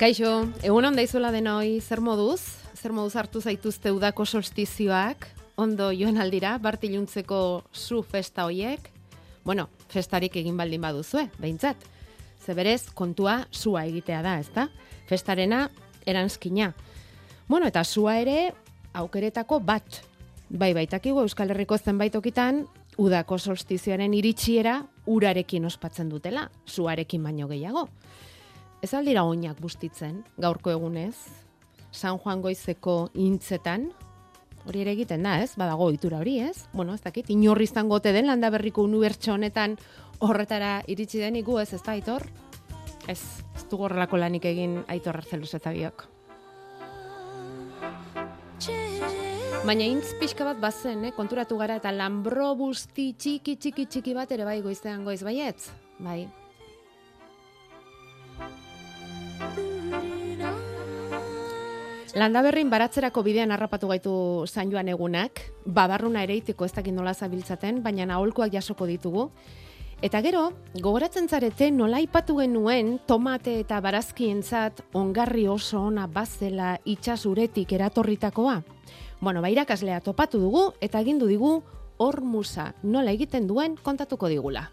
Kaixo, 0.00 0.46
egun 0.64 0.86
onda 0.88 1.02
izuela 1.04 1.28
denoi, 1.28 1.74
zer 1.84 2.00
moduz? 2.00 2.40
Zer 2.72 2.94
moduz 2.96 3.12
hartu 3.20 3.42
zaituzte 3.44 3.90
udako 3.92 4.24
solstizioak? 4.24 5.26
Ondo 5.60 5.90
joan 5.92 6.16
aldira, 6.16 6.54
bartiluntzeko 6.56 7.40
zu 7.76 8.00
festa 8.00 8.46
hoiek? 8.48 8.88
Bueno, 9.44 9.66
festarik 9.92 10.38
egin 10.40 10.56
baldin 10.56 10.80
baduzue, 10.80 11.26
behintzat. 11.36 11.84
Zeberez, 12.40 12.86
kontua 12.96 13.42
zua 13.52 13.82
egitea 13.90 14.22
da, 14.24 14.38
ezta? 14.40 14.70
Festarena, 15.04 15.66
eranskina. 16.08 16.70
Bueno, 17.44 17.68
eta 17.68 17.84
zua 17.84 18.16
ere, 18.22 18.54
aukeretako 18.96 19.60
bat. 19.60 20.00
Bai, 20.48 20.72
baitakigu 20.80 21.26
Euskal 21.26 21.52
Herriko 21.52 21.76
zenbaitokitan, 21.76 22.64
udako 22.96 23.36
solstizioaren 23.36 24.16
iritsiera 24.16 24.80
urarekin 25.04 25.68
ospatzen 25.68 26.08
dutela, 26.08 26.48
zuarekin 26.64 27.28
baino 27.28 27.52
gehiago. 27.52 27.90
Ez 28.80 28.94
aldira 28.96 29.26
oinak 29.28 29.58
bustitzen, 29.60 30.22
gaurko 30.40 30.72
egunez, 30.72 31.14
San 31.92 32.16
Juan 32.18 32.40
goizeko 32.40 33.10
intzetan, 33.12 33.90
hori 34.64 34.80
ere 34.80 34.94
egiten 34.96 35.26
da, 35.26 35.34
ez? 35.44 35.52
Badago 35.60 35.90
ohitura 35.90 36.22
hori, 36.22 36.38
ez? 36.40 36.64
Bueno, 36.72 36.94
ez 36.96 37.02
dakit, 37.04 37.28
inorri 37.28 37.68
izango 37.68 37.98
te 38.00 38.14
den 38.16 38.30
landa 38.30 38.48
berriko 38.50 38.86
unibertso 38.88 39.34
honetan 39.34 39.76
horretara 40.24 40.78
iritsi 40.88 41.20
den 41.20 41.36
iku, 41.42 41.58
ez, 41.60 41.74
ez 41.76 41.82
da, 41.82 41.92
aitor? 41.92 42.24
Ez, 43.04 43.20
ez 43.56 43.66
du 43.68 43.76
gorrelako 43.76 44.16
lanik 44.16 44.48
egin 44.48 44.80
aitor 44.88 45.20
arzeluz 45.20 45.52
eta 45.60 45.76
biok. 45.76 46.08
Baina 49.60 49.84
intz 49.84 50.14
pixka 50.16 50.46
bat 50.48 50.60
bazen, 50.60 51.04
eh? 51.04 51.12
konturatu 51.12 51.60
gara 51.60 51.76
eta 51.76 51.92
lambro 51.92 52.54
busti 52.56 53.10
txiki 53.12 53.58
txiki 53.60 53.90
txiki 53.92 54.16
bat 54.16 54.32
ere 54.32 54.48
bai 54.48 54.62
goizean 54.64 55.04
goiz 55.04 55.20
baietz. 55.20 55.68
Bai, 56.00 56.22
Landaberrin 62.20 62.68
baratzerako 62.68 63.22
bidean 63.24 63.48
harrapatu 63.54 63.88
gaitu 63.88 64.12
zain 64.44 64.68
joan 64.68 64.90
egunak, 64.92 65.40
babarruna 65.64 66.20
ere 66.26 66.34
itiko 66.36 66.66
ez 66.66 66.72
dakit 66.76 66.92
nola 66.92 67.14
zabiltzaten, 67.14 67.78
baina 67.80 68.04
aholkuak 68.12 68.52
jasoko 68.52 68.84
ditugu. 68.84 69.30
Eta 70.04 70.20
gero, 70.20 70.42
gogoratzen 70.84 71.30
zarete 71.32 71.70
nola 71.72 72.00
ipatu 72.04 72.36
genuen 72.42 72.98
tomate 73.08 73.54
eta 73.62 73.78
barazkientzat 73.80 74.82
ongarri 75.00 75.46
oso 75.48 75.80
ona 75.86 76.04
bazela 76.12 76.74
itxasuretik 76.84 77.72
eratorritakoa. 77.78 78.58
Bueno, 79.20 79.40
bairakaslea 79.40 80.02
topatu 80.04 80.42
dugu 80.44 80.66
eta 80.80 81.00
egindu 81.00 81.30
digu 81.30 81.54
hor 81.96 82.20
musa 82.20 82.74
nola 82.82 83.16
egiten 83.16 83.48
duen 83.48 83.78
kontatuko 83.80 84.28
digula. 84.28 84.66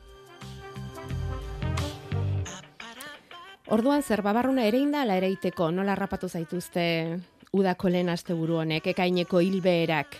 Orduan 3.71 4.03
zer 4.03 4.21
babarruna 4.23 4.67
ere 4.67 4.83
inda 4.83 5.01
ala 5.03 5.15
ere 5.15 5.31
iteko, 5.31 5.71
nola 5.71 5.95
rapatu 5.95 6.27
zaituzte 6.27 6.83
udako 7.51 7.89
lehen 7.89 8.09
asteburu 8.09 8.61
honek, 8.63 8.87
ekaineko 8.93 9.41
hilbeerak. 9.43 10.17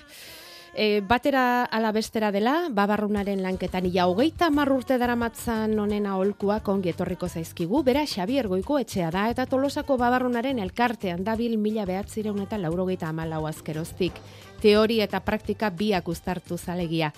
E, 0.78 1.02
batera 1.02 1.66
ala 1.74 1.90
bestera 1.92 2.30
dela, 2.30 2.68
babarrunaren 2.70 3.40
lanketan 3.42 3.88
ia 3.90 4.06
hogeita 4.06 4.52
marrurte 4.54 5.00
daramatzan 5.02 5.74
honen 5.82 6.06
aholkuak 6.06 6.70
ongi 6.70 6.92
etorriko 6.92 7.26
zaizkigu, 7.28 7.82
bera 7.82 8.04
Xabier 8.06 8.46
Goiko 8.48 8.78
etxea 8.78 9.10
da, 9.10 9.24
eta 9.34 9.48
tolosako 9.50 9.98
babarrunaren 9.98 10.60
elkartean 10.62 11.24
dabil 11.26 11.58
mila 11.58 11.88
behatzireun 11.90 12.44
eta 12.46 12.62
laurogeita 12.62 13.10
amalau 13.10 13.48
azkeroztik. 13.50 14.22
Teori 14.62 15.02
eta 15.02 15.24
praktika 15.26 15.72
biak 15.74 16.14
ustartu 16.14 16.58
zalegia. 16.62 17.10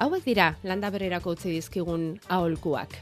Hauek 0.00 0.24
dira, 0.24 0.54
landabererako 0.64 1.36
utzi 1.36 1.52
dizkigun 1.52 2.14
aholkuak. 2.32 2.96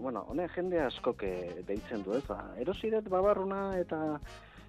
Bueno, 0.00 0.24
hone 0.28 0.48
jende 0.54 0.80
askok 0.82 1.22
deitzen 1.66 2.02
du, 2.02 2.12
ez, 2.16 2.24
ba, 2.26 2.40
erosiret 2.58 3.08
babarruna 3.08 3.78
eta 3.78 4.18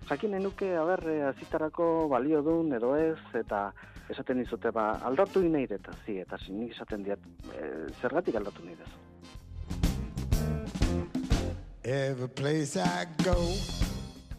jakin 0.10 0.38
enuke, 0.38 0.70
haber, 0.78 1.04
azitarako 1.28 2.08
balio 2.12 2.42
duen 2.46 2.72
edo 2.78 2.96
ez, 2.96 3.20
eta 3.36 3.72
esaten 4.10 4.40
dizute, 4.44 4.72
ba, 4.72 4.92
aldatu 5.08 5.42
nahi 5.44 5.68
eta 5.70 5.94
zi, 6.06 6.20
eta 6.24 6.40
nik 6.50 6.72
esaten 6.76 7.04
diat, 7.04 7.20
e, 7.54 7.72
zergatik 8.02 8.36
aldatu 8.36 8.64
nahi 8.64 8.78
dezu. 8.80 8.98
Every 11.84 12.28
place 12.28 12.76
I 12.76 13.08
go 13.24 13.36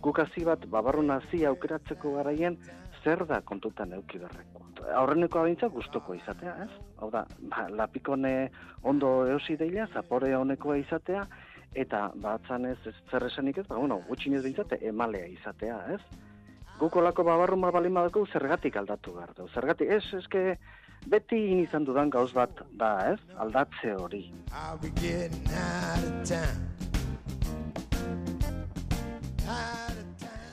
Guk 0.00 0.20
bat, 0.44 0.66
babarruna 0.70 1.20
zi 1.30 1.44
aukeratzeko 1.44 2.12
garaien, 2.14 2.56
zer 3.04 3.24
da 3.26 3.40
kontutan 3.40 3.92
euki 3.92 4.18
berreko. 4.18 4.64
Aurreneko 4.94 5.42
abintza 5.42 5.68
gustoko 5.68 6.14
izatea, 6.14 6.54
ez? 6.64 6.70
Hau 6.98 7.10
da, 7.10 7.24
ba, 7.50 7.66
lapikone 7.68 8.50
ondo 8.82 9.26
eosi 9.26 9.56
deila, 9.60 9.88
zapore 9.92 10.34
honekoa 10.36 10.78
izatea, 10.80 11.26
eta 11.74 12.08
batzan 12.22 12.66
ez, 12.70 12.78
ez 12.86 12.94
zer 13.10 13.26
esanik 13.28 13.58
ez, 13.58 13.66
ba, 13.68 13.76
bueno, 13.76 14.00
gutxinez 14.08 14.42
bintzate, 14.46 14.80
emalea 14.92 15.26
izatea, 15.34 15.78
ez? 15.94 16.00
Guko 16.78 17.02
lako 17.02 17.24
babarru 17.26 17.58
balin 17.58 17.94
badako 17.94 18.26
zergatik 18.32 18.76
aldatu 18.76 19.14
behar 19.14 19.34
du. 19.34 19.48
Zergatik, 19.54 19.90
ez, 19.90 20.04
eske, 20.14 20.56
beti 21.06 21.60
izan 21.60 21.84
dudan 21.84 22.10
gauz 22.10 22.32
bat 22.32 22.62
da, 22.70 23.12
ez? 23.12 23.20
Aldatze 23.36 23.94
hori. 23.98 24.24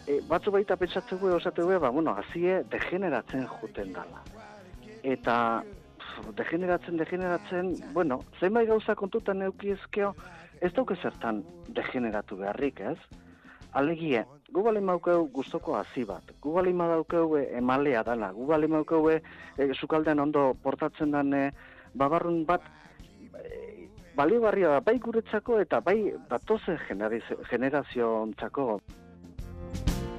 E, 0.08 0.20
batzu 0.30 0.52
baita 0.54 0.78
pentsatzeko 0.78 1.36
osateko 1.38 1.80
ba, 1.80 1.90
bueno, 1.90 2.16
hazie 2.16 2.64
degeneratzen 2.72 3.48
juten 3.60 3.94
dala. 3.94 4.22
Eta 5.04 5.64
degeneratzen, 6.38 6.98
degeneratzen, 6.98 7.76
bueno, 7.94 8.22
zenbait 8.40 8.70
gauza 8.70 8.96
kontutan 8.96 9.42
eukiezkeo, 9.42 10.14
ez 10.62 10.72
dauke 10.74 10.96
zertan 10.96 11.44
degeneratu 11.68 12.38
beharrik, 12.40 12.80
ez? 12.80 12.98
Alegie, 13.76 14.24
gu 14.56 14.64
bali 14.64 14.80
maukeu 14.80 15.28
guztoko 15.36 15.76
hazi 15.76 16.06
bat, 16.08 16.32
gu 16.42 16.54
bali 16.56 16.72
maukeu 16.74 17.36
emalea 17.44 18.04
dala, 18.08 18.32
gu 18.32 18.46
bali 18.48 18.68
maukeu 18.72 19.10
e, 19.12 19.20
sukaldean 19.74 20.20
ondo 20.24 20.54
portatzen 20.64 21.12
dane 21.12 21.50
babarrun 21.94 22.46
bat, 22.48 22.64
e, 23.36 23.90
balio 24.16 24.40
barria 24.42 24.78
da, 24.78 24.80
bai 24.80 24.96
guretzako 25.00 25.60
eta 25.60 25.82
bai 25.84 26.14
datozen 26.30 26.80
generazio 27.52 28.14
ontzako. 28.22 28.80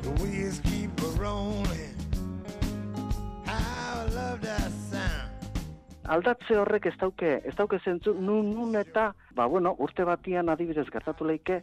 The 0.06 0.60
keep 0.62 1.18
rolling 1.18 1.96
I 3.48 4.06
love 4.14 4.40
that 4.40 4.70
sound 4.86 5.34
Aldatze 6.06 6.54
horrek 6.54 6.84
ez 6.86 6.92
dauke, 7.00 7.30
ez 7.42 7.54
dauke 7.58 7.80
zentzu, 7.82 8.12
nun, 8.14 8.52
nun 8.54 8.76
eta, 8.78 9.08
ba, 9.34 9.48
bueno, 9.50 9.72
urte 9.82 10.04
batian 10.06 10.46
adibidez 10.48 10.84
gertatu 10.94 11.26
leike, 11.26 11.56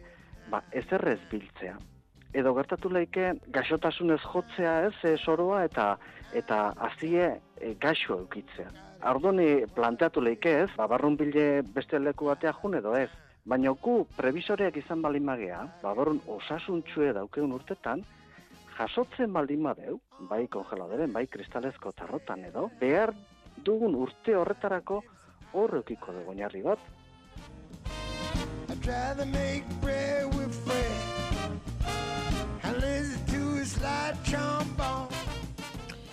ba, 0.51 0.59
ez 0.75 0.83
errez 0.91 1.21
biltzea. 1.31 1.77
Edo 2.35 2.51
gertatu 2.57 2.91
leike, 2.91 3.29
gaixotasunez 3.55 4.19
jotzea 4.25 4.73
ez, 4.89 4.97
e, 5.07 5.13
soroa, 5.15 5.61
eta 5.63 5.93
eta 6.35 6.57
azie 6.89 7.29
e, 7.61 7.71
gaixo 7.79 8.17
eukitzea. 8.25 8.67
Ardoni 9.13 9.63
planteatu 9.77 10.19
leike 10.25 10.57
ez, 10.65 10.67
ba, 10.75 10.89
barrun 10.91 11.15
bile 11.15 11.61
beste 11.77 12.01
leku 12.03 12.27
batea 12.33 12.51
jun 12.59 12.75
edo 12.81 12.97
ez. 12.99 13.07
Baina 13.47 13.71
gu, 13.85 14.01
previsoreak 14.19 14.81
izan 14.83 14.99
bali 15.01 15.23
magea, 15.23 15.61
ba, 15.79 15.95
barrun 15.95 16.19
osasuntxue 16.35 17.13
daukeun 17.15 17.55
urtetan, 17.55 18.03
jasotzen 18.77 19.33
baldin 19.33 19.63
badeu, 19.63 19.99
bai 20.29 20.47
kongeladeren, 20.47 21.13
bai 21.13 21.27
kristalezko 21.27 21.91
tarrotan 21.97 22.45
edo, 22.49 22.69
behar 22.79 23.13
dugun 23.65 23.95
urte 23.95 24.35
horretarako 24.35 25.01
hor 25.53 25.77
eukiko 25.81 26.13
dugu 26.15 26.33
oinarri 26.33 26.63
bat. 26.65 26.79
I'd 28.69 28.87
rather 28.87 29.25
make 29.25 29.63
bread 29.81 30.25
with 30.35 30.53
Fred 30.65 31.53
and 32.63 32.81
listen 32.81 33.25
to 33.27 33.57
his 33.59 33.71
slide 33.73 34.17
trombone. 34.25 35.13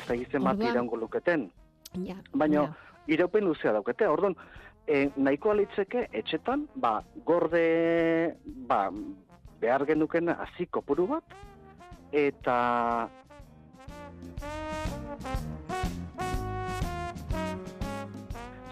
Ez 0.00 0.06
da 0.08 0.16
gizten 0.16 0.44
bat 0.44 0.60
iraungo 0.60 0.96
luketen. 1.00 1.50
Ja, 2.04 2.16
Baina 2.34 2.62
ja. 2.62 2.72
iraupen 3.06 3.44
luzea 3.48 3.72
daukete. 3.72 4.06
Orduan, 4.08 4.36
e, 4.86 5.08
nahikoa 5.16 5.56
litzeke 5.58 6.06
etxetan, 6.12 6.66
ba, 6.76 7.00
gorde, 7.26 8.36
ba, 8.68 8.84
behar 9.60 9.86
genuken 9.88 10.30
hazi 10.34 10.66
kopuru 10.70 11.06
bat, 11.14 11.36
eta 12.12 13.08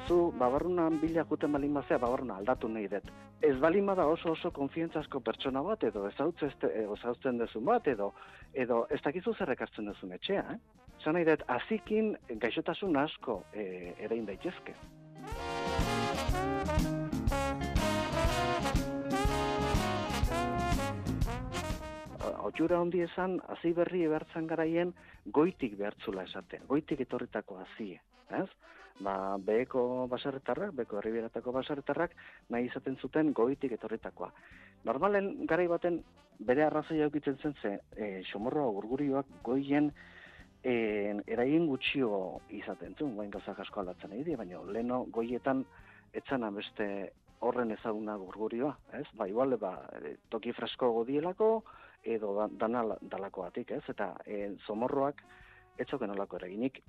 zu 0.09 0.33
babarrunan 0.39 1.01
bila 1.01 1.25
juten 1.29 1.53
balin 1.53 1.75
bazea, 1.75 1.99
babarruna 1.99 2.39
aldatu 2.41 2.69
nahi 2.69 2.89
dut. 2.89 3.11
Ez 3.43 3.55
balin 3.61 3.87
bada 3.87 4.07
oso 4.07 4.33
oso 4.33 4.51
konfientzazko 4.51 5.21
pertsona 5.21 5.63
bat, 5.63 5.85
edo 5.85 6.07
ezautzen 6.09 7.39
dezun 7.39 7.65
bat, 7.65 7.87
edo, 7.87 8.13
edo 8.55 8.87
ez 8.91 9.01
dakizu 9.05 9.35
zer 9.35 9.53
ekartzen 9.53 9.93
dezun 9.93 10.17
etxea, 10.17 10.45
eh? 10.55 10.59
Zan 11.05 11.15
nahi 11.15 11.29
dut, 11.29 11.45
azikin 11.61 12.15
gaixotasun 12.45 12.97
asko 12.97 13.43
e, 13.53 13.95
erein 14.09 14.27
daitezke. 14.27 14.75
Otsura 22.49 22.79
hondi 22.81 23.03
esan, 23.05 23.37
hazi 23.53 23.75
berri 23.77 24.07
ebertzen 24.07 24.47
garaien, 24.49 24.95
goitik 25.39 25.75
behartzula 25.77 26.25
esaten, 26.29 26.63
goitik 26.71 27.03
etorritako 27.05 27.59
hazie, 27.61 28.01
ez? 28.39 28.47
Ba, 29.05 29.15
beheko 29.45 29.83
baserretarrak, 30.11 30.73
beheko 30.79 30.99
herriberatako 30.99 31.53
baserretarrak, 31.55 32.15
nahi 32.51 32.67
izaten 32.71 32.97
zuten 32.97 33.35
goitik 33.37 33.75
etorritakoa. 33.77 34.31
Normalen, 34.89 35.29
garai 35.51 35.67
baten, 35.71 36.01
bere 36.49 36.65
arrazoia 36.65 37.07
eukitzen 37.07 37.37
zen 37.43 37.55
ze, 37.61 37.75
e, 37.97 38.09
xomorroa 38.31 38.71
gurgurioak 38.79 39.29
goien 39.47 39.91
e, 40.63 40.75
eraien 41.27 41.67
gutxio 41.69 42.41
izaten 42.61 42.97
zuen, 42.99 43.15
guain 43.19 43.35
gauzak 43.35 43.61
asko 43.61 43.83
aldatzen 43.83 44.17
di, 44.23 44.37
baina 44.39 44.63
leno 44.73 45.05
goietan 45.15 45.65
etzana 46.17 46.51
beste 46.55 46.89
horren 47.45 47.71
ezaguna 47.77 48.17
gurgurioa, 48.19 48.73
ez? 48.99 49.07
Ba, 49.21 49.29
igual, 49.29 49.55
ba, 49.61 49.77
toki 50.33 50.57
fresko 50.57 50.91
godielako, 50.97 51.51
edo 52.15 52.35
da- 52.37 52.49
dana 52.61 52.85
dalakoatik, 53.01 53.71
ez? 53.71 53.83
Eta 53.89 54.15
e, 54.27 54.55
zomorroak 54.67 55.23
etzoken 55.79 56.11
olako 56.11 56.37
eraginik. 56.41 56.81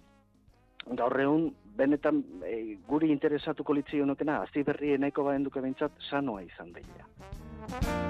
Gaur 0.96 1.20
egun, 1.22 1.50
benetan 1.76 2.24
e, 2.48 2.78
guri 2.88 3.12
interesatuko 3.12 3.74
litzi 3.74 4.00
honokena, 4.02 4.42
hazi 4.46 4.64
berri 4.64 4.98
nahiko 4.98 5.24
baden 5.28 5.44
duke 5.44 5.62
behintzat, 5.62 5.92
sanoa 6.10 6.42
izan 6.42 6.72
daia. 6.74 8.10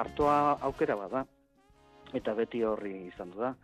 Artoa 0.00 0.58
aukera 0.68 0.96
bada, 0.96 1.24
eta 2.14 2.34
beti 2.38 2.62
horri 2.64 2.94
izan 3.08 3.34
du 3.34 3.42
da. 3.44 3.54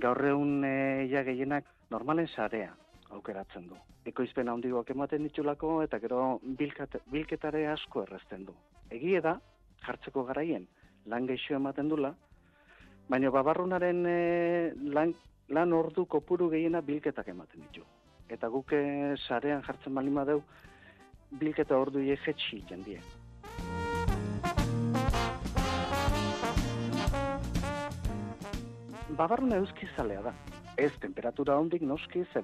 Gaur 0.00 0.24
egun 0.30 0.64
e, 0.66 0.76
ja 1.10 1.22
gehienak 1.26 1.68
normalen 1.90 2.30
sarea 2.34 2.72
aukeratzen 3.10 3.68
du. 3.68 3.76
Ekoizpen 4.04 4.50
handigoak 4.52 4.90
ematen 4.92 5.22
ditulako 5.24 5.78
eta 5.82 5.98
gero 5.98 6.38
bilkat, 6.58 6.98
bilketare 7.08 7.62
asko 7.72 8.02
errezten 8.04 8.44
du. 8.44 8.52
Egie 8.92 9.20
da, 9.24 9.38
jartzeko 9.86 10.26
garaien 10.28 10.66
lan 11.08 11.26
geixo 11.28 11.54
ematen 11.56 11.88
dula, 11.88 12.10
baina 13.08 13.30
babarrunaren 13.32 14.04
e, 14.08 14.18
lan, 14.92 15.14
lan 15.48 15.72
ordu 15.72 16.04
kopuru 16.04 16.50
gehiena 16.52 16.82
bilketak 16.84 17.28
ematen 17.32 17.64
ditu. 17.64 17.84
Eta 18.28 18.48
guk 18.52 18.72
e, 18.76 19.16
sarean 19.26 19.64
jartzen 19.64 19.96
bali 19.96 20.12
madeu, 20.12 20.42
bilketa 21.40 21.76
ordu 21.80 22.04
jetxi 22.04 22.60
jendie. 22.68 23.00
Babarruna 29.16 29.62
euskizalea 29.62 30.22
da. 30.28 30.34
Ez 30.76 30.90
temperatura 31.00 31.56
hondik 31.56 31.84
noski, 31.86 32.24
ze 32.32 32.40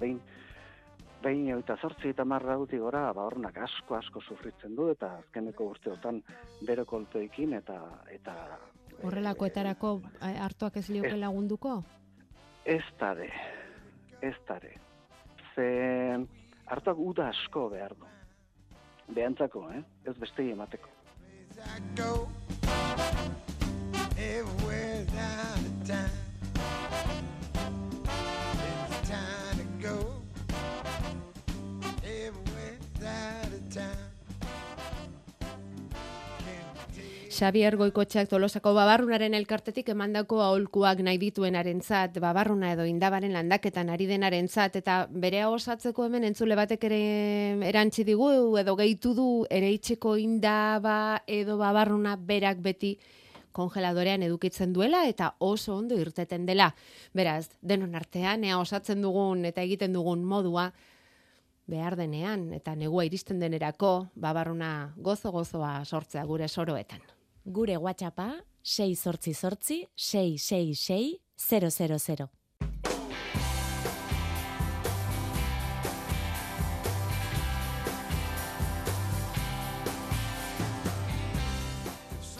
behin 1.22 1.49
eta 1.58 1.76
zortzi 1.81 2.11
eta 2.14 2.25
marra 2.25 2.56
gora, 2.56 3.12
babarrunak 3.12 3.56
asko 3.56 3.96
asko 3.96 4.20
sufritzen 4.20 4.75
du, 4.76 4.88
eta 4.90 5.17
azkeneko 5.19 5.64
urteotan 5.64 6.22
bero 6.67 6.84
kolpeekin 6.84 7.55
eta... 7.55 7.81
eta 8.11 8.34
Horrelakoetarako 9.02 10.00
eh, 10.20 10.37
hartuak 10.38 10.76
ez 10.76 10.88
lioke 10.88 11.17
lagunduko? 11.17 11.82
Ez 12.64 12.84
tare, 12.99 13.31
ez 14.20 14.34
tare. 14.46 14.75
Ze 15.55 15.67
hartuak 16.67 16.99
uda 16.99 17.28
asko 17.28 17.69
behar 17.70 17.96
du. 17.96 18.06
Behantzako, 19.14 19.70
eh? 19.73 19.82
Ez 20.05 20.16
bestei 20.19 20.50
emateko. 20.52 20.88
Everywhere 24.20 25.05
down 25.06 25.64
the 25.64 25.93
town. 25.93 26.19
Xavier 37.40 37.78
Goikotxeak 37.81 38.28
Tolosako 38.28 38.75
babarrunaren 38.76 39.32
elkartetik 39.38 39.87
emandako 39.94 40.42
aholkuak 40.44 40.98
nahi 41.06 41.16
dituenarentzat, 41.22 42.19
babarruna 42.20 42.75
edo 42.75 42.84
indabaren 42.84 43.32
landaketan 43.32 43.88
ari 43.88 44.04
denarentzat 44.10 44.75
eta 44.76 44.96
bere 45.22 45.46
osatzeko 45.48 46.04
hemen 46.04 46.26
entzule 46.28 46.58
batek 46.58 46.82
ere 46.90 46.98
erantzi 47.70 48.04
digu 48.04 48.28
edo 48.60 48.75
gehitu 48.76 49.14
du 49.16 49.28
ere 49.48 49.70
itxeko 49.72 50.19
indaba 50.20 51.22
edo 51.26 51.56
babarruna 51.56 52.19
berak 52.31 52.60
beti 52.66 52.90
kongeladorean 53.56 54.26
edukitzen 54.26 54.75
duela 54.76 55.06
eta 55.08 55.31
oso 55.38 55.78
ondo 55.78 55.96
irteten 55.96 56.44
dela. 56.44 56.69
Beraz, 57.16 57.54
denon 57.62 57.96
artean, 57.96 58.44
ea 58.44 58.58
osatzen 58.60 59.00
dugun 59.00 59.46
eta 59.48 59.64
egiten 59.64 59.96
dugun 59.96 60.26
modua, 60.28 60.66
behar 61.64 61.96
denean 61.96 62.50
eta 62.52 62.76
negua 62.76 63.06
iristen 63.08 63.40
denerako 63.40 64.10
babarruna 64.14 64.92
gozo-gozoa 64.98 65.72
sortzea 65.87 66.26
gure 66.28 66.48
soroetan. 66.48 67.00
Gure 67.50 67.76
WhatsAppa 67.76 68.44
688 68.62 69.88
666 69.97 71.21
000. 72.16 72.39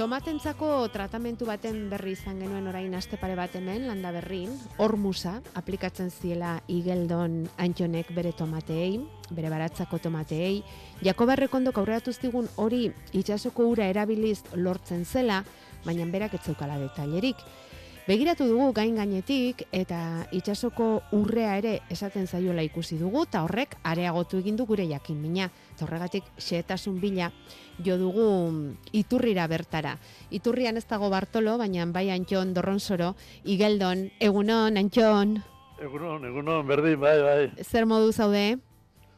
Tomatentzako 0.01 0.89
tratamentu 0.89 1.45
baten 1.45 1.91
berri 1.91 2.15
izan 2.17 2.39
genuen 2.41 2.65
orain 2.71 2.95
aste 2.97 3.19
pare 3.21 3.35
bat 3.37 3.53
hemen, 3.59 3.83
landa 3.85 4.09
berrin, 4.15 4.55
hormusa, 4.81 5.35
aplikatzen 5.61 6.09
ziela 6.09 6.55
igeldon 6.73 7.35
antxonek 7.61 8.09
bere 8.17 8.33
tomateei, 8.33 8.95
bere 9.29 9.51
baratzako 9.53 9.99
tomateei. 10.01 10.63
Jakoba 11.05 11.37
Errekondok 11.37 11.83
aurreratu 11.83 12.15
zigun 12.17 12.49
hori 12.57 12.87
itsasoko 13.13 13.69
ura 13.75 13.91
erabiliz 13.93 14.39
lortzen 14.55 15.05
zela, 15.05 15.43
baina 15.85 16.09
berak 16.09 16.41
ez 16.41 16.47
zeukala 16.49 16.81
detailerik. 16.81 17.45
Begiratu 18.09 18.47
dugu 18.49 18.71
gain 18.73 18.97
gainetik 18.97 19.67
eta 19.77 20.25
itsasoko 20.33 20.87
urrea 21.13 21.57
ere 21.61 21.73
esaten 21.93 22.27
zaiola 22.27 22.65
ikusi 22.65 22.97
dugu 22.99 23.27
eta 23.27 23.43
horrek 23.45 23.77
areagotu 23.85 24.41
egin 24.41 24.57
du 24.57 24.65
gure 24.67 24.87
jakin 24.89 25.21
mina. 25.21 25.51
Eta 25.75 25.85
horregatik 25.85 26.25
xehetasun 26.41 26.97
bila 27.01 27.31
jo 27.85 27.99
dugu 28.01 28.27
iturrira 28.93 29.47
bertara. 29.47 29.99
Iturrian 30.31 30.81
ez 30.81 30.87
dago 30.89 31.11
Bartolo, 31.11 31.59
baina 31.59 31.85
bai 31.87 32.09
Antxon 32.11 32.55
Dorronsoro, 32.55 33.15
Igeldon, 33.45 34.09
egunon, 34.19 34.77
Antxon, 34.81 35.43
Egunon, 35.81 36.25
egunon, 36.29 36.67
berdin, 36.69 37.01
bai, 37.01 37.17
bai. 37.25 37.65
zer 37.65 37.87
modu 37.89 38.13
zaude? 38.13 38.59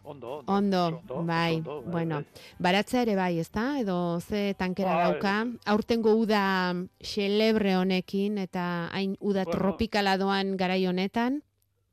Ondo, 0.04 0.42
Ondo, 0.46 1.00
oso 1.08 1.22
bai, 1.24 1.60
oso 1.60 1.78
ondo, 1.78 1.90
bueno, 1.92 2.14
bai. 2.16 2.42
baratzea 2.58 3.02
ere 3.02 3.14
bai, 3.14 3.38
ezta? 3.38 3.78
Edo 3.78 4.18
ze 4.20 4.54
tankera 4.58 4.96
Bai. 4.96 5.04
dauka, 5.12 5.34
aurtengo 5.64 6.14
uda 6.18 6.74
xelebre 7.00 7.76
honekin 7.76 8.38
eta 8.38 8.88
hain 8.92 9.16
uda 9.20 9.44
Bueno. 9.44 9.58
tropikala 9.58 10.16
doan 10.18 10.56
garai 10.56 10.86
honetan. 10.86 11.42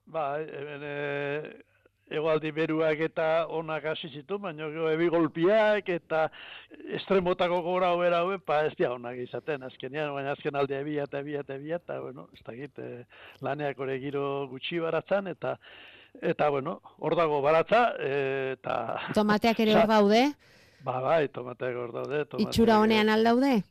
Bai, 0.08 0.42
hemen 0.42 0.82
e, 0.84 1.64
egoaldi 2.10 2.50
beruak 2.52 3.00
eta 3.00 3.46
onak 3.48 3.86
hasi 3.86 4.10
zitu, 4.10 4.40
baina 4.40 4.66
gero 4.74 4.90
ebi 4.90 5.08
golpiak 5.08 5.90
eta 5.90 6.32
estremotako 6.98 7.62
gora 7.62 7.92
hobera 7.94 8.24
haue, 8.24 8.40
pa 8.40 8.64
ez 8.66 8.74
dia 8.76 8.90
onak 8.92 9.18
izaten, 9.22 9.62
azkenean, 9.64 10.16
baina 10.16 10.32
azken 10.34 10.56
alde 10.56 10.80
ebia 10.80 11.04
eta 11.06 11.20
ebia 11.20 11.42
eta 11.46 11.54
ebia, 11.62 11.76
eta, 11.78 12.00
bueno, 12.02 12.28
ez 12.34 12.42
dakit, 12.44 12.80
e, 12.80 13.06
laneak 13.46 13.80
ore 13.80 14.00
giro 14.02 14.48
gutxi 14.50 14.80
baratzan, 14.82 15.28
eta, 15.28 15.60
eta, 16.22 16.50
bueno, 16.50 16.82
hor 16.98 17.16
dago 17.16 17.42
baratza, 17.42 17.94
e, 18.00 18.54
eta... 18.58 19.00
Tomateak 19.14 19.60
ere 19.60 19.76
hor 19.76 19.88
daude, 19.88 20.24
Ba, 20.82 21.02
bai, 21.04 21.28
tomateak 21.28 21.76
hor 21.76 21.92
daude. 21.92 22.24
tomateak, 22.26 22.48
itxura 22.54 22.80
honean 22.80 23.10
aldaude. 23.10 23.64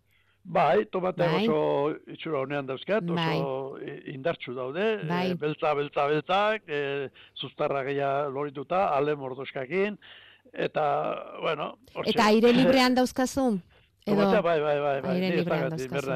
Bai, 0.44 0.84
tomateak 0.92 1.32
Bai. 1.32 1.48
oso 1.48 1.96
itxura 2.12 2.40
honean 2.40 2.66
dauzkat, 2.66 3.04
Bai. 3.04 3.38
oso 3.40 3.78
i- 3.80 4.14
indartsu 4.14 4.54
daude, 4.54 4.86
Bai. 5.08 5.30
e, 5.30 5.34
beltza, 5.34 5.72
beltza, 5.74 6.06
beltzak, 6.06 6.62
e, 6.68 7.08
zuztarra 7.36 7.82
gehiago 7.84 8.30
lorituta, 8.30 8.88
ale 8.96 9.16
mordoskakin, 9.16 9.98
eta, 10.52 10.84
bueno... 11.40 11.78
hortxe. 11.94 12.12
Eta 12.12 12.26
aire 12.26 12.52
librean 12.52 12.94
dauzkazu? 12.94 13.58
Edo 14.08 14.42
bai, 14.42 14.60
bai, 14.60 14.78
bai, 14.80 15.00
bai. 15.04 15.12
aire 15.14 15.36
librean 15.36 15.70
dauzkazu. 15.74 16.10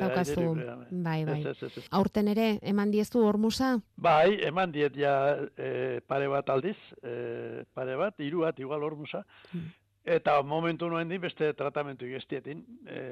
daukazu, 0.00 0.40
librean, 0.40 0.86
bai, 0.90 1.18
bai. 1.24 1.40
Ez, 1.40 1.56
ez, 1.56 1.62
ez, 1.62 1.82
ez. 1.82 1.88
aurten 1.90 2.28
ere 2.34 2.48
eman 2.72 2.92
diezu 2.94 3.24
hormusa? 3.24 3.74
Bai, 3.96 4.38
eman 4.48 4.72
diet 4.74 4.96
ja 4.98 5.14
e, 5.56 6.00
pare 6.06 6.28
bat 6.28 6.48
aldiz, 6.54 6.76
e, 7.02 7.64
pare 7.74 7.96
bat, 8.00 8.18
hiru 8.20 8.44
bat 8.46 8.58
igual 8.60 8.84
hormusa. 8.86 9.24
Mm. 9.52 9.68
Eta 10.18 10.38
momentu 10.42 10.88
noen 10.88 11.08
din 11.08 11.20
beste 11.20 11.52
tratamentu 11.56 12.06
igestietin. 12.08 12.64
E, 12.88 13.02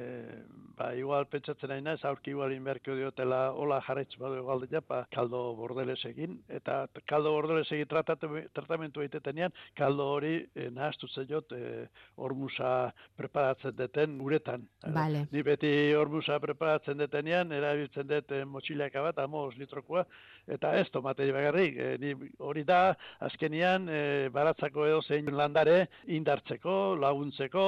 ba, 0.77 0.91
igual 0.95 1.25
pentsatzen 1.31 1.71
nahi 1.71 1.81
naiz, 1.81 1.99
aurki 2.05 2.31
igual 2.33 2.53
inberkio 2.53 2.95
diotela 2.95 3.51
hola 3.57 3.79
jarraitz 3.87 4.13
badu 4.19 4.37
igual 4.41 4.63
ja, 4.71 4.81
pa, 4.81 5.03
kaldo 5.13 5.41
bordelesekin. 5.57 6.37
Eta 6.59 6.85
t- 6.93 7.01
kaldo 7.09 7.31
bordelesekin 7.33 7.89
tratatu, 7.89 8.29
tratamentu 8.53 9.01
egitetenean, 9.01 9.53
kaldo 9.77 10.07
hori 10.13 10.33
e, 10.55 10.69
nahaztu 10.73 11.09
zeiot 11.09 11.51
e, 11.57 11.87
hormusa 12.15 12.91
preparatzen 13.17 13.75
deten 13.77 14.19
uretan. 14.21 14.67
Bale. 14.93 15.25
Ni 15.31 15.43
beti 15.43 15.73
hormusa 15.97 16.39
preparatzen 16.43 17.01
detenean, 17.01 17.51
erabiltzen 17.51 18.07
dut 18.07 18.31
e, 18.31 18.43
motxilaka 18.45 19.05
bat, 19.09 19.21
amos 19.25 19.55
litrokoa, 19.57 20.05
eta 20.47 20.75
ez 20.79 20.87
tomatei 20.93 21.31
bakarrik. 21.33 21.77
E, 21.77 21.93
ni 22.01 22.13
hori 22.39 22.65
da, 22.67 22.93
azkenian, 23.25 23.89
e, 23.89 24.01
baratzako 24.33 24.85
edo 24.87 25.01
zein 25.01 25.33
landare 25.35 25.87
indartzeko, 26.13 26.95
laguntzeko, 27.01 27.67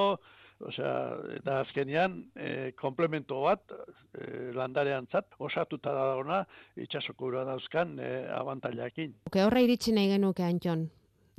Osea, 0.59 0.93
eta 1.37 1.61
azkenian, 1.63 2.17
e, 2.35 2.71
komplemento 2.79 3.39
bat, 3.45 3.71
e, 4.11 4.51
landareantzat, 4.57 5.37
osatuta 5.39 5.93
da 5.95 6.05
ona, 6.19 6.41
itxasoko 6.75 7.29
ura 7.31 7.45
dauzkan 7.47 7.95
e, 8.03 8.09
abantailakin. 8.35 9.15
Oke, 9.31 9.45
horra 9.45 9.63
iritsi 9.63 9.95
nahi 9.95 10.11
genuke, 10.17 10.43
Anton. 10.43 10.89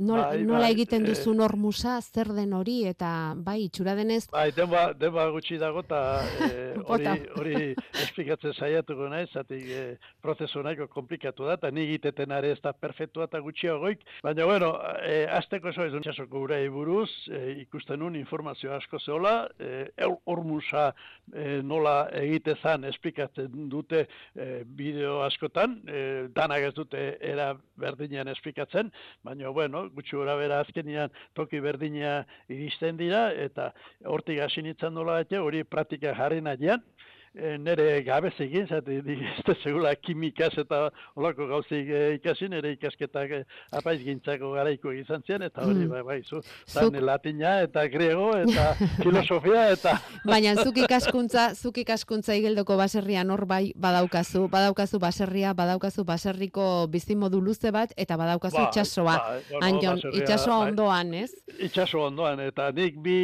Nola, 0.00 0.30
Bai, 0.30 0.44
nola 0.48 0.64
bai, 0.64 0.72
egiten 0.72 1.04
eh, 1.04 1.10
duzun 1.10 1.42
hormusa, 1.44 1.98
zer 2.00 2.30
den 2.32 2.54
hori, 2.56 2.78
eta 2.88 3.34
bai, 3.36 3.58
itxura 3.66 3.92
denez, 3.98 4.22
Bai, 4.32 4.46
denba, 4.56 4.86
denba 4.96 5.26
gutxi 5.34 5.58
dago 5.60 5.82
eta 5.84 5.98
e, 6.46 6.46
hori, 6.86 7.04
Bota. 7.04 7.12
hori 7.36 7.58
esplikatzen 8.00 8.54
saiatuko 8.56 9.10
naiz, 9.12 9.26
zatik 9.36 9.66
e, 9.68 9.82
prozesu 10.24 10.62
nahiko 10.64 10.86
komplikatu 10.88 11.44
da, 11.44 11.58
eta 11.60 11.68
ni 11.70 11.84
egiteten 11.84 12.32
are 12.32 12.54
ez 12.54 12.62
da 12.64 12.72
perfektua 12.72 13.26
eta 13.28 13.42
gutxiagoik, 13.44 14.06
baina 14.24 14.46
bueno, 14.48 14.70
e, 15.04 15.26
azteko 15.36 15.68
eso 15.68 15.84
ez 15.84 15.92
txasoko 16.06 16.46
urei 16.46 16.62
buruz, 16.72 17.10
e, 17.28 17.58
ikusten 17.66 18.00
nun 18.00 18.16
informazio 18.16 18.72
asko 18.78 19.02
zehola, 19.04 19.34
e, 19.60 19.84
hormusa 20.24 20.94
e, 21.28 21.60
nola 21.60 22.06
egitezan 22.22 22.88
esplikatzen 22.88 23.68
dute 23.68 24.06
e, 24.32 24.48
bideo 24.64 25.20
askotan, 25.28 25.76
e, 25.84 26.02
danak 26.32 26.70
ez 26.70 26.74
dute 26.80 27.04
era 27.20 27.52
berdinean 27.76 28.32
esplikatzen, 28.32 28.88
baina 29.28 29.52
bueno, 29.52 29.89
gutxi 29.94 30.16
gora 30.16 30.36
bera 30.40 30.60
azkenian 30.64 31.12
toki 31.34 31.60
berdina 31.60 32.20
iristen 32.48 32.96
dira, 33.00 33.28
eta 33.32 33.70
hortik 34.06 34.40
hasi 34.40 34.62
nintzen 34.62 34.94
nola 34.94 35.20
bete, 35.22 35.38
hori 35.38 35.64
praktika 35.64 36.14
jarri 36.18 36.40
nahian, 36.44 36.82
e, 37.34 37.56
nere 37.58 38.02
gabez 38.02 38.34
egin, 38.40 38.66
zati, 38.66 39.00
di, 39.02 39.14
ez 39.50 39.56
segula 39.62 39.94
kimikaz 39.96 40.52
eta 40.58 40.88
olako 41.16 41.46
gauzik 41.46 41.88
e, 41.88 42.00
ikasi, 42.18 42.48
nere 42.48 42.72
ikasketak 42.76 43.30
e, 43.30 43.42
apaiz 43.72 44.00
gintzako 44.04 44.52
garaiko 44.56 44.92
izan 44.92 45.22
ziren, 45.26 45.42
eta 45.48 45.62
hori, 45.66 45.84
Mm. 45.84 45.88
bai, 45.90 46.02
bai, 46.02 46.18
zu, 46.22 46.40
Zuk- 46.40 46.90
zan 46.92 46.98
latina 47.06 47.60
eta 47.62 47.86
grego 47.88 48.30
eta 48.36 48.74
filosofia 49.04 49.68
eta... 49.72 49.94
baina 50.30 50.54
zuk 50.62 50.76
ikaskuntza, 50.84 51.54
zuk 51.54 51.78
ikaskuntza 51.84 52.34
igeldoko 52.36 52.76
baserrian 52.76 53.30
hor 53.30 53.46
bai 53.46 53.72
badaukazu, 53.76 54.48
badaukazu 54.52 54.98
baserria, 55.00 55.54
badaukazu 55.54 56.04
baserriko 56.04 56.86
bizimodu 56.90 57.40
luze 57.40 57.70
bat, 57.70 57.92
eta 57.96 58.16
badaukazu 58.20 58.56
Bai, 58.58 58.66
itxasoa. 58.68 59.16
bai, 59.16 59.40
bueno, 59.50 59.66
Anjon, 59.66 59.96
baserria, 59.96 60.22
itxasoa 60.24 60.58
bai. 60.58 60.68
ondoan, 60.70 61.14
ez? 61.14 61.30
Itxaso 61.58 62.02
ondoan, 62.06 62.40
eta 62.40 62.70
nik 62.76 62.98
bi, 63.02 63.16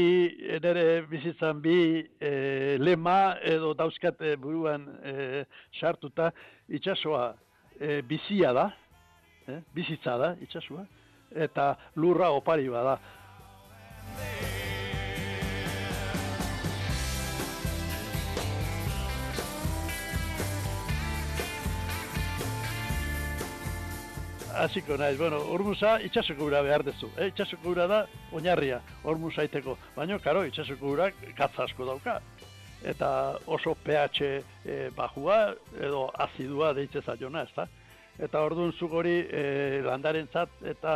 nere 0.62 1.02
bizitzan 1.10 1.60
bi 1.62 1.76
e, 2.20 2.76
lema 2.78 3.36
edo 3.42 3.74
dauzkate 3.96 4.36
buruan 4.36 4.86
e, 5.04 5.44
sartuta, 5.80 6.32
itxasoa 6.68 7.34
e, 7.80 8.02
bizia 8.02 8.52
da, 8.52 8.70
e, 9.46 9.62
bizitza 9.74 10.16
da, 10.18 10.36
itxasoa, 10.40 10.86
eta 11.34 11.76
lurra 11.96 12.30
opari 12.30 12.68
bada. 12.68 12.98
hasiko 24.56 24.96
naiz, 24.96 25.18
bueno, 25.18 25.36
hormuza 25.52 25.98
itxasoko 26.00 26.46
ura 26.48 26.62
behar 26.64 26.82
dezu. 26.82 27.10
Eh? 27.18 27.28
Itxasoko 27.28 27.74
ura 27.74 27.86
da 27.86 28.06
oinarria, 28.32 28.80
hormuza 29.04 29.42
aiteko. 29.42 29.76
Baina, 29.96 30.18
karo, 30.18 30.46
itxasoko 30.48 30.94
urak 30.94 31.20
gatza 31.36 31.66
asko 31.66 31.84
dauka. 31.84 32.20
Eta 32.84 33.38
oso 33.46 33.74
pH 33.84 34.20
e, 34.64 34.90
bajua 34.96 35.54
edo 35.80 36.06
azidua 36.14 36.72
deitze 36.76 37.02
zaiona, 37.02 37.42
ez 37.42 37.54
da? 37.56 37.66
Eta 38.16 38.40
orduan 38.40 38.70
zuk 38.72 38.94
hori 38.96 39.14
e, 39.28 39.80
landarentzat 39.84 40.62
eta 40.70 40.92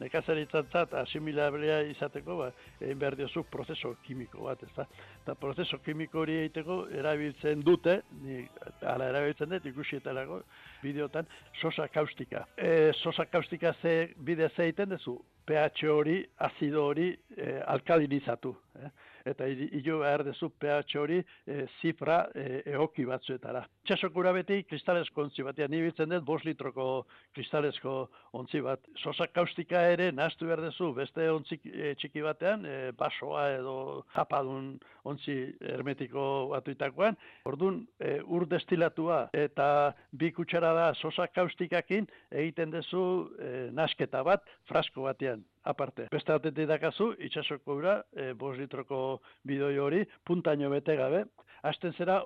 nekazaritzat 0.00 0.96
asimilablia 0.98 1.78
izateko, 1.92 2.38
ba, 2.40 2.48
egin 2.80 2.98
behar 2.98 3.16
diozu 3.18 3.44
prozeso 3.50 3.92
kimiko 4.06 4.48
bat, 4.48 4.64
ez 4.66 4.72
da? 4.74 4.86
Eta 5.22 5.36
prozeso 5.38 5.78
kimiko 5.84 6.24
hori 6.24 6.40
egiteko 6.40 6.80
erabiltzen 6.90 7.62
dute, 7.66 8.00
ni 8.24 8.42
ala 8.82 9.12
erabiltzen 9.12 9.54
dut 9.54 9.70
ikusietarako 9.70 10.40
bideotan, 10.82 11.30
sosa 11.62 11.86
kaustika. 11.88 12.46
E, 12.58 12.92
sosa 12.98 13.28
kaustika 13.30 13.74
ze 13.80 13.96
bide 14.16 14.50
ze 14.56 14.66
egiten 14.66 14.90
duzu, 14.96 15.20
pH 15.46 15.86
hori, 15.92 16.24
azido 16.50 16.88
hori 16.90 17.12
e, 17.36 17.60
alkalinizatu. 17.66 18.56
Eh? 18.82 18.90
Eta 19.26 19.46
hi- 19.50 19.68
hilo 19.80 19.98
behar 20.04 20.22
dezu 20.26 20.48
pH 20.60 20.94
hori 21.00 21.18
e, 21.46 21.64
zifra 21.80 22.18
e, 22.34 22.62
egoki 22.70 23.04
batzuetara. 23.08 23.64
Txasokura 23.86 24.32
beti 24.36 24.60
kristalesko 24.68 25.24
ontzi 25.24 25.42
batean, 25.46 25.70
ni 25.70 25.80
biltzen 25.82 26.12
dut 26.14 26.24
bos 26.26 26.44
litroko 26.46 27.06
kristalesko 27.34 27.94
ontzi 28.38 28.60
bat. 28.62 28.86
Sosa 29.02 29.26
kaustika 29.26 29.82
ere 29.92 30.12
nahaztu 30.14 30.46
behar 30.46 30.62
dezu 30.62 30.92
beste 30.94 31.26
ontzi 31.32 31.58
e, 31.66 31.94
txiki 31.98 32.22
batean, 32.22 32.62
e, 32.66 32.76
basoa 32.98 33.48
edo 33.56 33.76
zapadun 34.14 34.76
ontzi 35.06 35.36
hermetiko 35.74 36.28
batuitakoan. 36.54 37.18
Orduan, 37.50 37.82
e, 37.98 38.20
ur 38.22 38.46
destilatua 38.46 39.24
eta 39.34 39.92
bi 40.12 40.30
kutsarada 40.34 40.92
sosa 40.94 41.26
kaustikakin 41.26 42.06
egiten 42.30 42.70
dezu 42.74 43.02
e, 43.42 43.52
nasketa 43.74 44.22
bat 44.26 44.46
frasko 44.70 45.02
batean 45.10 45.42
aparte. 45.66 46.06
Beste 46.12 46.36
batetik 46.36 46.68
dakazu, 46.70 47.10
itxasoko 47.28 47.76
ura, 47.80 47.96
e, 48.14 48.32
bos 48.38 48.54
litroko 48.58 49.20
bidoi 49.46 49.76
hori, 49.82 50.04
puntaino 50.26 50.70
bete 50.72 50.96
gabe, 50.98 51.24
hasten 51.66 51.94
zera 51.98 52.20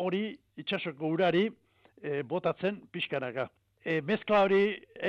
hori 0.00 0.24
itxasoko 0.60 1.10
urari 1.16 1.48
e, 1.48 2.22
botatzen 2.22 2.80
pixkanaka. 2.92 3.48
E, 3.84 4.00
mezkla 4.00 4.44
hori 4.46 4.62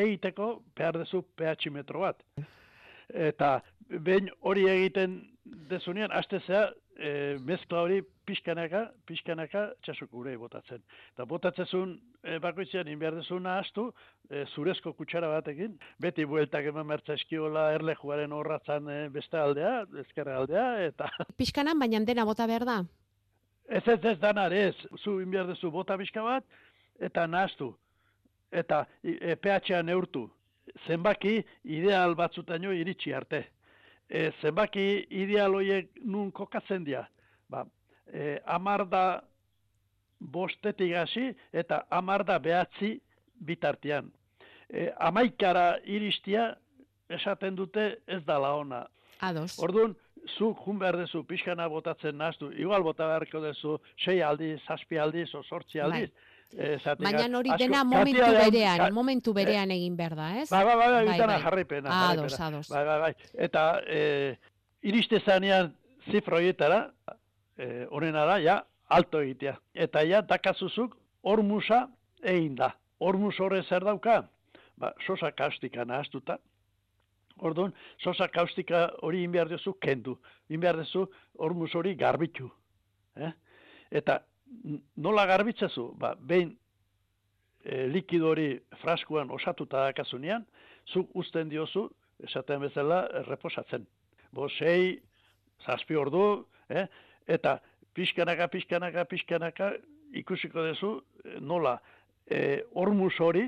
egiteko 0.04 0.50
behar 0.77 1.00
dezu 1.00 1.24
pH 1.38 1.72
metro 1.72 2.04
bat. 2.04 2.24
Eta 3.10 3.60
behin 3.88 4.32
hori 4.42 4.65
egiten 4.72 5.22
dezunean, 5.70 6.12
haste 6.12 6.42
zera, 6.48 6.72
e, 6.96 7.38
mezkla 7.44 7.82
hori 7.84 8.02
pixkanaka, 8.25 8.92
pixkanaka 9.06 9.66
itxasoko 9.80 10.18
urei 10.24 10.36
botatzen. 10.40 10.82
Eta 11.14 11.25
botatzezun 11.30 11.96
e, 12.24 12.38
bakoitzean 12.40 12.88
inbehar 12.88 13.16
dezuna 13.20 13.58
astu, 13.60 13.90
e, 14.30 14.46
zurezko 14.56 14.94
kutsara 14.94 15.30
batekin, 15.30 15.78
beti 16.02 16.25
bueltak 16.25 16.66
eman 16.72 16.88
mertza 16.88 17.14
eskiola 17.14 17.72
erlejuaren 17.75 18.32
horratzan 18.34 18.90
e, 18.90 19.00
beste 19.10 19.38
aldea, 19.38 19.86
ezkerra 20.06 20.38
aldea, 20.42 20.68
eta 20.88 21.10
Pixkanan, 21.38 21.80
baina 21.80 22.00
dena 22.06 22.25
bota 22.25 22.48
behar 22.48 22.66
da. 22.66 22.78
ez 23.70 23.84
ez 23.88 24.00
ez 24.06 24.20
danar 24.20 24.54
ez, 24.54 24.75
zu 25.04 25.20
inbehar 25.22 25.48
dezu 25.48 25.72
bota 25.72 25.98
pixka 25.98 26.22
bat, 26.24 26.44
eta 27.00 27.28
nahaztu, 27.28 27.72
eta 28.52 28.86
i- 29.04 29.18
e, 29.22 29.36
pH-a 29.36 29.82
neurtu, 29.84 30.30
zenbaki 30.88 31.44
ideal 31.64 32.16
batzutaino 32.16 32.72
iritsi 32.74 33.14
arte. 33.14 33.46
E, 34.10 34.32
zenbaki 34.42 35.06
ideal 35.10 35.56
horiek 35.58 35.90
nun 36.06 36.32
kokatzen 36.32 36.84
dira, 36.86 37.08
ba, 37.50 37.64
e, 38.06 38.38
amar 38.46 38.86
da 38.90 39.06
bostetik 40.20 40.94
hasi 40.96 41.32
eta 41.54 41.86
amar 41.90 42.24
da 42.26 42.38
behatzi 42.40 43.00
bitartean. 43.42 44.12
E, 44.70 44.92
amaikara 44.98 45.80
iristia 45.86 46.54
esaten 47.10 47.56
dute 47.56 47.96
ez 48.08 48.22
dala 48.26 48.54
ona. 48.58 48.86
Ados. 49.22 49.58
Orduan, 49.62 49.96
zuk 50.38 50.62
jun 50.66 50.80
behar 50.80 50.98
dezu 50.98 51.24
pixkana 51.24 51.68
botatzen 51.70 52.18
naztu, 52.18 52.52
igual 52.58 52.84
bota 52.84 53.08
beharko 53.08 53.42
dezu 53.42 53.78
sei 53.98 54.22
aldiz, 54.22 54.60
zazpi 54.68 54.98
aldiz, 54.98 55.30
o 55.36 55.44
sortzi 55.44 55.80
aldiz. 55.80 56.10
Zatik, 56.10 56.35
Baina 56.54 57.38
hori 57.38 57.52
dena 57.58 57.84
momentu 57.84 58.22
kantitatean- 58.22 58.52
berean, 58.52 58.78
ka- 58.78 58.90
momentu 58.92 59.34
berean 59.34 59.72
egin 59.72 59.96
behar 59.98 60.16
da, 60.16 60.28
ez? 60.42 60.50
Bai, 60.50 60.64
bai, 60.64 60.75
bai, 60.75 60.88
Bai, 60.92 61.06
bai, 61.06 61.18
bai, 61.18 61.28
bai. 61.28 61.42
jarraipena. 61.42 61.90
Ados, 62.12 62.40
ados. 62.40 62.70
Bai, 62.70 62.86
bai, 62.86 63.00
bai. 63.00 63.16
Eta 63.34 63.82
e, 63.88 64.38
iriste 64.84 65.20
zanean 65.20 65.74
zifra 66.12 66.38
horietara, 66.38 66.94
e, 67.58 67.88
honena 67.92 68.25
da, 68.25 68.38
ja, 68.40 68.66
alto 68.88 69.20
egitea. 69.22 69.58
Eta 69.74 70.04
ja, 70.08 70.22
dakazuzuk, 70.22 70.96
ormusa 71.24 71.88
egin 72.24 72.56
da. 72.56 72.75
Ormus 73.00 73.40
horre 73.40 73.64
zer 73.64 73.84
dauka? 73.84 74.22
Ba, 74.78 74.94
sosa 75.06 75.32
kaustika 75.32 75.84
nahaztuta. 75.86 76.38
Orduan, 77.40 77.74
sosa 78.00 78.28
kaustika 78.32 78.94
hori 79.02 79.24
inbiar 79.24 79.50
duzu 79.50 79.74
kendu. 79.82 80.18
Inbiar 80.50 80.78
duzu 80.78 81.10
ormus 81.38 81.74
hori 81.75 81.96
garbitu. 81.96 82.50
Eh? 83.18 83.32
Eta 83.92 84.22
nola 84.96 85.25
garbitzazu? 85.30 85.92
Ba, 86.00 86.16
behin 86.20 86.56
e, 87.64 87.88
likido 87.88 88.30
hori 88.34 88.50
fraskuan 88.82 89.32
osatuta 89.32 89.88
dakazunean, 89.90 90.46
zuk 90.92 91.10
uzten 91.18 91.50
diozu, 91.50 91.88
esaten 92.24 92.62
bezala, 92.64 93.06
reposatzen. 93.28 93.86
Bo, 94.36 94.48
sei, 94.50 95.00
zazpi 95.66 95.98
ordu, 95.98 96.46
eh? 96.70 96.86
eta 97.28 97.58
pixkanaka, 97.96 98.48
pixkanaka, 98.54 99.06
pixkanaka, 99.10 99.72
ikusiko 100.16 100.64
duzu 100.64 100.92
eh, 101.24 101.40
nola 101.42 101.78
e, 102.30 102.64
ormus 102.74 103.16
hori 103.20 103.46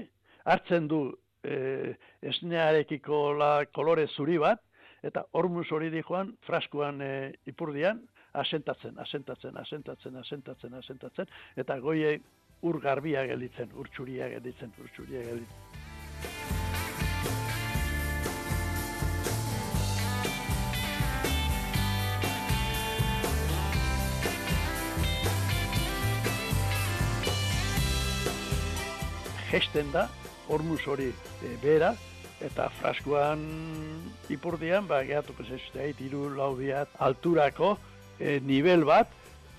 hartzen 0.48 0.88
du 0.88 1.02
e, 1.44 1.94
esnearekiko 2.22 3.34
la 3.38 3.52
kolore 3.74 4.08
zuri 4.08 4.38
bat, 4.42 4.62
eta 5.06 5.24
ormus 5.38 5.70
hori 5.72 5.92
di 5.94 6.02
joan 6.04 6.34
fraskuan 6.48 7.02
e, 7.02 7.12
ipurdian, 7.52 8.02
asentatzen, 8.34 9.00
asentatzen, 9.00 9.58
asentatzen, 9.58 10.16
asentatzen, 10.16 10.74
asentatzen, 10.74 11.28
eta 11.56 11.80
goie 11.80 12.18
ur 12.62 12.82
garbia 12.82 13.26
gelditzen, 13.30 13.72
ur 13.78 13.90
txuria 13.94 14.30
gelditzen, 14.34 14.74
ur 14.82 14.90
txuria 14.96 15.24
gelditzen. 15.30 16.66
gesten 29.58 29.90
da, 29.94 30.06
ormus 30.54 30.84
hori 30.92 31.08
e, 31.10 31.52
bera, 31.64 31.94
eta 32.44 32.68
fraskuan 32.78 33.42
ipurdian, 34.30 34.86
ba, 34.90 35.02
gehatuko 35.08 35.46
zezute, 35.48 35.88
iru 36.06 36.28
lau 36.36 36.52
biat 36.60 36.94
alturako 37.02 37.78
e, 38.20 38.40
nivel 38.44 38.86
bat, 38.86 39.12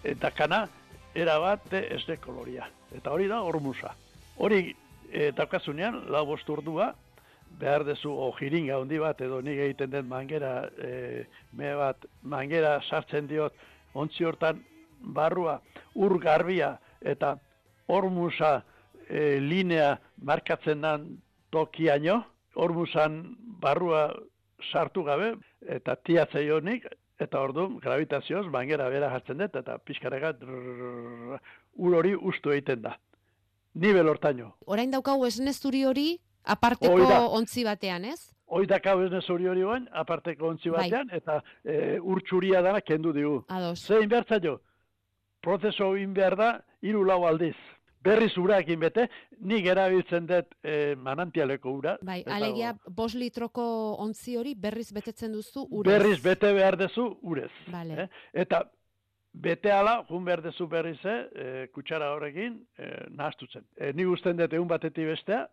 eta 0.04 0.30
kana, 0.30 0.66
era 1.14 1.38
bat 1.42 1.64
de 1.70 1.82
ez 1.94 2.04
de 2.06 2.16
koloria. 2.22 2.68
Eta 2.94 3.12
hori 3.12 3.28
da 3.28 3.42
ormusa. 3.42 3.94
Hori 4.38 4.74
e, 5.10 5.30
daukazunean, 5.36 6.04
lau 6.12 6.24
bost 6.26 6.48
urdua, 6.48 6.92
behar 7.58 7.84
dezu 7.86 8.12
o 8.12 8.30
jiringa 8.38 8.76
handi 8.78 8.98
bat, 9.02 9.20
edo 9.24 9.40
nik 9.42 9.58
egiten 9.66 9.90
den 9.90 10.08
mangera, 10.08 10.68
e, 10.78 11.24
me 11.52 11.74
bat, 11.76 12.06
mangera 12.22 12.78
sartzen 12.88 13.26
diot, 13.30 13.54
ontzi 13.94 14.26
hortan 14.28 14.62
barrua, 15.00 15.58
ur 15.94 16.18
garbia, 16.22 16.76
eta 17.00 17.36
ormusa 17.88 18.58
e, 19.08 19.40
linea 19.40 19.96
markatzen 20.22 20.84
dan 20.84 21.08
tokiaino, 21.50 22.20
ormusan 22.54 23.22
barrua 23.62 24.08
sartu 24.70 25.04
gabe, 25.06 25.34
eta 25.66 25.96
tiatzei 26.04 26.48
honik, 26.50 26.86
eta 27.18 27.40
orduan 27.40 27.76
gravitazioz 27.82 28.46
mangera 28.52 28.88
bera 28.88 29.10
jartzen 29.10 29.38
dut, 29.42 29.56
eta 29.56 29.78
pixkarega 29.78 30.32
drrrr, 30.38 31.38
ur 31.76 31.94
hori 32.00 32.14
ustu 32.14 32.54
egiten 32.54 32.82
da. 32.82 32.96
Nibel 33.75 34.08
hortaino. 34.08 34.54
Orain 34.66 34.90
daukagu 34.90 35.26
esne 35.26 35.52
zuri 35.52 35.84
hori 35.84 36.08
aparteko 36.44 36.94
Hoi 36.94 37.08
da. 37.08 37.20
ontzi 37.28 37.64
batean, 37.64 38.04
ez? 38.04 38.32
Hoi 38.48 38.64
dakau 38.66 39.02
ez 39.04 39.25
hori 39.28 39.46
hori 39.46 39.62
oain, 39.62 39.88
aparteko 39.92 40.48
ontzi 40.48 40.70
Bai. 40.70 40.88
batean, 40.88 41.10
eta 41.12 41.42
e, 41.64 41.98
ur 42.00 42.22
txuria 42.22 42.62
dana 42.62 42.80
kendu 42.80 43.12
digu. 43.12 43.44
Ados. 43.48 43.84
Zein 43.84 44.08
behar 44.08 44.25
zaio? 44.25 44.60
Prozeso 45.42 45.94
egin 45.96 46.14
behar 46.14 46.37
da, 46.37 46.48
hiru 46.82 47.04
lau 47.04 47.25
aldiz. 47.26 47.56
Berriz 48.05 48.33
urakin 48.38 48.81
bete, 48.81 49.09
nik 49.40 49.67
erabiltzen 49.67 50.26
dut 50.28 50.54
e, 50.63 50.95
manantialeko 51.02 51.73
ura. 51.80 51.97
Bai, 52.06 52.21
alegia 52.26 52.73
bos 52.95 53.13
litroko 53.19 53.65
ontzi 54.04 54.37
hori 54.39 54.54
berriz 54.54 54.89
betetzen 54.95 55.34
duzu 55.34 55.67
urez. 55.71 55.93
Berriz 55.93 56.19
bete 56.23 56.52
behar 56.54 56.78
dezu 56.78 57.08
urez. 57.23 57.50
Bale. 57.73 58.04
Eh? 58.04 58.08
Eta 58.45 58.63
bete 59.32 59.73
ala, 59.73 59.99
jun 60.08 60.25
behar 60.25 60.43
dezu 60.43 60.69
berriz, 60.71 60.99
eh, 61.04 61.67
kutsara 61.75 62.13
horrekin, 62.15 62.61
eh, 62.78 63.06
nahastutzen. 63.11 63.67
E, 63.76 63.93
nik 63.93 64.15
usten 64.15 64.39
dut 64.39 64.52
egun 64.52 64.69
batetik 64.69 65.11
bestea, 65.11 65.47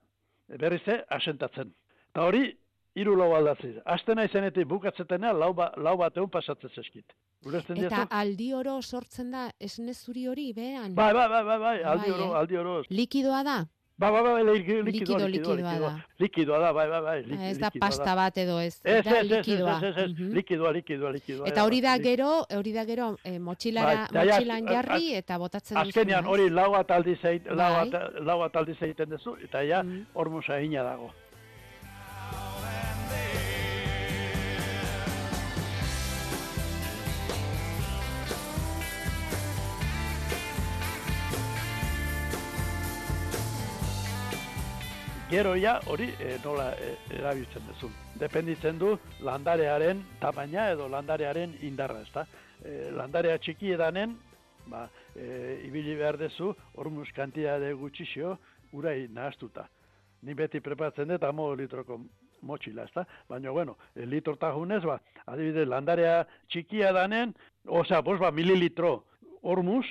berriz 0.62 0.84
asentatzen. 1.10 1.74
Eta 2.12 2.30
hori, 2.30 2.48
hiru 2.96 3.16
lau 3.20 3.34
aldatzi. 3.36 3.74
Aste 3.86 4.16
naizenetik 4.16 4.68
bukatzetena, 4.68 5.34
lau, 5.34 5.54
ba, 5.54 5.72
lau 5.78 5.98
bat 5.98 6.16
egun 6.18 6.30
pasatzen 6.32 6.70
zeskit. 6.76 7.06
Ulertzen 7.46 7.78
Eta 7.78 7.90
diezu? 8.06 8.08
aldi 8.10 8.54
oro 8.54 8.82
sortzen 8.82 9.32
da 9.32 9.50
esne 9.60 9.94
zuri 9.94 10.28
hori 10.28 10.52
bean. 10.54 10.96
Bai, 10.96 11.14
bai, 11.14 11.28
bai, 11.30 11.44
bai, 11.44 11.60
bai, 11.60 11.78
aldi 11.84 12.10
Bai, 12.12 12.20
oro, 12.20 12.34
eh? 12.34 12.38
aldi 12.40 12.58
oro. 12.58 12.82
Likidoa 12.90 13.44
da? 13.44 13.66
Ba, 13.98 14.10
ba, 14.12 14.22
ba, 14.24 14.32
likido, 14.44 14.82
Likido, 14.84 14.84
likido, 14.84 15.28
likido, 15.28 15.28
likidoa 15.28 15.72
likido, 15.72 15.88
da. 15.88 16.06
likidoa 16.20 16.58
da, 16.60 16.72
bai, 16.74 16.88
bai, 16.90 17.02
bai, 17.02 17.20
lik- 17.24 17.44
ez 17.52 17.58
da 17.60 17.68
likidoa 17.68 17.80
pasta 17.88 18.16
bat 18.16 18.38
edo 18.38 18.60
ez. 18.60 18.74
Ez, 18.84 18.84
da 18.84 18.98
ez, 19.00 19.06
ez, 19.08 19.14
ez, 19.24 19.30
likidoa. 19.32 19.78
ez, 19.78 19.84
ez, 19.84 19.98
ez, 20.04 20.10
Mhm. 20.12 20.34
likidoa, 20.36 20.72
likidoa, 20.72 21.12
likidoa. 21.12 21.48
Eta 21.48 21.64
hori 21.64 21.80
da 21.82 21.98
gero, 22.00 22.46
hori 22.58 22.74
da 22.74 22.84
gero 22.86 23.16
eh, 23.24 23.40
motxilara, 23.40 24.08
Bai, 24.12 24.26
motxilan 24.28 24.68
jarri 24.68 25.14
eta 25.16 25.38
botatzen 25.38 25.78
duzu. 25.78 25.88
Azkenean 25.90 26.26
hori 26.28 26.50
lau 26.50 26.74
egit, 27.24 27.46
lau 27.48 27.72
Bai. 27.92 27.92
lau 28.26 28.40
bat 28.40 28.56
aldiz 28.56 28.82
egiten 28.82 29.10
duzu, 29.10 29.38
eta 29.44 29.64
ja, 29.64 29.82
Mm. 29.84 30.08
hormusa 30.14 30.60
egina 30.60 30.84
dago. 30.84 31.12
Gero 45.36 45.58
ja 45.60 45.82
hori 45.92 46.06
e, 46.16 46.38
nola 46.46 46.70
e, 46.80 46.94
erabiltzen 47.18 47.66
duzu. 47.68 47.90
Dependitzen 48.16 48.78
du 48.80 48.94
landarearen 49.28 50.00
tamaina 50.22 50.70
edo 50.72 50.86
landarearen 50.88 51.58
indarra, 51.68 51.98
ezta? 52.06 52.24
E, 52.64 52.76
landarea 52.96 53.36
txiki 53.44 53.74
edanen, 53.76 54.14
ba, 54.72 54.86
e, 55.12 55.26
ibili 55.68 55.98
behar 56.00 56.16
dezu, 56.22 56.54
hormuz 56.80 57.10
kantitate 57.18 57.74
gutxixo, 57.76 58.38
urai 58.80 59.10
nahaztuta. 59.12 59.68
Ni 60.24 60.38
beti 60.40 60.64
preparatzen 60.64 61.12
dut 61.12 61.28
amo 61.28 61.50
litroko 61.60 62.00
motxila, 62.48 62.88
ezta? 62.88 63.04
Baina, 63.28 63.52
bueno, 63.52 63.76
e, 63.92 64.08
litrota 64.08 64.56
junez, 64.56 64.86
ba, 64.88 65.02
adibidez, 65.26 65.68
landarea 65.68 66.22
txikia 66.48 66.96
danen, 66.96 67.36
osea, 67.68 68.00
bos, 68.00 68.22
ba, 68.24 68.32
mililitro 68.32 69.02
hormuz, 69.44 69.84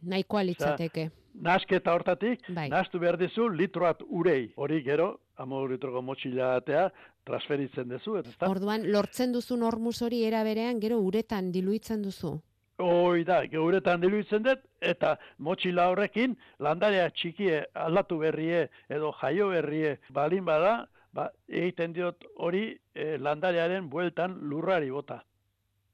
Nahikoa 0.00 0.40
litzateke. 0.48 1.10
Nasketa 1.40 1.94
hortatik, 1.94 2.44
Bai. 2.48 2.68
nahastu 2.68 3.00
behar 3.00 3.18
dizu 3.20 3.48
litroat 3.48 4.02
urei. 4.08 4.52
Hori 4.56 4.82
gero, 4.84 5.10
amo 5.36 5.64
litroko 5.66 6.02
motxila 6.02 6.54
atea, 6.60 6.88
transferitzen 7.26 7.88
duzu, 7.88 8.18
eta? 8.20 8.48
Orduan, 8.50 8.86
lortzen 8.92 9.32
duzun 9.32 9.62
hormus 9.62 10.00
hori 10.02 10.22
era 10.26 10.44
berean 10.44 10.80
gero 10.80 11.00
uretan 11.00 11.50
diluitzen 11.52 12.02
duzu. 12.02 12.36
Hoi 12.80 13.24
da, 13.28 13.42
geuretan 13.52 14.00
diluitzen 14.00 14.44
dut, 14.44 14.62
eta 14.80 15.16
motxila 15.38 15.90
horrekin, 15.92 16.36
landarea 16.58 17.10
txikie 17.12 17.64
aldatu 17.76 18.16
berrie 18.22 18.68
edo 18.88 19.12
jaio 19.20 19.50
berrie 19.52 19.98
balin 20.16 20.46
bada, 20.46 20.86
ba, 21.12 21.28
egiten 21.48 21.92
diot 21.92 22.24
hori 22.36 22.70
eh, 22.94 23.18
landarearen 23.18 23.90
bueltan 23.92 24.38
lurrari 24.48 24.88
bota. 24.94 25.20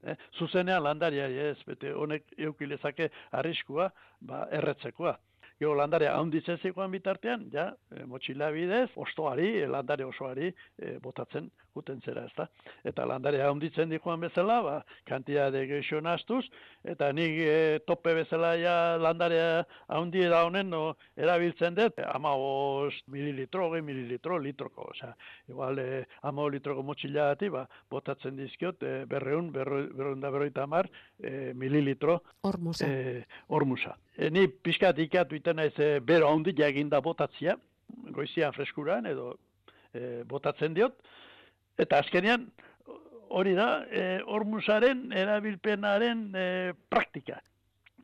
Eh, 0.07 0.15
zuzenean 0.37 0.83
landariari 0.85 1.39
ez, 1.49 1.57
bete 1.67 1.91
honek 1.91 2.31
eukilezake 2.37 3.09
arriskua, 3.35 3.89
ba, 4.21 4.45
erretzekoa. 4.53 5.17
Gero 5.57 5.73
landarea 5.73 6.13
haunditzen 6.13 6.59
zikoan 6.61 6.91
bitartean, 6.93 7.47
ja, 7.53 7.71
e, 7.89 8.03
motxila 8.05 8.51
bidez, 8.53 8.91
ostoari, 8.95 9.47
e, 9.63 9.69
landare 9.73 10.05
osoari 10.05 10.51
e, 10.51 10.97
botatzen 11.01 11.49
guten 11.77 12.01
zera, 12.05 12.25
ezta. 12.29 12.47
Eta 12.87 13.05
landarea 13.09 13.47
haunditzen 13.49 13.89
dikoan 13.89 14.21
bezala, 14.25 14.57
ba, 14.65 14.75
kantitate 15.09 15.63
gehiago 15.69 16.01
nastuz, 16.05 16.43
eta 16.85 17.09
nik 17.15 17.37
e, 17.41 17.57
tope 17.89 18.13
bezala 18.17 18.53
ja 18.61 18.75
landarea 19.01 19.63
haundi 19.97 20.25
da 20.29 20.43
honen 20.45 20.69
no, 20.73 20.81
erabiltzen 21.17 21.77
dut, 21.77 22.01
ama 22.05 22.33
mililitro, 23.13 23.67
hogei 23.67 23.83
mililitro, 23.85 24.37
litroko, 24.41 24.89
osea, 24.93 25.13
igual 25.49 25.81
e, 25.81 26.03
ama 26.21 26.47
litroko 26.53 26.85
motxila 26.85 27.31
gati, 27.33 27.49
ba, 27.53 27.65
botatzen 27.89 28.37
dizkiot, 28.37 28.83
e, 28.83 29.05
berreun, 29.09 29.51
berreun, 29.55 29.89
berreun 29.97 30.21
da 30.21 30.33
berroita 30.33 30.67
mar, 30.69 30.89
e, 31.17 31.53
mililitro 31.57 32.21
Hormusa. 32.45 32.89
e, 32.89 33.25
ormusa. 33.49 33.97
E, 34.17 34.31
ni 34.33 34.47
pixkat 34.47 34.97
ikatu 35.01 35.37
iten 35.47 35.61
naiz 35.61 35.79
e, 35.79 35.99
bero 36.03 36.27
handi 36.27 36.51
jaginda 36.51 36.99
botatzia, 37.01 37.55
goizian 38.11 38.51
freskuran 38.51 39.05
edo 39.07 39.37
e, 39.93 40.23
botatzen 40.27 40.73
diot, 40.75 40.97
eta 41.79 42.01
azkenean 42.03 42.49
hori 43.29 43.53
da 43.55 43.85
e, 43.87 44.19
ormusaren 44.27 45.13
erabilpenaren 45.15 46.25
e, 46.35 46.73
praktika. 46.89 47.39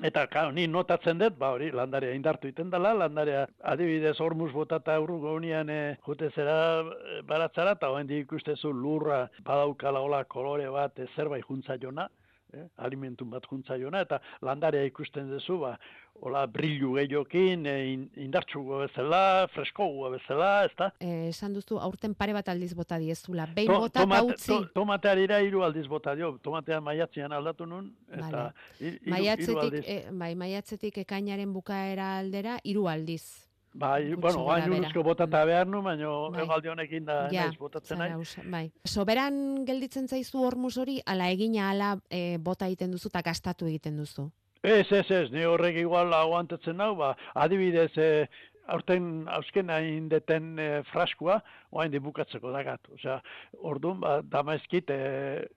Eta, 0.04 0.26
kao, 0.28 0.52
ni 0.52 0.66
notatzen 0.68 1.20
dut, 1.20 1.36
ba 1.38 1.52
hori, 1.54 1.70
landarea 1.72 2.16
indartu 2.16 2.48
iten 2.50 2.72
dela, 2.72 2.96
landarea 2.98 3.44
adibidez 3.70 4.16
ormus 4.24 4.52
botata 4.52 4.96
urrugo 5.04 5.36
unian 5.36 5.70
e, 5.70 5.98
jute 6.08 6.32
zera 6.32 6.56
e, 6.80 7.22
baratzara, 7.28 7.76
eta 7.76 7.92
hoen 7.92 8.10
ikustezu 8.24 8.72
lurra 8.72 9.28
badaukala 9.44 10.00
hola 10.00 10.24
kolore 10.24 10.72
bat 10.72 10.98
e, 11.00 11.12
zerbait 11.16 11.44
juntza 11.44 11.78
jona, 11.78 12.08
eh? 12.54 12.68
alimentun 12.78 13.30
bat 13.30 13.44
juntzaiona, 13.50 14.02
eta 14.02 14.20
landarea 14.42 14.84
ikusten 14.86 15.30
duzu, 15.30 15.58
ba, 15.60 15.78
hola, 16.22 16.46
brillu 16.48 16.94
gehiokin, 16.96 17.66
e, 17.66 17.76
in, 17.94 18.10
indartsugo 18.16 18.80
bezala, 18.84 19.48
freskogu 19.54 20.10
bezala, 20.14 20.66
ez 20.66 20.72
da? 20.78 20.92
Eh, 21.00 21.30
esan 21.30 21.54
duzu 21.54 21.80
aurten 21.80 22.14
pare 22.16 22.34
bat 22.34 22.48
aldiz 22.50 22.74
bota 22.76 22.98
diezula. 23.00 23.46
Behin 23.56 23.72
To- 23.72 23.80
bota 23.80 24.02
tomate- 24.06 24.34
utzi. 24.34 24.48
to- 24.52 24.66
tomatearira 24.74 25.40
hiru 25.42 25.64
aldiz 25.64 25.88
bota 25.88 26.16
dio, 26.16 26.38
tomatea 26.42 26.80
maiatzean 26.82 27.32
aldatu 27.32 27.66
nun, 27.66 27.94
eta 28.12 28.30
Vale. 28.30 28.52
hiru- 28.80 29.00
hiru 29.02 29.10
Maiatzetik, 29.10 29.58
aldiz. 29.64 29.84
eh, 29.88 30.06
bai, 30.12 30.36
maiatzetik 30.36 30.98
ekainaren 30.98 31.52
bukaera 31.54 32.18
aldera 32.20 32.60
hiru 32.64 32.88
aldiz. 32.88 33.50
Bai, 33.74 34.14
bueno, 34.14 34.44
hain 34.54 34.72
uruzko 34.72 35.02
botata 35.04 35.44
behar 35.50 35.66
nu, 35.68 35.82
baina 35.82 36.08
Bai. 36.30 36.44
egaldi 36.44 36.70
honekin 36.70 37.06
da 37.06 37.16
Ja, 37.32 37.48
naiz 37.48 37.58
botatzen 37.58 37.98
nahi. 37.98 38.14
usa- 38.22 38.44
bai. 38.46 38.72
Soberan 38.86 39.66
gelditzen 39.66 40.08
zaizu 40.08 40.44
hormuz 40.46 40.78
hori, 40.78 41.02
ala 41.06 41.30
egina 41.32 41.72
ala 41.72 41.98
eh, 42.10 42.38
bota 42.40 42.68
egiten 42.68 42.92
duzu 42.92 43.10
eta 43.10 43.22
gastatu 43.22 43.66
egiten 43.66 43.98
duzu. 43.98 44.30
Ez, 44.62 44.92
ez, 44.92 45.10
ez, 45.12 45.32
ni 45.32 45.44
horrek 45.44 45.76
igual 45.76 46.14
aguantatzen 46.14 46.78
nau, 46.78 46.96
ba, 46.96 47.18
adibidez, 47.36 47.92
e, 47.98 48.28
aurten 48.68 49.26
auskena 49.28 49.82
indeten 49.84 50.54
e, 50.60 50.84
fraskua, 50.84 51.42
oain 51.72 51.92
bukatzeko 52.00 52.52
dagat. 52.52 52.80
Osea, 52.94 53.18
orduan, 53.60 54.00
ba, 54.00 54.22
damaizkit, 54.22 54.90
e, 54.90 55.48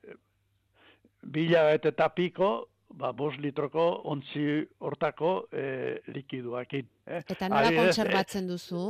bila 1.23 1.69
eta 1.75 2.09
piko, 2.09 2.69
ba, 2.97 3.13
bos 3.17 3.37
litroko 3.43 3.85
ontzi 4.13 4.47
hortako 4.81 5.33
e, 5.53 5.67
likiduakin. 6.15 6.89
Eh? 7.07 7.23
Eta 7.23 7.49
nola 7.53 7.69
Adibidez, 7.69 7.85
kontserbatzen 7.93 8.49
duzu? 8.51 8.87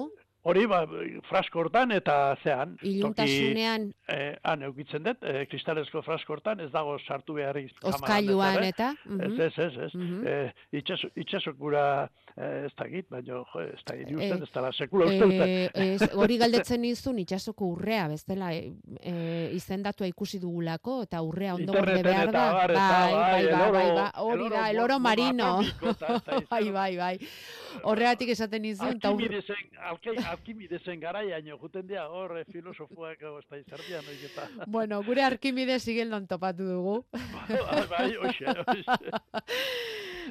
Hori, 0.47 0.63
ba, 0.71 0.85
frasko 1.27 1.59
hortan 1.65 1.91
eta 1.97 2.37
zean. 2.45 2.77
Iluntasunean, 2.87 3.89
eh, 4.15 4.37
han 4.47 4.63
eukitzen 4.63 5.03
dut, 5.03 5.25
eh, 5.27 5.47
kristalezko 5.51 6.03
frasko 6.07 6.37
hortan, 6.37 6.61
ez 6.63 6.71
dago 6.71 6.95
sartu 7.03 7.35
beharrik. 7.35 7.73
ozkailuan 7.83 8.63
eta... 8.63 8.93
Ez, 9.05 9.11
mhm. 9.17 9.41
ez, 9.41 9.59
ez, 9.59 9.73
ez. 9.89 9.95
Mhm. 9.95 10.23
Eh, 10.27 10.53
itxaso, 10.79 11.11
itxasok 11.17 11.59
gura 11.59 11.87
ez 12.37 12.73
da 12.77 12.85
git, 12.85 13.07
baina 13.09 13.41
ez 13.65 13.81
da 13.89 13.95
git 13.97 14.11
usten, 14.13 14.43
ez 14.45 14.51
da 14.53 14.71
sekula 14.77 15.07
uste. 15.09 15.39
Eh, 15.41 15.87
ez, 15.95 16.09
hori 16.15 16.37
galdetzen 16.37 16.83
nizun 16.85 17.19
itxasoko 17.23 17.71
urrea, 17.73 18.07
bestela 18.13 18.51
e, 18.53 18.75
e, 19.01 19.15
izendatua 19.57 20.07
ikusi 20.11 20.39
dugulako 20.43 20.99
eta 21.07 21.23
urrea 21.25 21.55
ondo 21.57 21.73
gorde 21.73 22.03
behar 22.05 22.33
da. 22.35 22.51
abar, 22.51 22.71
eta 22.71 22.89
bai, 22.91 23.15
bai, 23.15 23.23
bai, 23.23 23.41
el 23.41 23.51
bai, 23.51 23.71
bai, 23.73 23.87
oro- 23.87 23.97
bai, 23.97 24.11
hori 24.27 24.45
el 24.45 24.51
da, 24.51 24.61
oro 24.61 24.67
el 24.67 24.79
oro 24.85 24.99
mo- 24.99 25.05
marino. 25.09 25.51
monoatómico 25.57 25.91
eta- 25.91 26.17
eta 26.17 26.33
bai, 26.51 26.63
izan. 26.63 26.75
bai, 26.75 26.97
bai. 26.97 27.19
Horregatik 27.19 27.25
esaten 27.25 27.25
nizun, 27.25 27.65
eta 27.65 27.66
ur... 27.85 28.03
Alkimidesen, 28.07 29.57
alke, 29.91 30.15
alkimidesen 30.31 31.01
garaiaino, 31.01 31.59
juten 31.61 31.87
dia, 31.89 32.07
hor, 32.09 32.39
eh, 32.41 32.45
filosofoak, 32.53 33.23
ez 33.23 33.45
da 33.51 33.61
izardia, 33.61 34.03
noik 34.07 34.25
eta. 34.31 34.49
Bueno, 34.77 35.03
gure 35.07 35.25
Arkimedes 35.25 35.87
igeldon 35.89 36.27
topatu 36.27 36.67
dugu. 36.69 36.97
bai, 37.91 38.11
hoxe, 38.23 38.47
hoxe. 38.47 38.85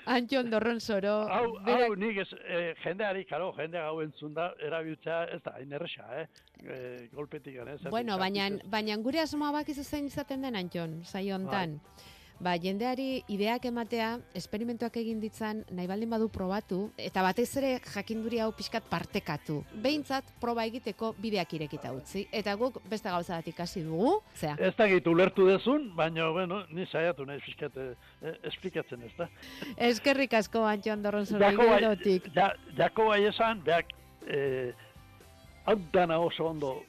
Antxon 0.05 0.49
Dorron 0.51 0.81
Zoro. 0.81 1.13
Hau, 1.31 1.45
berak- 1.65 1.89
hau 1.89 1.95
nik 1.95 2.17
ez, 2.17 2.27
eh, 2.43 2.73
jendeari, 2.83 3.25
karo, 3.25 3.53
jende 3.57 3.79
hau 3.79 4.01
entzun 4.01 4.33
da, 4.33 4.51
erabiltzea, 4.59 5.23
ez 5.35 5.41
da, 5.43 5.55
hain 5.59 5.71
erresa, 5.71 6.07
eh? 6.21 6.27
eh 6.65 7.07
golpetik, 7.13 7.55
ez? 7.55 7.79
Bueno, 7.89 8.17
baina, 8.17 8.49
baina 8.65 8.97
gure 8.97 9.21
asmoa 9.23 9.51
bakizu 9.61 9.83
zein 9.83 10.05
izaten 10.05 10.41
den 10.41 10.55
Antxon, 10.55 11.03
saio 11.05 11.35
hontan. 11.35 11.79
Ba, 12.39 12.57
jendeari 12.59 13.23
ideak 13.31 13.63
ematea, 13.69 14.09
esperimentuak 14.35 14.97
egin 14.99 15.21
ditzan, 15.23 15.61
nahi 15.71 15.87
baldin 15.87 16.09
badu 16.11 16.27
probatu, 16.29 16.79
eta 16.99 17.23
batez 17.23 17.47
ere 17.61 17.69
jakinduri 17.93 18.41
hau 18.43 18.49
pixkat 18.55 18.83
partekatu. 18.91 19.61
Behintzat, 19.85 20.27
proba 20.41 20.65
egiteko 20.67 21.13
bideak 21.21 21.53
irekita 21.55 21.93
utzi. 21.95 22.25
Eta 22.35 22.57
guk 22.59 22.81
beste 22.91 23.09
gauza 23.09 23.37
bat 23.39 23.47
ikasi 23.47 23.85
dugu, 23.87 24.17
zea. 24.35 24.57
Ez 24.59 24.73
da 24.75 24.87
gitu 24.91 25.15
ulertu 25.15 25.47
dezun, 25.47 25.87
baina, 25.95 26.27
bueno, 26.35 26.63
ni 26.75 26.85
saiatu 26.91 27.25
nahi 27.25 27.39
fiskat 27.45 27.77
eh, 27.79 27.91
eh, 28.21 28.35
esplikatzen 28.51 29.07
ez 29.07 29.13
da. 29.17 29.29
Eskerrik 29.89 30.35
asko 30.35 30.65
Antxon 30.67 31.03
Dorron 31.07 31.25
Zoro 31.25 31.39
Jako 31.45 31.63
bai, 31.69 31.79
igeldotik. 31.79 32.31
ja, 32.35 32.51
jako 32.77 33.05
bai 33.13 33.21
esan, 33.31 33.63
beak, 33.63 33.95
eh, 34.27 34.73
hau 35.65 35.79
dana 35.93 36.19
oso 36.19 36.51
ondo 36.51 36.81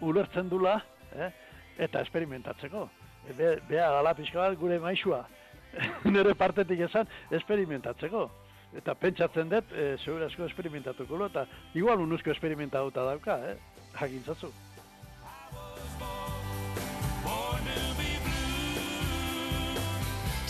ulertzen 0.00 0.48
dula, 0.50 0.80
eh, 1.14 1.30
eta 1.78 2.02
esperimentatzeko. 2.02 2.88
Be, 3.36 3.56
bea 3.68 3.90
gala 3.96 4.14
pixka 4.14 4.40
bat 4.40 4.58
gure 4.58 4.78
maixua. 4.82 5.24
Nere 6.14 6.34
partetik 6.34 6.80
esan, 6.88 7.06
esperimentatzeko. 7.30 8.28
Eta 8.76 8.94
pentsatzen 8.94 9.50
dut, 9.50 9.72
e, 9.74 9.96
segura 10.04 10.28
asko 10.30 10.46
esperimentatuko 10.46 11.18
lo, 11.18 11.26
eta 11.30 11.46
igual 11.74 12.02
unuzko 12.04 12.30
esperimentatuta 12.30 13.06
dauka, 13.06 13.38
eh? 13.50 13.56
Jakintzatzu. 13.98 14.52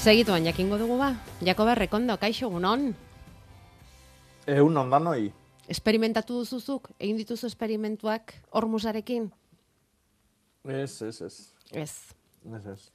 Segituan 0.00 0.44
jakingo 0.44 0.78
dugu 0.80 0.96
ba. 0.96 1.14
Jakoba 1.44 1.74
Rekondo, 1.76 2.16
kaixo 2.16 2.48
gunon. 2.48 2.94
Egun 4.48 4.76
ondanoi. 4.80 5.28
Esperimentatu 5.68 6.40
duzuzuk, 6.40 6.88
egin 6.98 7.18
dituzu 7.20 7.46
esperimentuak 7.46 8.32
hormusarekin? 8.56 9.28
Ez, 10.64 11.02
ez, 11.02 11.20
ez. 11.20 11.36
Ez. 11.72 11.92
Ez, 12.56 12.66
ez. 12.66 12.90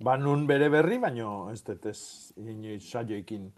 Ba, 0.00 0.16
nun 0.16 0.46
bere 0.48 0.70
berri, 0.72 0.96
baino 0.98 1.50
ez 1.52 1.60
dut 1.66 1.84
ez 1.90 2.00
inoiz 2.40 2.82
saioekin 2.88 3.50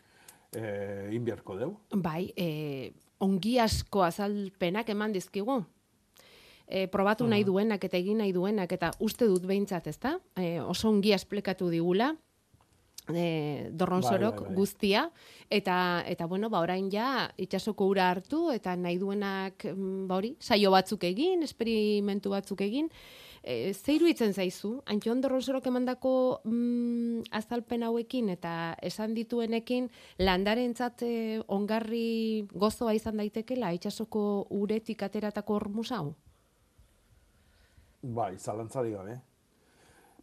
eh, 0.59 1.13
inbiarko 1.15 1.57
deu. 1.61 1.77
Bai, 1.95 2.33
e, 2.35 2.91
ongi 3.23 3.59
asko 3.63 4.03
azalpenak 4.03 4.91
eman 4.91 5.15
dizkigu. 5.15 5.61
E, 6.67 6.87
probatu 6.91 7.27
nahi 7.29 7.45
duenak 7.45 7.85
eta 7.85 7.99
egin 7.99 8.23
nahi 8.23 8.33
duenak 8.35 8.73
eta 8.75 8.91
uste 9.05 9.29
dut 9.31 9.47
behintzat, 9.47 9.87
ezta? 9.93 10.17
E, 10.35 10.59
oso 10.61 10.89
ongi 10.91 11.13
esplikatu 11.15 11.71
digula 11.71 12.13
e, 13.11 13.71
dorronzorok 13.73 14.35
Bai, 14.35 14.45
bai, 14.45 14.49
bai. 14.49 14.57
guztia 14.57 15.03
eta 15.51 15.77
eta 16.07 16.27
bueno, 16.27 16.51
ba 16.51 16.61
orain 16.61 16.91
ja 16.91 17.31
itsasoko 17.37 17.87
ura 17.91 18.11
hartu 18.11 18.51
eta 18.53 18.77
nahi 18.77 18.99
duenak 18.99 19.67
mm, 19.67 20.07
ba 20.09 20.17
hori, 20.21 20.37
saio 20.41 20.71
batzuk 20.71 21.05
egin, 21.05 21.43
esperimentu 21.43 22.31
batzuk 22.31 22.61
egin. 22.61 22.89
E, 23.43 23.75
ze 23.75 23.97
iruditzen 23.97 24.33
zaizu? 24.33 24.77
Antxon 24.87 25.21
dorronzorok 25.21 25.67
emandako 25.67 26.13
mm, 26.47 27.25
azalpen 27.35 27.83
hauekin 27.83 28.31
eta 28.37 28.77
esan 28.83 29.17
dituenekin 29.19 29.89
landarentzat 30.23 31.03
e, 31.03 31.15
ongarri 31.51 32.47
gozoa 32.55 32.95
izan 32.95 33.19
daitekela 33.19 33.73
itsasoko 33.75 34.47
uretik 34.55 35.03
ateratako 35.03 35.59
hormus 35.59 35.91
hau? 35.91 36.15
Bai, 38.03 38.37
zalantzari 38.39 38.95
gabe. 38.95 39.19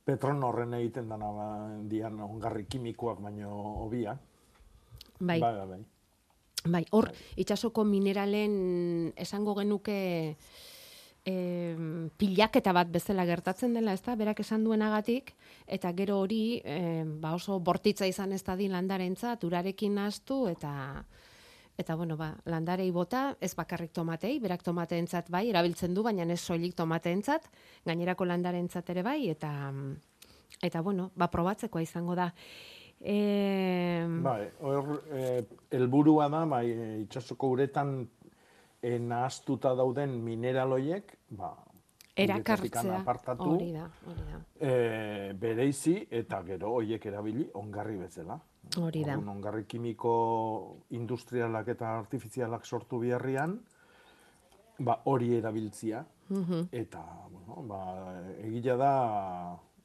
Petron 0.07 0.41
horren 0.43 0.73
egiten 0.79 1.11
dana 1.11 1.35
ba, 1.35 1.51
dian 1.91 2.19
ongarri 2.23 2.65
kimikoak 2.71 3.19
baino 3.27 3.51
hobia. 3.83 4.15
Bai. 5.19 5.39
bai, 5.39 5.53
bai. 5.59 5.67
bai. 5.75 5.85
Bai, 6.67 6.83
hor, 6.91 7.07
itsasoko 7.39 7.85
mineralen 7.87 9.13
esango 9.15 9.53
genuke 9.55 10.35
e, 11.29 12.09
pilaketa 12.17 12.73
bat 12.75 12.89
bezala 12.91 13.25
gertatzen 13.29 13.75
dela, 13.77 13.93
ezta? 13.93 14.15
Berak 14.19 14.41
esan 14.43 14.65
duenagatik 14.65 15.33
eta 15.67 15.91
gero 15.97 16.19
hori 16.23 16.59
e, 16.63 17.03
ba 17.21 17.35
oso 17.37 17.59
bortitza 17.59 18.09
izan 18.09 18.33
ez 18.33 18.43
dadin 18.43 18.73
landarentzat 18.75 19.43
urarekin 19.47 19.99
nahastu 19.99 20.47
eta 20.51 20.73
eta 21.79 21.95
bueno, 21.95 22.17
ba, 22.19 22.33
landarei 22.51 22.89
bota, 22.91 23.37
ez 23.39 23.53
bakarrik 23.55 23.93
tomatei, 23.95 24.33
berak 24.43 24.65
tomateentzat 24.65 25.29
bai 25.31 25.45
erabiltzen 25.47 25.93
du, 25.95 26.03
baina 26.03 26.25
ez 26.27 26.41
soilik 26.41 26.73
tomateentzat, 26.75 27.47
gainerako 27.87 28.27
landarentzat 28.27 28.89
ere 28.91 29.03
bai 29.05 29.29
eta 29.31 29.53
eta 30.65 30.81
bueno, 30.83 31.11
ba 31.15 31.29
probatzekoa 31.31 31.85
izango 31.85 32.17
da. 32.19 32.33
E, 32.99 34.03
Bai, 34.25 34.49
hor, 34.59 35.05
eh, 35.15 35.45
helburua 35.71 36.27
da, 36.27 36.43
bai, 36.43 36.65
eh, 36.67 36.95
itsasoko 37.05 37.53
uretan 37.55 38.09
nahaztuta 38.81 39.73
dauden 39.75 40.09
mineraloiek, 40.23 41.17
ba, 41.35 41.53
erakartzea. 42.15 42.99
apartatu, 43.01 43.55
Hori 43.55 43.71
da, 43.73 43.89
hori 44.07 44.23
da. 44.31 44.39
e, 44.59 45.33
bereizi 45.39 46.07
eta 46.11 46.41
gero 46.43 46.71
hoiek 46.79 47.05
erabili 47.05 47.49
ongarri 47.53 47.97
bezala. 47.97 48.39
Hori 48.77 49.03
da. 49.03 49.15
Orduan, 49.17 49.29
ongarri 49.37 49.65
kimiko 49.65 50.77
industrialak 50.91 51.67
eta 51.67 51.97
artifizialak 51.97 52.65
sortu 52.65 52.99
biharrian, 52.99 53.59
ba, 54.79 55.01
hori 55.05 55.35
erabiltzia. 55.37 56.05
Mhm. 56.29 56.67
Eta, 56.71 57.03
bueno, 57.31 57.63
ba, 57.67 57.79
egila 58.43 58.75
da, 58.77 58.91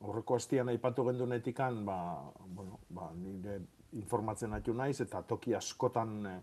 horreko 0.05 0.37
astian 0.37 0.69
aipatu 0.69 1.05
gendunetikan, 1.07 1.85
ba, 1.85 1.99
bueno, 2.47 2.79
ba, 2.91 3.11
nire 3.17 3.61
informatzen 3.93 4.53
hatu 4.53 4.75
naiz, 4.75 5.01
eta 5.01 5.23
toki 5.23 5.55
askotan 5.55 6.27
eh, 6.27 6.41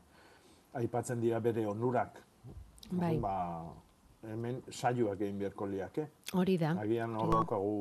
aipatzen 0.80 1.20
dira 1.20 1.40
bere 1.40 1.68
onurak. 1.68 2.22
Bai. 2.92 3.18
Ba, 3.24 3.36
hemen 4.28 4.62
saioak 4.70 5.22
egin 5.22 5.40
beharko 5.40 5.68
liake. 5.72 6.08
Hori 6.38 6.58
da. 6.62 6.76
Agian 6.82 7.16
hor 7.16 7.32
daukagu 7.32 7.76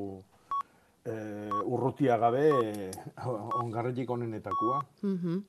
eh, 1.05 1.63
urrutia 1.65 2.19
gabe 2.21 2.45
eh, 2.51 2.91
ongarretik 3.63 4.11
onenetakoa. 4.11 4.85
Mhm. 5.03 5.41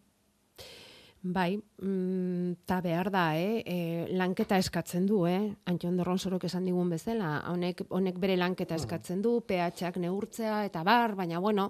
Bai, 1.21 1.62
mm, 1.78 2.65
ta 2.65 2.80
behar 2.82 3.12
da, 3.13 3.36
eh? 3.38 3.62
E, 3.62 4.08
lanketa 4.10 4.58
eskatzen 4.58 5.06
du, 5.06 5.28
eh? 5.30 5.54
Antxon 5.69 6.00
Dorronzorok 6.00 6.47
esan 6.47 6.65
digun 6.65 6.89
bezala, 6.89 7.43
honek, 7.52 7.84
honek 7.93 8.17
bere 8.17 8.39
lanketa 8.41 8.74
eskatzen 8.74 9.21
du, 9.21 9.36
pH-ak 9.45 10.00
neurtzea, 10.02 10.63
eta 10.65 10.82
bar, 10.84 11.13
baina 11.13 11.38
bueno, 11.39 11.69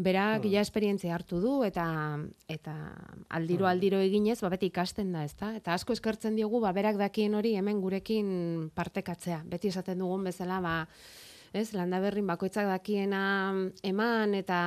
Berak 0.00 0.46
ja 0.48 0.62
esperientzia 0.64 1.12
hartu 1.12 1.42
du 1.42 1.54
eta 1.66 1.84
eta 2.48 2.74
aldiro 3.36 3.66
aldiro 3.68 3.98
eginez 4.00 4.38
ba 4.40 4.48
beti 4.54 4.70
ikasten 4.70 5.10
da, 5.12 5.24
ezta? 5.28 5.52
Eta 5.58 5.74
asko 5.76 5.92
eskertzen 5.92 6.38
diogu 6.38 6.60
ba 6.60 6.72
berak 6.72 6.96
dakien 6.96 7.34
hori 7.36 7.52
hemen 7.58 7.82
gurekin 7.84 8.70
partekatzea. 8.74 9.42
Beti 9.44 9.68
esaten 9.68 10.00
dugun 10.00 10.24
bezala 10.24 10.60
ba 10.64 10.76
ez, 11.52 11.72
landaberrin 11.74 12.28
bakoitzak 12.30 12.68
dakiena 12.70 13.22
eman 13.86 14.36
eta 14.38 14.60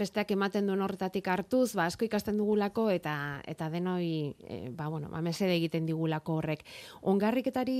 besteak 0.00 0.32
ematen 0.32 0.66
duen 0.66 0.80
horretatik 0.82 1.28
hartuz, 1.28 1.74
ba, 1.76 1.86
asko 1.86 2.06
ikasten 2.08 2.40
dugulako 2.40 2.88
eta 2.90 3.14
eta 3.46 3.68
denoi, 3.70 4.34
e, 4.40 4.58
ba, 4.72 4.88
bueno, 4.88 5.10
ba, 5.12 5.20
mesede 5.20 5.54
egiten 5.58 5.86
digulako 5.86 6.40
horrek. 6.40 6.64
Ongarriketari 7.02 7.78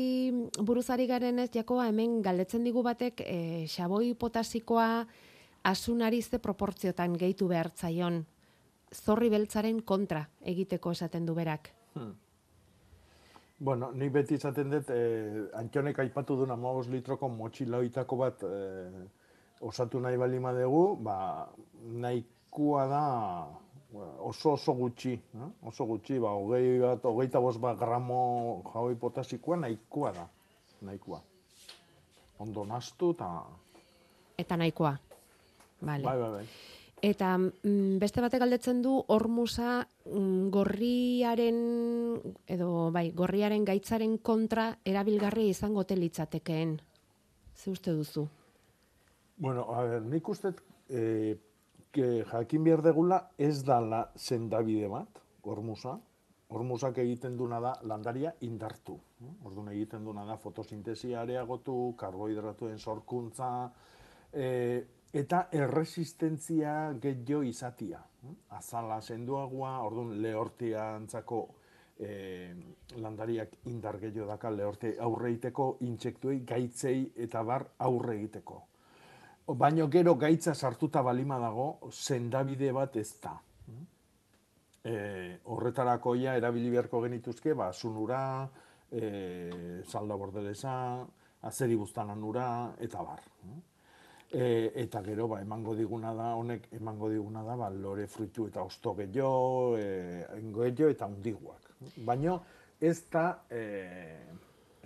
buruzari 0.60 1.08
garen 1.10 1.40
ez, 1.40 1.48
jakoa, 1.54 1.88
hemen 1.88 2.20
galdetzen 2.22 2.64
digu 2.64 2.84
batek, 2.86 3.24
e, 3.24 3.66
xaboi 3.72 4.12
potasikoa 4.14 4.90
asunari 5.62 6.22
ze 6.22 6.38
proportziotan 6.38 7.16
gehitu 7.18 7.48
behar 7.48 7.70
zaion, 7.76 8.24
zorri 8.94 9.30
beltzaren 9.30 9.82
kontra 9.82 10.24
egiteko 10.42 10.92
esaten 10.92 11.26
du 11.26 11.34
berak. 11.34 11.70
Hmm. 11.94 12.12
Bueno, 13.60 13.90
ni 13.92 14.08
beti 14.08 14.34
izaten 14.34 14.70
dut, 14.70 14.90
eh, 14.90 15.48
Antxonek 15.54 15.98
aipatu 15.98 16.36
duna 16.36 16.56
15 16.56 16.90
litroko 16.90 17.28
motxiloitako 17.28 18.16
bat 18.16 18.42
eh, 18.42 19.02
osatu 19.60 20.00
nahi 20.00 20.16
balima 20.16 20.52
dugu, 20.56 20.96
ba, 20.96 21.48
nahikoa 21.84 22.86
da 22.88 23.02
oso 24.24 24.54
oso 24.54 24.72
gutxi, 24.72 25.12
eh? 25.12 25.50
oso 25.68 25.84
gutxi, 25.84 26.18
ba, 26.18 26.32
hogei 26.32 26.78
bat, 26.80 27.04
hogeita 27.04 27.40
bost 27.40 27.60
bat 27.60 27.78
gramo 27.78 28.62
jaui 28.72 28.96
potasikoa 28.96 29.56
nahikoa 29.56 30.12
da, 30.16 30.26
nahikoa. 30.80 31.20
Ondo 32.40 32.64
nastu 32.64 33.12
eta... 33.12 33.28
Eta 34.38 34.56
nahikoa. 34.56 34.96
Vale. 35.80 36.04
Bai, 36.04 36.18
bai, 36.18 36.30
bai. 36.30 36.44
Eta 37.00 37.32
mm, 37.38 37.96
beste 38.00 38.20
batek 38.20 38.42
galdetzen 38.42 38.82
du 38.84 38.92
hormusa 39.08 39.80
mm, 40.04 40.50
gorriaren 40.52 41.60
edo 42.46 42.90
bai, 42.92 43.06
gorriaren 43.16 43.64
gaitzaren 43.64 44.18
kontra 44.18 44.74
erabilgarri 44.84 45.48
izango 45.48 45.84
telitzatekeen. 45.88 46.76
Ze 47.56 47.70
uste 47.70 47.94
duzu? 47.96 48.26
Bueno, 49.40 49.64
a 49.72 49.84
ver, 49.84 50.02
nik 50.02 50.28
uste 50.28 50.52
eh, 50.90 51.38
que 51.90 52.24
jakin 52.28 52.64
behar 52.64 52.82
degula 52.84 53.22
ez 53.38 53.64
dala 53.64 54.10
sendabide 54.16 54.88
bat, 54.88 55.22
hormusa. 55.42 55.96
Hormusak 56.50 56.98
egiten 56.98 57.36
duna 57.38 57.60
da 57.62 57.76
landaria 57.86 58.34
indartu. 58.42 58.96
Orduan 59.46 59.70
egiten 59.70 60.04
duna 60.04 60.24
da 60.26 60.36
fotosintesia 60.36 61.20
areagotu, 61.22 61.94
karbohidratuen 61.96 62.78
sorkuntza, 62.78 63.70
eh, 64.32 64.82
eta 65.12 65.48
erresistentzia 65.52 66.92
gehiago 67.02 67.42
izatia. 67.42 68.00
Azala 68.54 69.00
senduagoa, 69.00 69.80
orduan 69.82 70.14
lehortia 70.22 70.94
antzako 70.94 71.40
e, 71.98 72.54
landariak 73.00 73.56
indar 73.70 73.98
gehiago 74.00 74.28
daka 74.28 74.50
lehorte 74.54 74.94
aurre 75.00 75.30
egiteko, 75.32 75.76
intsektuei, 75.86 76.40
gaitzei 76.46 77.12
eta 77.16 77.42
bar 77.42 77.66
aurre 77.78 78.16
egiteko. 78.18 78.62
Baino 79.60 79.88
gero 79.90 80.14
gaitza 80.14 80.54
sartuta 80.54 81.02
balima 81.02 81.38
dago, 81.42 81.90
sendabide 81.90 82.70
bat 82.72 82.96
ez 82.96 83.10
da. 83.22 83.34
E, 84.80 84.92
horretarako 85.44 86.14
ja 86.16 86.36
erabili 86.38 86.70
beharko 86.70 87.02
genituzke, 87.02 87.52
ba, 87.54 87.72
sunura, 87.72 88.20
e, 88.90 89.82
salda 89.84 90.16
bordelesa, 90.16 90.74
azeri 91.42 91.74
ura, 91.74 92.74
eta 92.78 93.02
bar. 93.02 93.20
E, 94.30 94.70
eta 94.78 95.02
gero 95.02 95.26
ba, 95.26 95.40
emango 95.42 95.74
diguna 95.74 96.12
da, 96.14 96.34
honek 96.38 96.68
emango 96.78 97.08
diguna 97.10 97.42
da, 97.42 97.56
ba, 97.58 97.70
lore 97.70 98.06
fruitu 98.06 98.46
eta 98.46 98.62
osto 98.62 98.94
gehiago, 98.94 99.74
e, 99.76 100.22
gehiago 100.54 100.90
eta 100.92 101.08
undiguak. 101.10 101.72
Baina 102.06 102.36
ez 102.80 103.10
da, 103.10 103.24
e, 103.50 103.64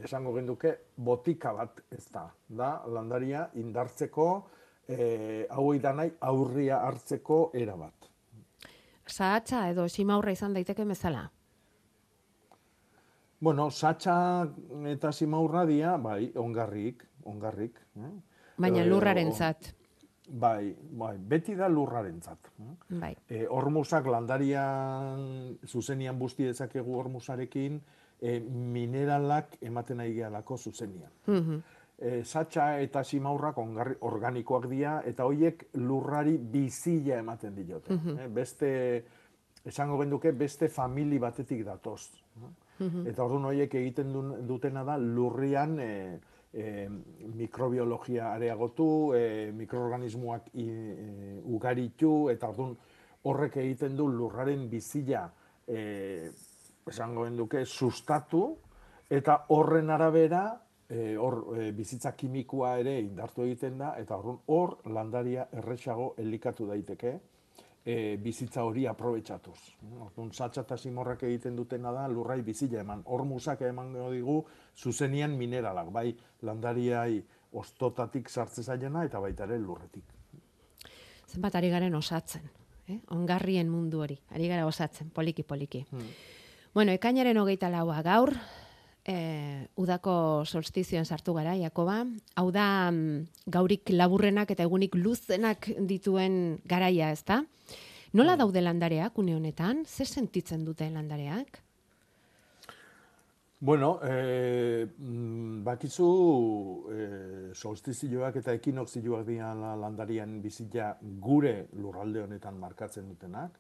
esango 0.03 0.33
genduke, 0.35 0.73
botika 0.97 1.53
bat 1.53 1.85
ez 1.93 2.07
da. 2.11 2.25
Da, 2.49 2.71
landaria 2.89 3.51
indartzeko, 3.61 4.29
e, 4.89 5.47
hau 5.51 5.73
nahi 5.75 6.13
aurria 6.21 6.81
hartzeko 6.87 7.51
era 7.55 7.77
bat. 7.77 8.11
Zahatza 9.07 9.69
edo 9.69 9.89
simaurra 9.89 10.33
izan 10.33 10.55
daiteke 10.55 10.85
bezala? 10.85 11.31
Bueno, 13.41 13.71
satxa 13.71 14.15
eta 14.89 15.13
simaurra 15.13 15.67
dia, 15.67 15.97
bai, 15.97 16.33
ongarrik, 16.35 17.05
ongarrik. 17.25 17.81
Eh? 17.97 18.13
Baina 18.59 18.85
lurraren 18.87 19.33
zat. 19.33 19.73
Bai, 20.25 20.75
bai, 20.97 21.17
beti 21.19 21.55
da 21.57 21.69
lurraren 21.69 22.21
zat. 22.23 22.49
Bai. 22.89 23.13
E, 23.29 23.45
ormusak 23.51 24.07
landarian 24.09 25.59
zuzenian 25.67 26.19
busti 26.19 26.47
dezakegu 26.49 26.97
ormusarekin, 26.97 27.81
e, 28.23 28.39
mineralak 28.41 29.59
ematen 29.61 30.01
nahi 30.01 30.15
gehalako 30.21 30.59
zuzenian. 30.59 31.11
Mm 31.27 31.65
satxa 32.27 32.81
eta 32.83 33.05
simaurrak 33.07 33.57
ongarri, 33.63 33.95
organikoak 34.05 34.65
dira, 34.69 34.97
eta 35.07 35.25
horiek 35.25 35.61
lurrari 35.79 36.35
bizila 36.37 37.21
ematen 37.23 37.55
diote. 37.55 37.95
e, 37.95 38.27
beste, 38.29 38.71
esango 39.65 40.01
genduke, 40.01 40.33
beste 40.33 40.69
famili 40.69 41.21
batetik 41.23 41.63
datoz. 41.65 42.11
Eta 43.07 43.25
orduan 43.25 43.47
horiek 43.53 43.75
egiten 43.75 44.13
dutena 44.47 44.85
da 44.85 44.99
lurrian... 44.99 45.79
E, 45.79 45.91
e, 46.55 46.89
mikrobiologia 47.35 48.33
areagotu, 48.33 49.15
e, 49.17 49.53
mikroorganismoak 49.53 50.51
e, 50.55 50.67
ugaritu, 51.51 52.31
eta 52.31 52.49
orduan 52.53 52.77
horrek 53.25 53.59
egiten 53.63 53.97
du 53.97 54.07
lurraren 54.09 54.69
bizila 54.71 55.27
e, 55.67 56.31
esango 56.89 57.27
duke 57.37 57.65
sustatu, 57.65 58.47
eta 59.11 59.45
horren 59.49 59.91
arabera 59.91 60.45
e, 60.89 61.17
hor 61.17 61.57
e, 61.59 61.71
bizitza 61.73 62.15
kimikoa 62.17 62.77
ere 62.79 62.99
indartu 63.01 63.45
egiten 63.45 63.79
da, 63.79 63.95
eta 64.01 64.17
orduan 64.17 64.41
hor 64.47 64.77
landaria 64.93 65.49
erresago 65.53 66.15
elikatu 66.19 66.69
daiteke, 66.71 67.19
e, 67.85 68.17
bizitza 68.17 68.65
hori 68.65 68.87
aprobetsatuz. 68.89 69.59
Orduan, 70.01 70.33
satxa 70.33 70.65
eta 70.65 70.79
simorrak 70.81 71.23
egiten 71.29 71.57
dutena 71.57 71.93
da, 71.93 72.07
lurrai 72.09 72.41
bizila 72.43 72.81
eman. 72.81 73.05
Hor 73.05 73.25
musak 73.29 73.63
eman 73.69 73.93
digu, 74.13 74.41
zuzenian 74.77 75.37
mineralak, 75.39 75.93
bai 75.93 76.09
landariai 76.43 77.23
ostotatik 77.55 78.29
sartze 78.29 78.65
zaiena 78.65 79.05
eta 79.05 79.21
baita 79.21 79.45
ere 79.45 79.59
lurretik. 79.59 80.05
Zenbat 81.29 81.55
ari 81.59 81.71
garen 81.71 81.95
osatzen, 81.95 82.49
eh? 82.89 82.99
ongarrien 83.15 83.69
mundu 83.71 84.03
hori, 84.05 84.19
ari 84.31 84.49
gara 84.49 84.67
osatzen, 84.67 85.11
poliki-poliki. 85.15 85.85
Hmm. 85.91 86.11
Bueno, 86.75 86.93
ekainaren 86.93 87.39
hogeita 87.39 87.71
laua 87.71 88.01
gaur, 88.03 88.35
e, 89.05 89.69
udako 89.77 90.45
solstizioen 90.47 91.05
sartu 91.05 91.35
gara, 91.37 91.55
Jakoba. 91.57 92.03
Hau 92.37 92.51
da, 92.53 92.91
mm, 92.91 93.27
gaurik 93.47 93.91
laburrenak 93.91 94.51
eta 94.51 94.65
egunik 94.65 94.95
luzenak 94.97 95.71
dituen 95.79 96.61
garaia, 96.67 97.11
ez 97.11 97.25
da? 97.25 97.43
Nola 98.13 98.35
mm. 98.35 98.39
daude 98.39 98.63
landareak, 98.63 99.19
une 99.19 99.37
honetan? 99.37 99.85
Zer 99.87 100.07
sentitzen 100.07 100.65
dute 100.65 100.89
landareak? 100.91 101.61
Bueno, 103.65 103.99
e, 104.05 104.87
bakizu 105.65 106.07
e, 106.93 107.05
solstizioak 107.55 108.37
eta 108.37 108.53
ekinokzioak 108.59 109.25
dian 109.25 109.63
landarian 109.81 110.41
bizitza 110.43 110.91
gure 111.01 111.69
lurralde 111.81 112.27
honetan 112.27 112.59
markatzen 112.61 113.09
dutenak. 113.09 113.57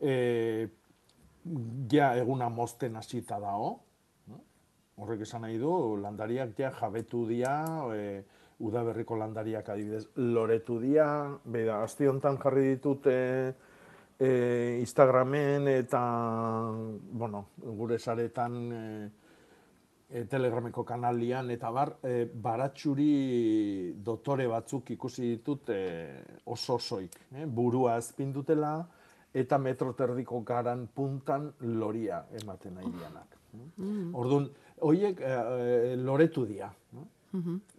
E, 0.00 0.68
ja 1.92 2.10
eguna 2.20 2.50
mosten 2.52 2.96
hasita 2.96 3.38
dao, 3.40 3.78
Horrek 4.94 5.24
esan 5.26 5.42
nahi 5.42 5.56
du, 5.58 5.96
landariak 5.98 6.52
ja 6.58 6.70
jabetu 6.70 7.24
dia, 7.26 7.54
e, 7.90 8.22
udaberriko 8.62 9.16
landariak 9.18 9.68
adibidez, 9.74 10.04
loretu 10.16 10.78
dia, 10.78 11.06
beda, 11.44 11.80
azti 11.82 12.06
honetan 12.06 12.38
jarri 12.38 12.68
ditut 12.68 13.08
e, 13.10 13.18
e, 14.18 14.30
Instagramen 14.78 15.66
eta, 15.72 16.04
bueno, 17.10 17.48
gure 17.58 17.98
saretan 17.98 18.56
e, 18.70 18.84
e, 20.10 20.24
telegrameko 20.30 20.86
kanalian, 20.86 21.50
eta 21.50 21.74
bar, 21.74 21.96
e, 22.06 22.28
baratxuri 22.30 23.94
dotore 23.98 24.46
batzuk 24.46 24.94
ikusi 24.94 25.34
ditut 25.34 25.74
e, 25.74 25.82
oso 26.54 26.78
osoik, 26.78 27.18
e, 27.34 27.46
burua 27.50 27.98
azpindutela, 27.98 28.76
eta 29.34 29.58
metro 29.58 29.90
terdiko 29.98 30.44
garan 30.46 30.86
puntan 30.94 31.50
loria 31.82 32.28
ematen 32.38 32.78
nahi 32.78 32.92
dianak. 32.94 33.33
Mm. 33.76 34.14
Orduan, 34.14 34.48
hoiek 34.80 35.20
e, 35.20 35.96
loretu 35.96 36.46
dira. 36.46 36.70
No? 36.92 37.08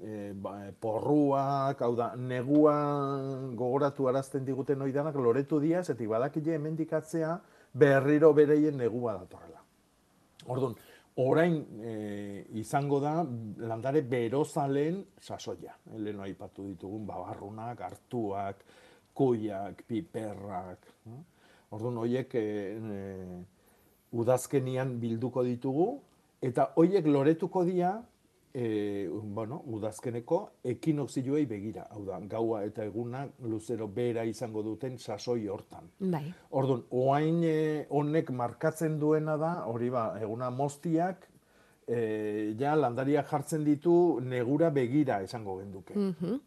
E, 0.03 0.33
ba, 0.35 0.57
porruak, 0.83 1.79
hau 1.81 1.93
da, 1.95 2.09
neguan 2.19 3.55
gogoratu 3.55 4.09
arazten 4.11 4.43
diguten 4.43 4.81
oidanak 4.81 5.15
loretu 5.15 5.61
dira, 5.63 5.83
zetik 5.83 6.09
badakile 6.11 6.57
emendikatzea 6.57 7.37
berriro 7.73 8.33
bereien 8.33 8.75
negua 8.77 9.13
datorrela. 9.19 9.61
Orduan, 10.51 10.75
orain 11.23 11.55
e, 11.79 11.93
izango 12.59 12.99
da 12.99 13.21
landare 13.67 14.01
berozalen 14.03 15.05
sasoia. 15.21 15.73
Leno 15.97 16.21
aipatu 16.27 16.67
ditugun 16.67 17.05
babarrunak, 17.07 17.79
hartuak, 17.87 18.65
kuiak, 19.15 19.85
piperrak. 19.87 20.91
eh? 21.07 21.21
Orduan, 21.71 21.97
horiek 22.03 22.35
e, 22.35 22.43
e, 22.75 23.43
udazkenian 24.15 24.97
bilduko 25.01 25.43
ditugu, 25.45 25.87
eta 26.45 26.71
horiek 26.79 27.07
loretuko 27.09 27.63
dira, 27.67 27.97
e, 28.55 29.09
bueno, 29.11 29.59
udazkeneko 29.75 30.39
ekinokzioei 30.71 31.43
begira. 31.49 31.89
Hau 31.91 32.05
da, 32.07 32.19
gaua 32.31 32.63
eta 32.63 32.85
eguna 32.87 33.25
luzero 33.43 33.87
bera 33.91 34.23
izango 34.23 34.63
duten 34.63 34.97
sasoi 34.97 35.47
hortan. 35.51 35.89
Bai. 35.99 36.23
Orduan, 36.55 36.85
oain 36.95 37.41
eh, 37.43 37.85
honek 37.89 38.31
markatzen 38.31 38.99
duena 39.01 39.35
da, 39.41 39.53
hori 39.67 39.91
ba, 39.91 40.07
eguna 40.23 40.49
moztiak, 40.55 41.27
e, 41.87 41.99
ja 42.59 42.77
landaria 42.79 43.25
jartzen 43.27 43.65
ditu 43.67 44.21
negura 44.23 44.71
begira 44.71 45.19
esango 45.25 45.59
genduke. 45.59 45.97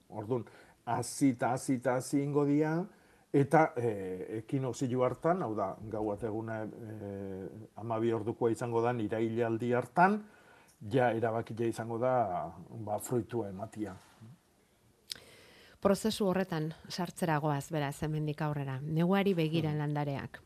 Orduan, 0.08 0.48
hasi 0.88 1.34
eta 1.36 1.52
hasi 1.58 1.76
eta 1.82 1.98
ingo 2.16 2.46
dira, 2.48 2.78
eta 3.32 3.72
e, 3.76 4.40
ekinokzio 4.42 5.04
hartan, 5.04 5.42
hau 5.42 5.54
da, 5.54 5.74
gau 5.90 6.06
eta 6.14 6.26
eguna 6.26 6.62
e, 6.64 7.12
amabi 7.76 8.12
ordukoa 8.12 8.50
izango 8.50 8.82
da 8.82 8.92
irailaldi 8.92 9.72
hartan, 9.72 10.22
ja 10.90 11.12
erabakia 11.12 11.66
izango 11.66 11.98
da 11.98 12.52
ba, 12.70 12.98
fruitua 12.98 13.48
ematia. 13.48 13.96
Prozesu 15.80 16.26
horretan 16.26 16.72
sartzera 16.88 17.38
goaz, 17.38 17.68
beraz, 17.70 18.02
hemendik 18.02 18.40
aurrera. 18.42 18.80
Neguari 18.82 19.34
begira 19.34 19.70
landareak. 19.76 20.40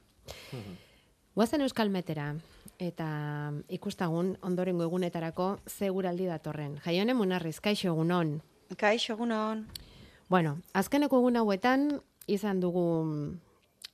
Guazen 1.35 1.63
Euskal 1.65 1.89
Metera, 1.89 2.35
eta 2.79 3.07
ikustagun 3.73 4.35
ondorengo 4.45 4.85
egunetarako 4.85 5.59
ze 5.67 5.89
guraldi 5.89 6.27
datorren. 6.29 6.77
Jaione 6.85 7.15
Munarriz, 7.15 7.61
kaixo 7.61 7.89
egunon. 7.95 8.41
Kaixo, 8.77 9.15
egunon. 9.15 9.67
Bueno, 10.29 10.59
azkeneko 10.75 11.23
egun 11.23 11.37
hauetan 11.41 11.89
izan 12.27 12.61
dugu 12.61 12.85
mm, 13.05 13.41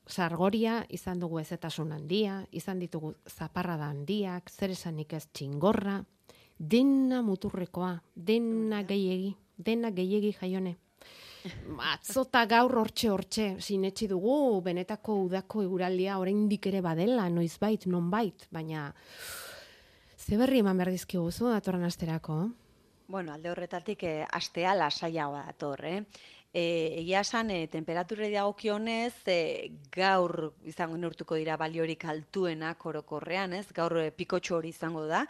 sargoria, 0.08 0.82
izan 0.88 1.20
dugu 1.20 1.40
ezetasun 1.40 1.92
handia, 1.92 2.40
izan 2.52 2.78
ditugu 2.78 3.14
zaparrada 3.28 3.90
handiak, 3.92 4.50
zer 4.50 4.72
esanik 4.74 5.12
ez 5.12 5.26
txingorra, 5.32 6.02
dena 6.58 7.22
muturrekoa, 7.22 7.94
dena 8.14 8.82
gehiegi, 8.88 9.34
dena 9.56 9.90
gehiegi 9.94 10.34
jaione. 10.40 10.76
Atzota 11.92 12.42
gaur 12.50 12.74
hortxe 12.80 13.10
hortxe, 13.12 13.44
sinetsi 13.62 14.08
dugu 14.10 14.60
benetako 14.64 15.20
udako 15.28 15.62
eguraldia 15.62 16.18
oraindik 16.18 16.66
ere 16.66 16.80
badela, 16.84 17.28
noizbait, 17.30 17.86
nonbait, 17.86 18.48
baina 18.50 18.88
ze 20.18 20.36
berri 20.36 20.58
eman 20.60 20.76
behar 20.76 20.90
dizkigu 20.92 21.30
zu 21.30 21.48
datorren 21.48 21.86
asterako? 21.86 22.50
Bueno, 23.08 23.32
alde 23.32 23.48
horretatik 23.48 24.02
eh, 24.04 24.26
astea 24.36 24.74
lasaiagoa 24.76 25.46
dator, 25.46 25.84
eh? 25.88 26.02
E, 26.52 26.62
egia 27.02 27.20
esan, 27.20 27.50
e, 27.52 27.66
temperaturei 27.68 28.30
dagokionez, 28.32 29.12
e, 29.28 29.38
gaur 29.92 30.54
izango 30.64 30.96
neurtuko 30.96 31.36
dira 31.36 31.58
baliorik 31.60 32.06
altuenak 32.08 32.86
orokorrean, 32.88 33.52
ez? 33.52 33.66
Gaur 33.76 33.98
e, 34.00 34.10
pikotxo 34.16 34.56
hori 34.56 34.72
izango 34.72 35.04
da. 35.10 35.26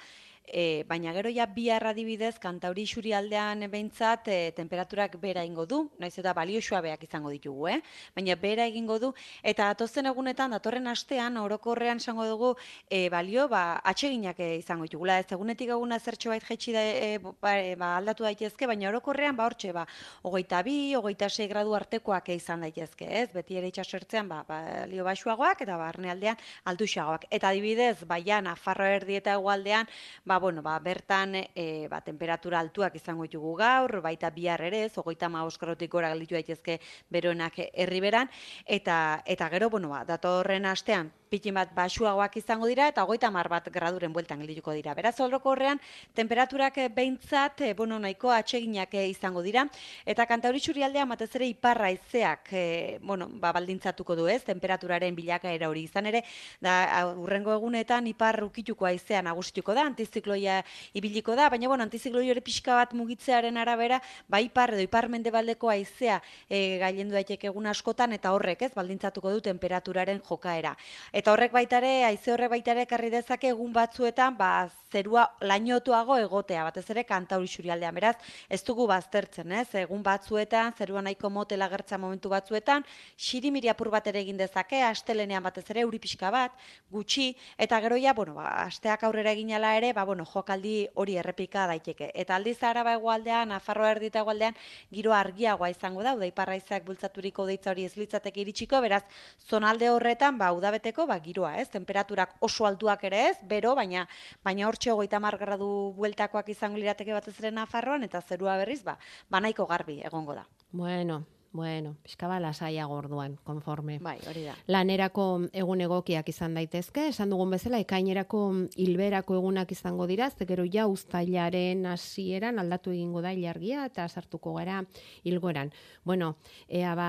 E, 0.53 0.85
baina 0.89 1.13
gero 1.13 1.31
ja 1.31 1.47
bihar 1.47 1.85
adibidez, 1.91 2.39
kantauri 2.41 2.87
xuri 2.87 3.13
aldean 3.13 3.67
behintzat, 3.71 4.29
e, 4.29 4.53
temperaturak 4.57 5.19
bera 5.21 5.45
ingo 5.45 5.67
du, 5.67 5.83
naiz 5.99 6.15
eta 6.19 6.33
balio 6.33 6.61
suabeak 6.63 7.05
izango 7.05 7.31
ditugu, 7.31 7.69
eh? 7.69 7.81
baina 8.17 8.35
bera 8.37 8.65
egingo 8.67 8.99
du, 8.99 9.13
eta 9.43 9.69
datozen 9.73 10.09
egunetan, 10.09 10.55
datorren 10.57 10.87
astean, 10.89 11.37
orokorrean 11.37 12.01
esango 12.01 12.25
dugu, 12.27 12.55
e, 12.89 13.09
balio, 13.13 13.49
ba, 13.49 13.81
atseginak 13.85 14.41
izango 14.41 14.89
ditugula, 14.89 15.19
ez 15.21 15.29
egunetik 15.37 15.75
eguna 15.77 15.99
zertxo 15.99 16.33
bait 16.33 16.45
jetxi 16.49 16.73
da, 16.73 16.83
e, 16.83 17.19
ba, 17.19 17.55
e, 17.61 17.75
ba, 17.77 17.95
aldatu 17.99 18.25
daitezke, 18.25 18.67
baina 18.67 18.89
orokorrean, 18.89 19.37
ba, 19.37 19.49
hortxe, 19.51 19.73
ba, 19.77 19.85
hogeita 20.23 20.63
bi, 20.65 20.95
hogeita 20.97 21.29
sei 21.29 21.49
gradu 21.51 21.75
artekoak 21.77 22.33
izan 22.35 22.65
daitezke, 22.65 23.09
ez? 23.23 23.29
Beti 23.35 23.61
ere 23.61 23.69
itxasertzean, 23.69 24.29
ba, 24.31 24.43
balio 24.49 25.05
basuagoak, 25.05 25.63
eta 25.67 25.77
barnealdean 25.81 26.41
alduxagoak. 26.73 27.29
Eta 27.31 27.53
adibidez, 27.53 28.05
baia, 28.09 28.41
Nafarro 28.45 28.87
erdi 28.89 29.19
eta 29.19 29.37
hegoaldean, 29.37 29.89
ba, 30.25 30.38
bueno, 30.39 30.63
ba, 30.63 30.79
bertan 30.79 31.35
e, 31.37 31.87
ba, 31.91 32.01
temperatura 32.01 32.61
altuak 32.61 32.95
izango 32.97 33.27
ditugu 33.27 33.55
gaur, 33.59 34.01
baita 34.05 34.31
bihar 34.31 34.63
ere, 34.63 34.85
ez, 34.87 34.93
hogeita 34.99 35.29
maoz 35.29 35.57
gradutik 35.59 35.91
gora 35.93 36.11
gelditu 36.15 36.39
daitezke 36.39 36.79
beroenak 37.11 37.61
herriberan, 37.73 38.31
eta, 38.65 39.23
eta 39.27 39.49
gero, 39.51 39.71
bueno, 39.71 39.91
ba, 39.95 40.05
datorren 40.09 40.67
astean, 40.67 41.13
pitin 41.31 41.55
bat 41.55 41.73
basuagoak 41.75 42.37
izango 42.41 42.67
dira, 42.67 42.89
eta 42.89 43.05
hogeita 43.05 43.31
mar 43.31 43.49
bat 43.49 43.69
graduren 43.73 44.13
bueltan 44.13 44.41
geldituko 44.41 44.73
dira. 44.73 44.95
Beraz, 44.95 45.15
horrean, 45.21 45.81
temperaturak 46.15 46.79
eh, 46.79 46.89
behintzat, 46.89 47.61
e, 47.61 47.75
bueno, 47.75 47.99
nahiko 47.99 48.31
atseginak 48.31 48.95
eh, 48.95 49.09
izango 49.09 49.43
dira, 49.43 49.67
eta 50.07 50.27
kantauri 50.27 50.61
aldea 50.83 51.05
batez 51.05 51.31
ere 51.37 51.47
iparra 51.47 51.91
izeak, 51.91 52.53
e, 52.53 52.99
bueno, 53.03 53.29
ba, 53.31 53.53
baldintzatuko 53.53 54.17
du 54.17 54.29
ez, 54.29 54.43
temperaturaren 54.45 55.15
bilakaera 55.15 55.69
hori 55.69 55.85
izan 55.85 56.07
ere, 56.07 56.23
da, 56.61 57.07
urrengo 57.17 57.53
egunetan 57.53 58.07
ipar 58.07 58.43
ukituko 58.45 58.87
aizea 58.87 59.23
nagusituko 59.23 59.75
da, 59.75 59.87
antizikloia 59.87 60.63
ibiliko 60.95 61.35
da, 61.35 61.49
baina, 61.49 61.69
bueno, 61.69 61.85
antizikloia 61.85 62.33
hori 62.33 62.45
pixka 62.45 62.75
bat 62.75 62.95
mugitzearen 62.95 63.57
arabera, 63.57 64.01
ba, 64.29 64.41
ipar 64.41 64.75
edo 64.75 64.83
ipar 64.83 65.09
mendebaldeko 65.09 65.71
aizea 65.73 66.21
e, 66.49 66.79
gailendu 66.79 67.15
daiteke 67.15 67.49
egun 67.51 67.67
askotan, 67.67 68.13
eta 68.13 68.33
horrek 68.33 68.63
ez, 68.69 68.73
baldintzatuko 68.75 69.33
du 69.33 69.41
temperaturaren 69.45 70.23
jokaera. 70.29 70.75
Eta 71.19 71.33
horrek 71.35 71.51
baitare, 71.51 71.89
haize 72.07 72.31
horrek 72.31 72.53
baitare 72.53 72.85
ekarri 72.85 73.09
dezake 73.11 73.49
egun 73.51 73.73
batzuetan, 73.75 74.37
ba, 74.39 74.69
zerua 74.93 75.25
lainotuago 75.43 76.15
egotea, 76.23 76.63
batez 76.69 76.85
ere 76.93 77.03
kantauri 77.09 77.49
xurialdean. 77.51 77.97
Beraz, 77.97 78.13
ez 78.49 78.61
dugu 78.63 78.87
baztertzen, 78.87 79.51
ez? 79.59 79.67
Egun 79.81 80.05
batzuetan, 80.07 80.77
zerua 80.79 81.03
nahiko 81.03 81.31
motela 81.35 81.67
gertza 81.73 81.99
momentu 81.99 82.31
batzuetan, 82.31 82.87
xirimiri 83.19 83.69
apur 83.73 83.91
bat 83.91 84.07
ere 84.13 84.21
egin 84.23 84.39
dezake, 84.39 84.79
astelenean 84.87 85.43
batez 85.43 85.65
ere, 85.75 85.83
euri 85.89 85.99
pixka 86.05 86.31
bat, 86.31 86.55
gutxi, 86.95 87.27
eta 87.59 87.81
gero 87.83 87.99
ja, 87.99 88.15
bueno, 88.15 88.37
ba, 88.39 88.47
asteak 88.69 89.03
aurrera 89.09 89.35
eginala 89.35 89.75
ere, 89.81 89.91
ba, 89.99 90.07
bueno, 90.07 90.29
jokaldi 90.29 90.77
hori 90.95 91.19
errepika 91.19 91.67
daiteke. 91.73 92.13
Eta 92.15 92.39
aldiz 92.39 92.63
araba 92.63 92.95
egualdean, 93.01 93.51
Nafarroa 93.57 93.91
erdita 93.97 94.23
egualdean, 94.23 94.55
giro 94.95 95.17
argiagoa 95.19 95.73
izango 95.75 96.07
da, 96.07 96.15
uda 96.15 96.31
iparraizak 96.31 96.87
bultzaturiko 96.87 97.51
deitza 97.51 97.75
hori 97.75 97.91
ez 97.91 97.97
litzateke 97.99 98.45
iritsiko, 98.47 98.81
beraz, 98.87 99.03
zonalde 99.51 99.91
horretan, 99.91 100.39
ba, 100.39 100.55
udabeteko, 100.55 101.08
ba, 101.09 101.19
giroa, 101.25 101.57
ez? 101.61 101.69
Temperaturak 101.73 102.37
oso 102.45 102.67
altuak 102.69 103.05
ere 103.09 103.25
ez, 103.31 103.37
bero, 103.43 103.75
baina 103.79 104.07
baina 104.45 104.69
hortxe 104.69 104.93
hogeita 104.93 105.19
gradu 105.39 105.93
bueltakoak 105.97 106.49
izango 106.49 106.79
lirateke 106.79 107.13
batez 107.13 107.39
ere 107.41 107.51
Nafarroan, 107.51 108.05
eta 108.05 108.21
zerua 108.21 108.57
berriz, 108.57 108.83
ba, 108.85 108.99
ba 109.31 109.41
nahiko 109.41 109.67
garbi 109.67 110.01
egongo 110.05 110.35
da. 110.35 110.47
Bueno, 110.73 111.25
Bueno, 111.59 111.97
pixka 112.07 112.29
bat 112.31 112.39
lasaiago 112.39 112.95
orduan, 112.95 113.33
konforme. 113.43 113.97
Bai, 113.99 114.15
hori 114.31 114.45
da. 114.47 114.53
Lanerako 114.71 115.25
egun 115.51 115.81
egokiak 115.83 116.29
izan 116.31 116.53
daitezke, 116.55 117.09
esan 117.11 117.33
dugun 117.35 117.51
bezala, 117.51 117.81
ekainerako 117.83 118.43
hilberako 118.79 119.41
egunak 119.41 119.73
izango 119.75 120.07
dira, 120.07 120.29
ze 120.31 120.47
gero 120.47 120.63
ja 120.71 120.85
uztailaren 120.87 121.83
hasieran 121.91 122.61
aldatu 122.63 122.93
egingo 122.95 123.25
da 123.25 123.33
ilargia 123.35 123.89
eta 123.91 124.07
sartuko 124.07 124.53
gara 124.55 124.85
hilgoran. 125.25 125.73
Bueno, 126.05 126.37
ea 126.69 126.93
ba, 126.95 127.09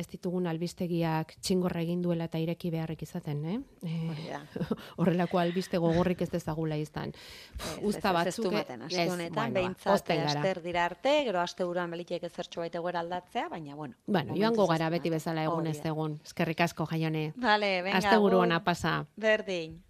ez 0.00 0.06
ditugun 0.08 0.48
albistegiak 0.48 1.36
txingorra 1.44 1.84
egin 1.84 2.00
duela 2.00 2.30
eta 2.30 2.40
ireki 2.40 2.72
beharrik 2.72 3.04
izaten, 3.04 3.44
eh? 3.52 3.58
Hori 3.84 4.30
da. 4.30 4.40
Horrelako 4.96 5.42
albiste 5.42 5.76
gogorrik 5.76 6.24
ez 6.24 6.30
dezagula 6.32 6.80
izan. 6.80 7.12
Usta 7.84 8.16
batzuk... 8.16 8.48
aste 8.48 8.80
ez, 9.04 9.10
honetan, 9.12 9.34
bueno, 9.34 9.36
ba, 9.36 9.60
behintzat, 9.60 10.16
aster 10.24 10.64
dira 10.64 10.88
arte, 10.88 11.18
gero 11.28 11.44
aste 11.44 11.68
buruan 11.68 11.92
belitek 11.92 12.24
ezertxo 12.32 12.64
baita 12.64 12.80
aldatzea, 13.04 13.50
baina, 13.52 13.73
bueno. 13.74 13.94
Bueno, 14.06 14.32
momentuz 14.32 14.56
joango 14.56 14.64
ez 14.64 14.78
gara 14.78 14.90
beti 14.90 15.10
bezala 15.10 15.44
egun 15.44 15.66
ez 15.66 15.80
egun. 15.84 16.20
Eskerrik 16.24 16.60
asko 16.60 16.86
jaione. 16.86 17.32
Vale, 17.36 17.82
venga. 17.82 17.98
Aste 17.98 18.16
buru 18.16 18.38
agur. 18.38 18.46
ona 18.46 18.64
pasa. 18.64 19.04
Berdin. 19.16 19.82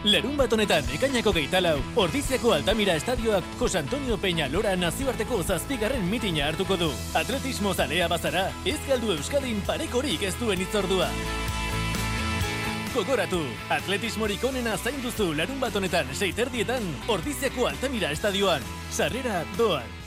Lerun 0.00 0.38
bat 0.38 0.52
honetan 0.56 0.86
ekainako 0.96 1.34
geitalau, 1.36 1.74
Ordiziako 2.00 2.54
Altamira 2.56 2.94
Estadioak 2.96 3.44
Jos 3.58 3.74
Antonio 3.76 4.16
Peña 4.16 4.46
Lora 4.48 4.72
nazioarteko 4.74 5.42
zazpigarren 5.42 6.08
mitina 6.08 6.46
hartuko 6.48 6.78
du. 6.80 6.88
Atletismo 7.14 7.74
zalea 7.74 8.08
bazara, 8.08 8.48
ez 8.64 8.80
galdu 8.88 9.12
Euskadin 9.18 9.60
parekorik 9.68 10.22
ez 10.22 10.32
duen 10.40 10.64
itzordua. 10.64 11.10
Gogoratu, 12.90 13.38
atletismorik 13.70 14.42
onena 14.48 14.72
zain 14.74 14.98
duzu 15.04 15.28
larun 15.38 15.60
bat 15.62 15.78
honetan 15.78 16.10
seiterdietan 16.16 16.90
Ordiziako 17.14 17.70
Altamira 17.70 18.10
Estadioan. 18.10 18.66
Sarrera 18.90 19.44
doan. 19.54 19.99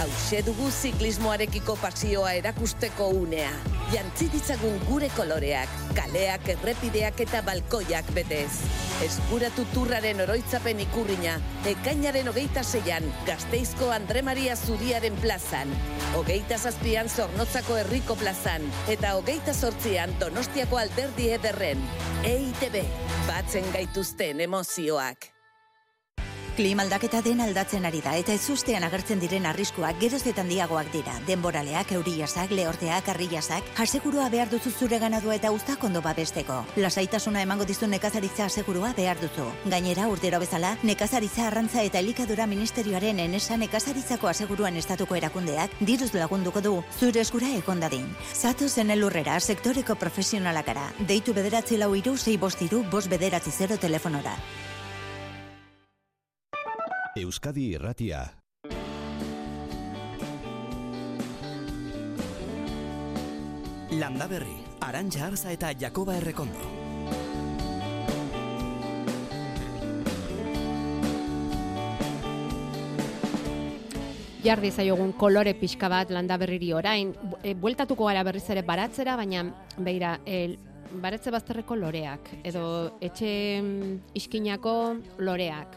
Hauxe 0.00 0.38
dugu 0.46 0.70
ziklismoarekiko 0.72 1.74
pasioa 1.76 2.30
erakusteko 2.38 3.10
unea. 3.20 3.50
Jantzi 3.92 4.30
ditzagun 4.32 4.78
gure 4.86 5.10
koloreak, 5.12 5.72
kaleak, 5.98 6.46
errepideak 6.54 7.18
eta 7.20 7.42
balkoiak 7.44 8.08
betez. 8.16 8.62
Eskuratu 9.04 9.66
turraren 9.74 10.22
oroitzapen 10.24 10.80
ikurrina, 10.86 11.34
ekainaren 11.68 12.30
hogeita 12.32 12.62
zeian, 12.64 13.10
gazteizko 13.26 13.90
Andre 13.92 14.22
Maria 14.24 14.56
Zuriaren 14.56 15.18
plazan, 15.20 15.74
hogeita 16.16 16.56
zazpian 16.56 17.10
Zornotzako 17.12 17.76
herriko 17.82 18.16
plazan, 18.22 18.64
eta 18.88 19.12
hogeita 19.18 19.52
sortzian 19.52 20.16
Donostiako 20.22 20.80
alderdi 20.80 21.28
ederren. 21.36 21.84
EITB, 22.24 22.80
batzen 23.28 23.68
gaituzten 23.76 24.40
emozioak. 24.48 25.28
Klima 26.56 26.82
aldaketa 26.82 27.20
den 27.22 27.40
aldatzen 27.40 27.84
ari 27.86 28.00
da 28.02 28.16
eta 28.18 28.34
ezustean 28.34 28.82
agertzen 28.84 29.20
diren 29.22 29.44
arriskuak 29.46 29.98
geroz 30.00 30.20
eta 30.26 30.42
handiagoak 30.42 30.88
dira. 30.92 31.12
Denboraleak, 31.26 31.92
euriasak, 31.94 32.50
lehorteak, 32.50 33.08
arriasak, 33.12 33.68
asegurua 33.78 34.28
behar 34.32 34.50
duzu 34.50 34.70
zure 34.70 34.98
ganadua 34.98 35.36
eta 35.38 35.52
uztak 35.54 35.84
ondo 35.84 36.02
babesteko. 36.02 36.56
Lasaitasuna 36.76 37.42
emango 37.46 37.64
dizu 37.64 37.86
nekazaritza 37.86 38.46
asegurua 38.46 38.92
behar 38.96 39.20
duzu. 39.20 39.46
Gainera, 39.70 40.08
urtero 40.08 40.40
bezala, 40.42 40.74
nekazaritza 40.82 41.46
arrantza 41.46 41.84
eta 41.86 42.02
elikadura 42.02 42.48
ministerioaren 42.50 43.20
enesa 43.20 43.56
nekazaritzako 43.56 44.28
aseguruan 44.28 44.76
estatuko 44.76 45.14
erakundeak 45.16 45.78
diruz 45.80 46.12
lagunduko 46.14 46.60
du 46.60 46.74
zure 46.98 47.22
eskura 47.22 47.52
egon 47.60 47.80
dadin. 47.80 48.08
Zatu 48.34 48.68
zen 48.68 48.90
elurrera 48.90 49.38
sektoreko 49.40 49.94
profesionalakara. 49.94 50.90
Deitu 51.06 51.32
bederatzi 51.32 51.78
lau 51.78 51.94
iru, 51.94 52.16
sei 52.18 52.36
bost 52.36 52.60
iru, 52.66 52.82
bost 52.90 53.08
bederatzi 53.08 53.54
zero 53.54 53.78
telefonora. 53.78 54.34
Euskadi 57.16 57.72
Irratia. 57.74 58.20
Landa 63.98 64.28
Berri, 64.30 64.54
Arantxa 64.78 65.24
Arza 65.26 65.50
eta 65.50 65.72
Jakoba 65.74 66.14
Errekondo. 66.20 66.68
Jardi 74.44 74.70
zaiogun 74.70 75.10
kolore 75.18 75.56
pixka 75.58 75.90
bat 75.90 76.14
landa 76.14 76.38
berriri 76.38 76.70
orain, 76.72 77.10
e, 77.42 77.56
bueltatuko 77.58 78.06
gara 78.06 78.22
berriz 78.22 78.46
ere 78.54 78.62
baratzera, 78.62 79.18
baina 79.18 79.48
beira, 79.76 80.20
el, 80.24 80.60
baratze 81.02 81.34
bazterreko 81.34 81.74
loreak, 81.74 82.36
edo 82.46 82.62
etxe 83.02 83.32
mm, 83.58 83.96
iskinako 84.14 84.76
loreak, 85.18 85.74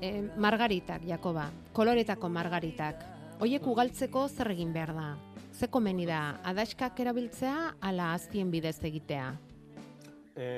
e, 0.00 0.10
margaritak, 0.36 1.04
Jakoba, 1.06 1.48
koloretako 1.72 2.28
margaritak, 2.32 3.04
hoiek 3.40 3.66
ugaltzeko 3.66 4.26
zer 4.28 4.50
egin 4.54 4.72
behar 4.72 4.94
da? 4.96 5.08
Ze 5.56 5.68
komeni 5.72 6.06
da, 6.06 6.38
adaskak 6.44 7.00
erabiltzea, 7.00 7.76
ala 7.80 8.12
aztien 8.14 8.50
bidez 8.52 8.76
egitea? 8.84 9.30
E, 10.36 10.48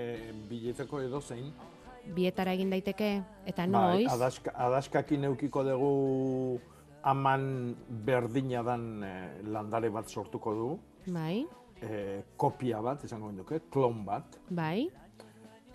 bileteko 0.48 1.02
edo 1.04 1.20
zein. 1.20 1.52
Bietara 2.14 2.54
egin 2.56 2.70
daiteke, 2.72 3.12
eta 3.46 3.66
noiz? 3.68 4.08
adaska, 4.10 4.54
adaskakin 4.56 5.28
eukiko 5.28 5.62
dugu 5.66 5.92
aman 7.08 7.76
berdina 8.04 8.62
dan 8.64 9.04
eh, 9.04 9.40
landare 9.46 9.90
bat 9.90 10.08
sortuko 10.08 10.54
du. 10.54 10.70
Bai, 11.12 11.46
eh, 11.82 12.22
kopia 12.36 12.80
bat, 12.82 13.04
esango 13.04 13.30
duke, 13.32 13.60
klon 13.70 14.04
bat. 14.04 14.38
bai, 14.50 14.88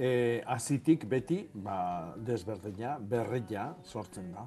E, 0.04 0.41
azitik 0.51 1.06
beti, 1.08 1.38
ba, 1.54 2.14
desberdina, 2.18 2.97
berria 2.99 3.70
sortzen 3.88 4.32
da. 4.34 4.43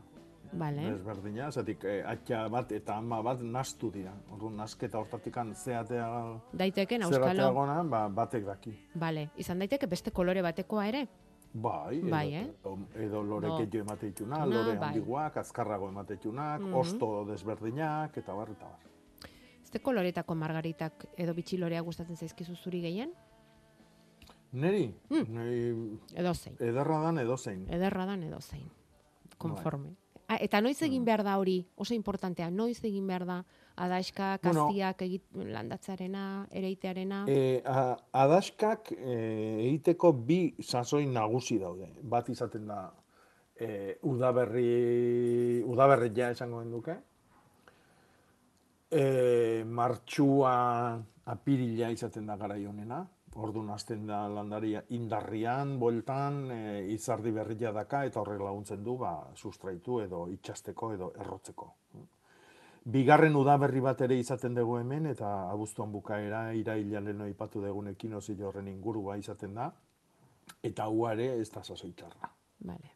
bale. 0.53 0.83
Desberdina, 0.91 1.47
zatik 1.51 1.85
e, 1.85 1.95
atxa 2.07 2.43
bat 2.53 2.71
eta 2.77 2.97
ama 3.01 3.23
bat 3.25 3.41
nastu 3.43 3.89
dira. 3.95 4.13
Orduan, 4.33 4.55
nasketa 4.61 4.99
hortatikan 5.01 5.55
zeatea 5.55 6.07
Daiteken, 6.53 7.03
auskalo. 7.09 7.49
gona, 7.57 7.83
ba, 7.85 8.03
batek 8.09 8.45
daki. 8.47 8.75
Bale, 8.95 9.31
izan 9.37 9.59
daiteke 9.59 9.87
beste 9.91 10.11
kolore 10.11 10.43
batekoa 10.43 10.87
ere? 10.89 11.07
Bai, 11.55 11.99
edo, 11.99 12.11
Bai, 12.13 12.35
eh? 12.35 12.45
edo, 12.61 12.77
edo 13.07 13.23
lore 13.23 13.49
No. 13.49 13.59
gehiago 13.59 14.27
Na, 14.27 14.45
lore 14.45 14.77
bai. 14.77 14.89
handiguak, 14.89 15.37
azkarrago 15.39 15.89
emateitunak, 15.89 16.61
Mhm. 16.61 16.75
osto 16.75 17.25
desberdinak, 17.25 18.17
eta 18.17 18.35
bar, 18.35 18.51
eta 18.51 18.67
bar. 18.67 19.31
Ze 19.65 19.81
koloretako 19.81 20.35
margaritak 20.35 21.07
edo 21.17 21.35
bitxilorea 21.35 21.81
gustatzen 21.81 22.17
zaizkizu 22.17 22.55
zuri 22.57 22.81
gehien? 22.81 23.11
Neri, 24.53 24.95
Mm. 25.11 25.25
neri 25.29 25.99
Edo 26.15 26.33
ederra 26.61 27.01
dan 27.03 27.19
edo 27.19 27.37
zein. 27.37 27.67
Ederra 27.69 28.07
dan 28.07 28.23
edo 28.23 28.41
zein. 28.41 28.71
Konforme. 29.39 29.89
Bai. 29.91 29.97
Ah, 30.29 30.39
eta 30.41 30.61
noiz 30.61 30.81
Mm. 30.81 30.87
egin 30.87 31.05
behar 31.05 31.23
da 31.23 31.37
hori, 31.39 31.67
oso 31.77 31.95
importantea, 31.95 32.51
noiz 32.51 32.83
egin 32.85 33.07
behar 33.07 33.27
da 33.27 33.45
adaska, 33.77 34.39
Bueno. 34.43 34.67
kastiak 34.67 35.03
egit, 35.03 35.23
landatzarena, 35.35 36.49
ereitearena. 36.51 37.25
E, 37.29 37.63
a, 37.65 37.97
adaskak 38.13 38.91
e, 38.93 39.69
egiteko 39.69 40.13
bi 40.13 40.55
sasoi 40.61 41.07
nagusi 41.07 41.59
daude. 41.59 41.93
Bat 42.03 42.29
izaten 42.31 42.67
da 42.67 42.93
e, 43.59 43.99
udaberri, 44.03 45.63
udaberria 45.65 46.31
esango 46.31 46.61
genduke. 46.61 46.97
E, 48.91 49.65
martxua 49.65 51.03
apirila 51.27 51.91
izaten 51.91 52.27
da 52.27 52.37
garai 52.37 52.65
honena. 52.67 53.07
Orduan 53.37 53.69
hasten 53.71 54.07
da 54.09 54.23
landaria 54.33 54.81
indarrian, 54.97 55.75
bueltan, 55.79 56.39
e, 56.51 56.61
izardi 56.95 57.31
berria 57.37 57.73
daka 57.73 58.05
eta 58.09 58.23
horrek 58.23 58.41
laguntzen 58.41 58.85
du 58.85 58.97
ba, 58.97 59.13
sustraitu 59.37 60.01
edo 60.01 60.23
itxasteko 60.33 60.93
edo 60.95 61.11
errotzeko. 61.21 61.69
Bigarren 62.87 63.37
udaberri 63.37 63.83
bat 63.85 64.01
ere 64.07 64.17
izaten 64.17 64.55
dugu 64.55 64.79
hemen, 64.79 65.11
eta 65.11 65.51
abuztuan 65.51 65.93
bukaera, 65.93 66.55
iraila 66.55 67.03
leno 67.03 67.27
ipatu 67.29 67.61
dugun 67.61 67.91
ekinozio 67.93 68.49
horren 68.49 68.69
ingurua 68.73 69.19
izaten 69.21 69.55
da, 69.55 69.73
eta 70.63 70.87
hua 70.89 71.13
ere 71.13 71.41
ez 71.41 71.51
da 71.51 71.65
sasoitzarra. 71.65 72.31
Vale. 72.65 72.93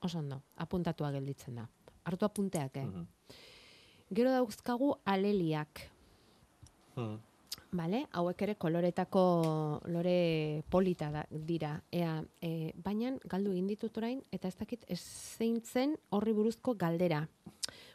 Oso 0.00 0.18
ondo, 0.18 0.40
apuntatua 0.56 1.10
gelditzen 1.10 1.58
da. 1.60 1.66
Hartu 2.04 2.24
apunteak, 2.24 2.76
eh? 2.76 2.86
Gero 4.14 4.30
dauzkagu 4.30 4.94
aleliak, 5.04 5.90
Hmm. 6.94 7.18
Bale, 7.74 8.04
hauek 8.14 8.42
ere 8.46 8.54
koloretako 8.54 9.22
lore 9.90 10.62
polita 10.70 11.08
da, 11.10 11.24
dira. 11.30 11.72
Ea, 11.90 12.20
e, 12.38 12.70
baina 12.78 13.10
galdu 13.26 13.50
egin 13.50 13.66
ditut 13.66 13.96
orain, 13.98 14.20
eta 14.30 14.46
ez 14.46 14.54
dakit 14.60 14.84
ez 14.86 15.00
zein 15.02 15.58
zen 15.60 15.96
horri 16.14 16.32
buruzko 16.36 16.76
galdera. 16.78 17.24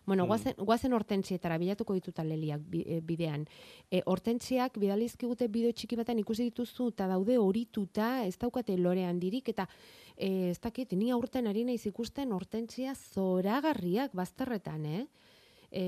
Bueno, 0.05 0.25
Mm. 0.25 0.27
guazen, 0.27 0.53
guazen 0.57 0.93
hortentzietara 0.93 1.57
bilatuko 1.57 1.93
ditut 1.93 2.19
aleliak 2.19 2.61
e, 2.73 2.99
bidean. 2.99 3.45
E, 3.89 4.01
hortentziak 4.05 4.77
bidalizkigute 4.77 5.47
bideo 5.47 5.71
txiki 5.71 5.95
batean 5.95 6.19
ikusi 6.19 6.49
dituzu 6.49 6.89
eta 6.89 7.07
daude 7.07 7.37
horituta, 7.37 8.25
ez 8.25 8.37
daukate 8.37 8.75
lore 8.77 9.05
handirik, 9.05 9.47
eta 9.49 9.69
e, 10.17 10.49
ez 10.49 10.59
dakit, 10.59 10.91
ni 10.93 11.11
aurten 11.11 11.47
ari 11.47 11.63
naiz 11.63 11.85
ikusten 11.85 12.33
hortentzia 12.33 12.95
zoragarriak 12.95 14.11
bazterretan, 14.13 14.85
eh? 14.85 15.07
E, 15.71 15.85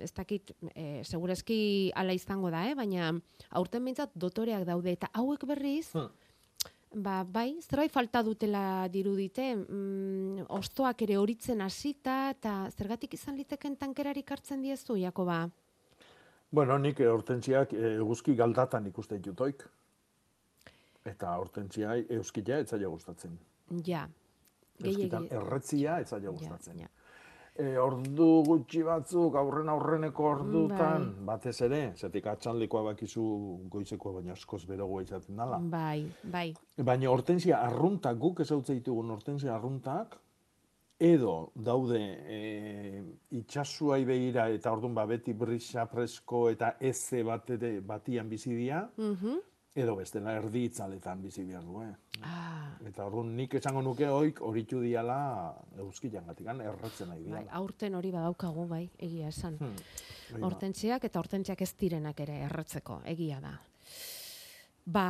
ez 0.00 0.12
dakit, 0.12 0.52
e, 0.74 1.02
segurezki 1.04 1.92
ala 1.94 2.12
izango 2.12 2.50
da, 2.50 2.66
eh? 2.68 2.74
baina 2.74 3.12
aurten 3.50 3.84
bintzat 3.84 4.12
dotoreak 4.14 4.66
daude, 4.68 4.92
eta 4.92 5.10
hauek 5.14 5.46
berriz, 5.46 5.88
ba, 6.94 7.22
bai, 7.24 7.56
zerbait 7.62 7.92
falta 7.92 8.22
dutela 8.22 8.88
dirudite, 8.92 9.54
mm, 9.56 10.46
ostoak 10.48 11.02
ere 11.06 11.16
horitzen 11.16 11.60
hasita 11.60 12.30
eta 12.34 12.56
zergatik 12.76 13.14
izan 13.14 13.36
liteken 13.36 13.76
tankerarik 13.76 14.30
hartzen 14.30 14.62
diezu, 14.62 14.96
Jakoba? 15.00 15.46
Bueno, 16.52 16.76
nik 16.78 17.00
eh, 17.00 17.08
hortentziak 17.08 17.72
eh, 17.72 17.94
eguzki 17.96 18.34
galdatan 18.36 18.86
ikusten 18.90 19.22
jutoik. 19.24 19.64
Eta 21.08 21.36
hortentziai 21.40 22.04
euskila 22.18 22.60
ez 22.60 22.68
zaila 22.68 22.90
gustatzen. 22.92 23.38
Ja. 23.86 24.04
Euskitan 24.82 25.26
erretzia 25.32 25.98
ez 26.00 26.10
zaila 26.10 26.30
gustatzen. 26.30 26.84
ja. 26.84 26.90
E, 27.54 27.76
ordu 27.76 28.42
gutxi 28.46 28.80
batzuk, 28.82 29.34
aurren 29.36 29.68
aurreneko 29.68 30.24
ordutan, 30.24 31.02
Bai. 31.18 31.24
batez 31.34 31.58
ere, 31.66 31.80
zetik 32.00 32.26
atxaldikoa 32.32 32.82
bakizu 32.86 33.22
goizekoa 33.68 34.14
baina 34.20 34.32
askoz 34.32 34.62
berogoa 34.64 35.02
izaten 35.04 35.36
dala. 35.36 35.58
Bai, 35.60 36.06
bai. 36.32 36.54
Baina 36.80 37.10
hortensia 37.12 37.58
arruntak, 37.66 38.16
guk 38.18 38.40
ezautze 38.40 38.72
ditugun 38.78 39.10
hortensia 39.12 39.52
arruntak, 39.54 40.16
edo 41.02 41.50
daude 41.54 41.98
e, 42.00 42.40
itxasuai 43.36 44.04
begira 44.06 44.48
eta 44.54 44.72
orduan 44.72 44.94
ba 44.94 45.04
beti 45.10 45.32
brisa 45.34 45.84
presko 45.90 46.46
eta 46.52 46.76
eze 46.80 47.24
bat 47.26 47.50
ere 47.50 47.80
batian 47.80 48.28
bizi 48.30 48.54
dira, 48.56 48.86
Mhm. 48.96 49.40
Edo 49.74 49.94
bestela 49.96 50.34
erdi 50.36 50.66
itzaletan 50.68 51.22
bizi 51.22 51.44
behar 51.48 51.64
du, 51.64 51.80
eh? 51.82 51.92
Ah, 52.22 52.76
Eta 52.86 53.06
orduan 53.06 53.30
nik 53.36 53.54
esango 53.56 53.80
nuke 53.82 54.06
hoik 54.10 54.40
horitu 54.44 54.80
diala 54.82 55.16
euskilan 55.80 56.26
gatikan, 56.28 56.60
erratzen 56.60 57.08
nahi 57.08 57.22
bai, 57.22 57.42
diala. 57.44 57.52
aurten 57.60 57.94
hori 57.94 58.10
badaukagu, 58.12 58.66
bai, 58.68 58.90
egia 58.98 59.28
esan. 59.32 59.56
Hmm. 59.60 60.42
Hortentziak 60.44 61.04
eta 61.08 61.20
hortentziak 61.20 61.62
ez 61.62 61.70
direnak 61.80 62.20
ere 62.20 62.40
erretzeko, 62.48 63.00
egia 63.06 63.40
da. 63.40 63.54
Ba, 64.84 65.06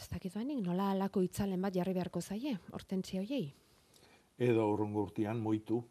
ez 0.00 0.08
dakit 0.08 0.34
banik, 0.34 0.62
nola 0.64 0.90
alako 0.94 1.22
itzalen 1.22 1.60
bat 1.62 1.74
jarri 1.76 1.92
beharko 1.94 2.20
zaie, 2.22 2.56
hortentzia 2.72 3.20
hoiei. 3.20 3.52
Edo 4.38 4.66
urrungo 4.72 5.02
urtean 5.04 5.38
moitu. 5.40 5.82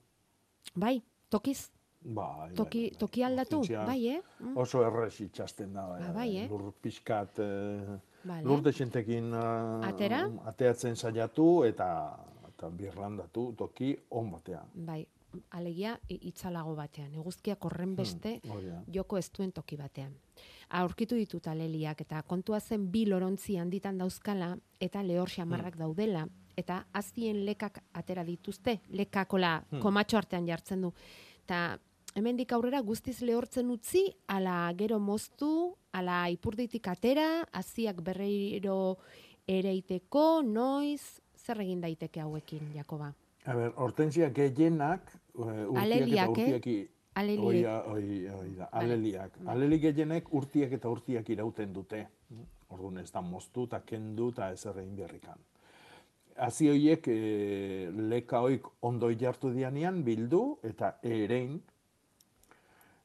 Bai, 0.76 0.98
tokiz, 1.30 1.70
Bai, 2.06 2.52
toki, 2.56 2.92
toki 3.00 3.24
aldatu, 3.24 3.58
Hortensia 3.62 3.86
bai, 3.86 4.08
eh? 4.10 4.22
Mm. 4.40 4.58
Oso 4.58 4.82
errez 4.84 5.22
itxasten 5.22 5.74
da. 5.74 5.86
Ba, 5.88 6.12
bai, 6.14 6.38
eh? 6.38 6.48
Lur 6.50 6.74
pixkat, 6.82 7.40
eh, 7.40 7.98
Bale. 8.24 8.44
lur 8.44 8.62
desentekin 8.62 9.32
eh, 9.34 9.88
Atera? 9.88 10.26
ateatzen 10.46 10.96
saiatu 10.96 11.64
eta, 11.64 12.18
eta 12.50 12.70
birlandatu 12.70 13.54
toki 13.58 13.96
on 14.12 14.32
batean. 14.32 14.68
Bai, 14.76 15.06
alegia 15.52 15.98
i- 16.10 16.20
itzalago 16.28 16.76
batean, 16.76 17.14
eguzkiak 17.14 17.64
horren 17.66 17.96
beste 17.96 18.40
Hmm, 18.44 18.52
hori 18.52 18.68
da. 18.68 18.84
joko 18.94 19.18
ez 19.18 19.32
duen 19.32 19.52
toki 19.52 19.78
batean. 19.78 20.14
Aurkitu 20.70 21.16
ditut 21.16 21.48
aleliak 21.48 22.02
eta 22.02 22.22
kontua 22.24 22.60
zen 22.60 22.92
bi 22.92 23.06
lorontzi 23.06 23.58
handitan 23.58 23.98
dauzkala 23.98 24.58
eta 24.80 25.02
lehor 25.04 25.30
xamarrak 25.30 25.78
daudela 25.78 26.28
eta 26.58 26.86
azien 26.94 27.46
lekak 27.46 27.80
atera 27.94 28.24
dituzte, 28.24 28.80
lekakola 28.90 29.64
Hmm. 29.72 29.80
komatxo 29.80 30.18
artean 30.18 30.46
jartzen 30.48 30.82
du. 30.82 30.94
Eta 31.46 31.78
hemendik 32.16 32.52
aurrera 32.54 32.82
guztiz 32.86 33.20
lehortzen 33.26 33.70
utzi, 33.74 34.06
ala 34.28 34.72
gero 34.78 35.00
moztu, 35.02 35.74
ala 35.94 36.24
ipurditik 36.34 36.88
atera, 36.92 37.44
aziak 37.54 38.02
berreiro 38.06 38.98
ereiteko, 39.50 40.42
noiz, 40.46 41.20
zer 41.38 41.62
egin 41.66 41.82
daiteke 41.84 42.24
hauekin, 42.24 42.72
Jakoba? 42.78 43.12
A 43.46 43.56
ber, 43.58 43.74
hortensia 43.84 44.30
gehienak, 44.32 45.10
uh, 45.36 45.48
urtiak 45.48 45.84
Aleliak, 45.84 46.38
eta 46.38 46.50
eh? 46.50 46.58
urtiak... 46.58 46.90
Aleliek. 47.14 47.46
Oi, 47.46 47.60
oi, 47.94 48.30
oi 48.34 48.52
da, 48.58 48.68
Bai. 48.72 48.80
aleliak. 48.88 49.36
Aleli 49.54 49.78
gehienek 49.84 50.32
urtiak 50.34 50.72
eta 50.80 50.90
urtiak 50.90 51.28
irauten 51.30 51.74
dute. 51.76 52.00
Orduan 52.74 52.98
ez 53.04 53.12
da 53.14 53.22
moztu 53.22 53.68
eta 53.68 53.84
kendu 53.86 54.32
eta 54.34 54.48
ez 54.56 54.64
egin 54.72 54.96
berrikan. 54.98 55.44
Hazi 56.42 56.72
horiek 56.72 57.06
e, 57.14 57.18
leka 58.10 58.42
hoik 58.42 58.66
ondo 58.82 59.12
jartu 59.14 59.52
dianean 59.54 60.02
bildu 60.08 60.42
eta 60.66 60.96
erein 61.06 61.60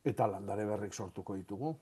eta 0.05 0.27
landare 0.31 0.65
berrik 0.67 0.95
sortuko 0.95 1.35
ditugu. 1.37 1.73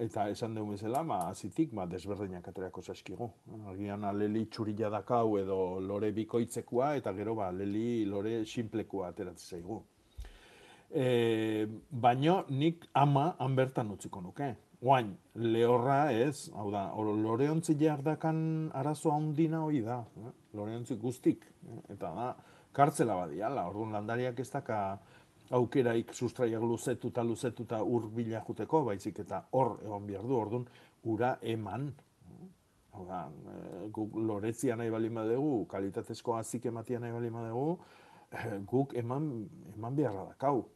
Eta 0.00 0.28
esan 0.32 0.54
dugu 0.56 0.74
bezala, 0.76 1.02
ma, 1.06 1.18
azitik, 1.28 1.72
ma, 1.72 1.86
desberdinak 1.86 2.48
aterako 2.48 2.82
zaskigu. 2.82 3.28
Agian 3.72 4.04
aleli 4.08 4.46
txurila 4.46 4.90
dakau 4.98 5.36
edo 5.38 5.58
lore 5.80 6.10
bikoitzekoa, 6.16 6.94
eta 7.00 7.12
gero 7.16 7.36
ba, 7.38 7.50
aleli 7.52 8.04
lore 8.08 8.40
sinplekoa 8.46 9.12
ateratzen 9.12 9.58
zaigu. 9.58 9.82
E, 10.88 11.66
baino 11.90 12.44
nik 12.48 12.88
ama 12.96 13.34
han 13.38 13.54
bertan 13.56 13.92
utziko 13.92 14.22
nuke. 14.24 14.54
Oain, 14.80 15.10
lehorra 15.34 16.12
ez, 16.14 16.48
hau 16.54 16.68
da, 16.70 16.84
or, 16.94 17.10
loreontzi 17.18 17.74
jardakan 17.80 18.70
arazoa 18.78 19.16
handina 19.16 19.64
hoi 19.66 19.80
da, 19.82 20.04
eh? 20.22 20.30
loreontzi 20.54 20.94
guztik, 21.02 21.42
eta 21.90 22.12
da, 22.14 22.28
kartzela 22.72 23.16
badiala, 23.18 23.66
orduan 23.66 23.96
landariak 23.96 24.38
ez 24.38 24.46
daka 24.52 24.78
aukeraik 25.50 26.12
sustraiak 26.14 26.62
luzetuta 26.62 27.24
luzetuta 27.24 27.82
urbila 27.82 28.42
juteko, 28.46 28.82
baizik 28.84 29.20
eta 29.24 29.42
hor 29.52 29.78
egon 29.84 30.06
behar 30.06 30.26
du, 30.26 30.36
orduan 30.36 30.66
ura 31.04 31.36
eman. 31.42 31.88
Hau 32.92 33.06
da, 33.06 33.22
eh, 33.28 33.86
guk 33.94 34.16
loretzia 34.16 34.76
nahi 34.76 34.90
bali 34.90 35.08
badugu, 35.08 35.64
kalitatezko 35.70 36.34
azik 36.36 36.66
ematia 36.66 36.98
nahi 36.98 37.12
bali 37.12 37.30
badugu, 37.30 37.78
eh, 38.32 38.58
guk 38.66 38.94
eman, 38.94 39.48
eman 39.76 39.96
beharra 39.96 40.26
dakau. 40.32 40.66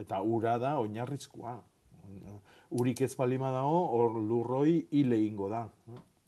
Eta 0.00 0.22
ura 0.22 0.58
da 0.58 0.78
oinarrizkoa. 0.78 1.60
Urik 2.70 3.02
ez 3.02 3.14
balima 3.16 3.50
dago, 3.52 3.86
hor 3.96 4.16
lurroi 4.16 4.86
hile 4.90 5.18
ingo 5.26 5.48
da. 5.48 5.66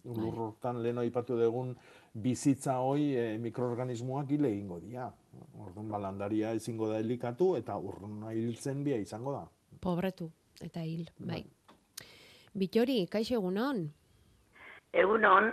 Lurrotan 0.05 0.83
lehen 0.83 0.99
aipatu 0.99 1.39
dugun 1.39 1.75
bizitza 2.15 2.77
hoi 2.85 3.15
e, 3.17 3.39
mikroorganismoak 3.39 4.31
hile 4.31 4.51
ingo 4.53 4.79
dira. 4.81 5.11
Orduan 5.65 5.89
balandaria 5.89 6.53
ezingo 6.53 6.89
da 6.91 6.99
elikatu 6.99 7.55
eta 7.57 7.77
urruna 7.79 8.33
hiltzen 8.33 8.85
bia 8.85 8.97
izango 9.01 9.33
da. 9.33 9.45
Pobretu, 9.81 10.31
eta 10.63 10.83
hil, 10.83 11.09
bai. 11.19 11.45
Bitori, 12.55 13.07
kaixo 13.11 13.35
egunon? 13.41 13.85
Egunon, 14.95 15.51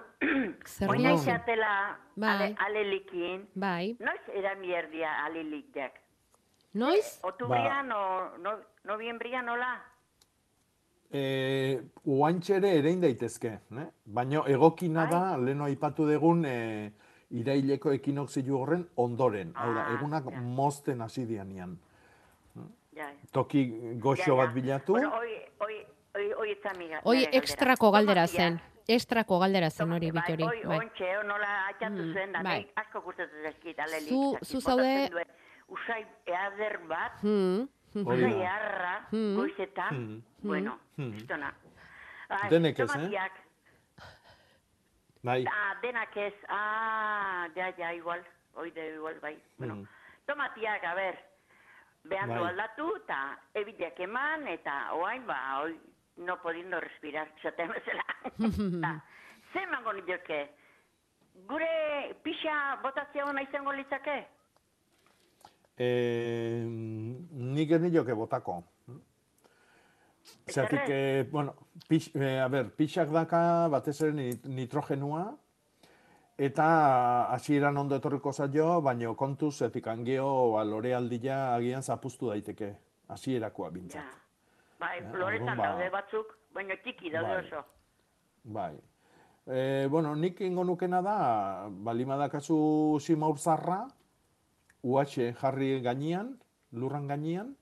Zer 0.75 0.91
oina 0.93 1.15
izatela 1.17 1.97
Bai. 2.15 2.29
ale, 2.29 2.49
alelikin, 2.65 3.47
Bai. 3.55 3.95
noiz 3.99 4.21
eramierdia 4.38 5.15
alelikak? 5.25 5.97
Noiz? 6.73 7.19
Otubrian 7.23 7.91
o 7.91 8.03
no, 8.38 8.53
noviembrian 8.86 9.45
nola? 9.45 9.71
E, 11.11 11.82
uantxere 12.05 12.69
erein 12.77 13.01
daitezke, 13.01 13.57
ne? 13.75 13.89
baina 14.05 14.45
egokina 14.47 15.07
da, 15.11 15.23
leno 15.38 15.65
aipatu 15.65 16.05
dugun, 16.07 16.45
e, 16.45 16.91
iraileko 17.32 17.91
ekinoxilu 17.95 18.57
horren 18.59 18.88
ondoren. 18.95 19.53
Hau 19.55 19.73
da, 19.73 19.88
egunak 19.95 20.25
mozten 20.41 21.01
hasi 21.01 21.25
dianean. 21.25 21.77
Ja, 22.93 23.07
Toki 23.32 23.65
goxo 24.03 24.23
Ja, 24.32 24.36
ja. 24.36 24.45
bat 24.45 24.53
bilatu, 24.53 24.91
Bueno, 24.93 25.09
hoi, 25.15 25.29
hoi, 25.59 25.75
hoi, 26.13 26.32
hoi. 26.38 26.57
Hoi 27.03 27.27
ekstrako 27.32 27.91
galdera 27.91 28.27
zen. 28.27 28.59
Ekstrako 28.88 29.39
galdera 29.39 29.69
zen 29.69 29.91
hori 29.91 30.11
Bai, 30.11 30.21
bitori. 30.21 30.43
hoi, 30.43 30.65
Bai. 30.67 30.77
ontxe, 30.79 31.11
nola 31.25 31.51
atxatu 31.69 32.01
Mm, 32.01 32.13
zen, 32.13 32.32
da, 32.34 32.41
bai. 32.43 32.63
bai. 32.65 32.84
asko 32.84 33.01
gustatzen 33.01 33.43
zaizkit 33.43 33.79
alelik. 33.79 34.09
Zu- 34.09 34.38
zu 34.43 34.59
zaude- 34.61 35.09
Usai 35.71 36.05
eader 36.25 36.79
bat, 36.89 37.21
Hmm, 37.21 37.65
hmm, 37.93 38.05
Hori 38.07 38.25
usai 38.25 38.41
earra, 38.41 39.07
Hmm. 39.11 39.36
goizetan, 39.38 39.95
Hmm. 39.95 40.23
bueno, 40.41 40.77
Hmm. 40.97 41.13
Ah, 42.29 42.49
Denek 42.49 42.79
ez, 42.79 42.95
eh? 42.95 43.09
Bai. 45.24 45.45
Ah, 45.47 45.76
denak 45.82 46.15
ez, 46.17 46.34
ah, 46.49 47.47
ja, 47.55 47.72
ja, 47.78 47.93
igual, 47.93 48.24
oide 48.55 48.95
igual, 48.95 49.19
bai. 49.22 49.36
Bueno, 49.57 49.76
Mm. 49.76 49.88
tomatiak, 50.26 50.84
a 50.84 50.93
ber, 50.95 51.19
behandu 52.03 52.39
Bai. 52.41 52.49
aldatu, 52.51 52.95
eta 53.03 53.38
ebideak 53.53 53.99
eman, 53.99 54.47
eta 54.47 54.93
oain, 54.93 55.26
ba, 55.28 55.61
oi, 55.63 55.80
no 56.17 56.38
podiendo 56.41 56.80
respirar, 56.80 57.28
zaten 57.43 57.69
bezala. 57.69 58.05
Ta, 58.82 58.93
ze 59.53 59.59
emango 59.63 59.93
nioke? 59.93 60.49
Gure 61.47 62.15
pixa 62.24 62.78
botatzea 62.84 63.26
hona 63.26 63.41
izango 63.41 63.72
litzake? 63.74 64.28
E, 65.78 65.88
nik 66.65 67.72
ez 67.72 67.82
nioke 67.82 68.13
botako. 68.13 68.63
Zertik, 70.48 70.82
e, 70.89 71.28
bueno, 71.32 71.56
pix, 71.88 72.10
e, 72.16 72.39
a 72.39 72.48
ber, 72.48 72.72
pixak 72.76 73.10
daka 73.14 73.68
batez 73.70 74.02
ere 74.02 74.12
nit- 74.14 74.46
nitrogenua, 74.46 75.38
eta 76.38 77.32
hasieran 77.34 77.78
ondo 77.78 77.96
etorriko 77.96 78.34
zaio, 78.34 78.82
baino 78.82 79.16
kontuz, 79.16 79.58
zetik 79.60 79.88
angeo, 79.88 80.54
ba, 80.54 80.64
lore 80.66 80.94
aldia 80.96 81.54
agian 81.56 81.84
zapustu 81.84 82.30
daiteke, 82.30 82.74
hasierakoa 83.10 83.70
bintzat. 83.70 84.04
Bai, 84.80 85.00
Ja, 85.04 85.12
loretan 85.14 85.50
orduan, 85.50 85.58
ba- 85.58 85.68
daude 85.76 85.89
batzuk, 85.94 86.38
baina 86.54 86.76
txiki 86.84 87.12
daude 87.12 87.36
Bai. 87.36 87.46
oso. 87.46 87.66
Bai. 88.44 88.74
E, 89.46 89.88
bueno, 89.89 90.16
nik 90.16 90.39
ingo 90.42 90.64
nukena 90.64 91.02
da, 91.02 91.68
balima 91.70 92.18
dakazu 92.18 92.98
simaur 93.00 93.38
zarra, 93.38 93.86
UH 94.84 95.34
jarri 95.39 95.82
gainean, 95.82 96.39
lurran 96.72 97.08
gainean, 97.08 97.56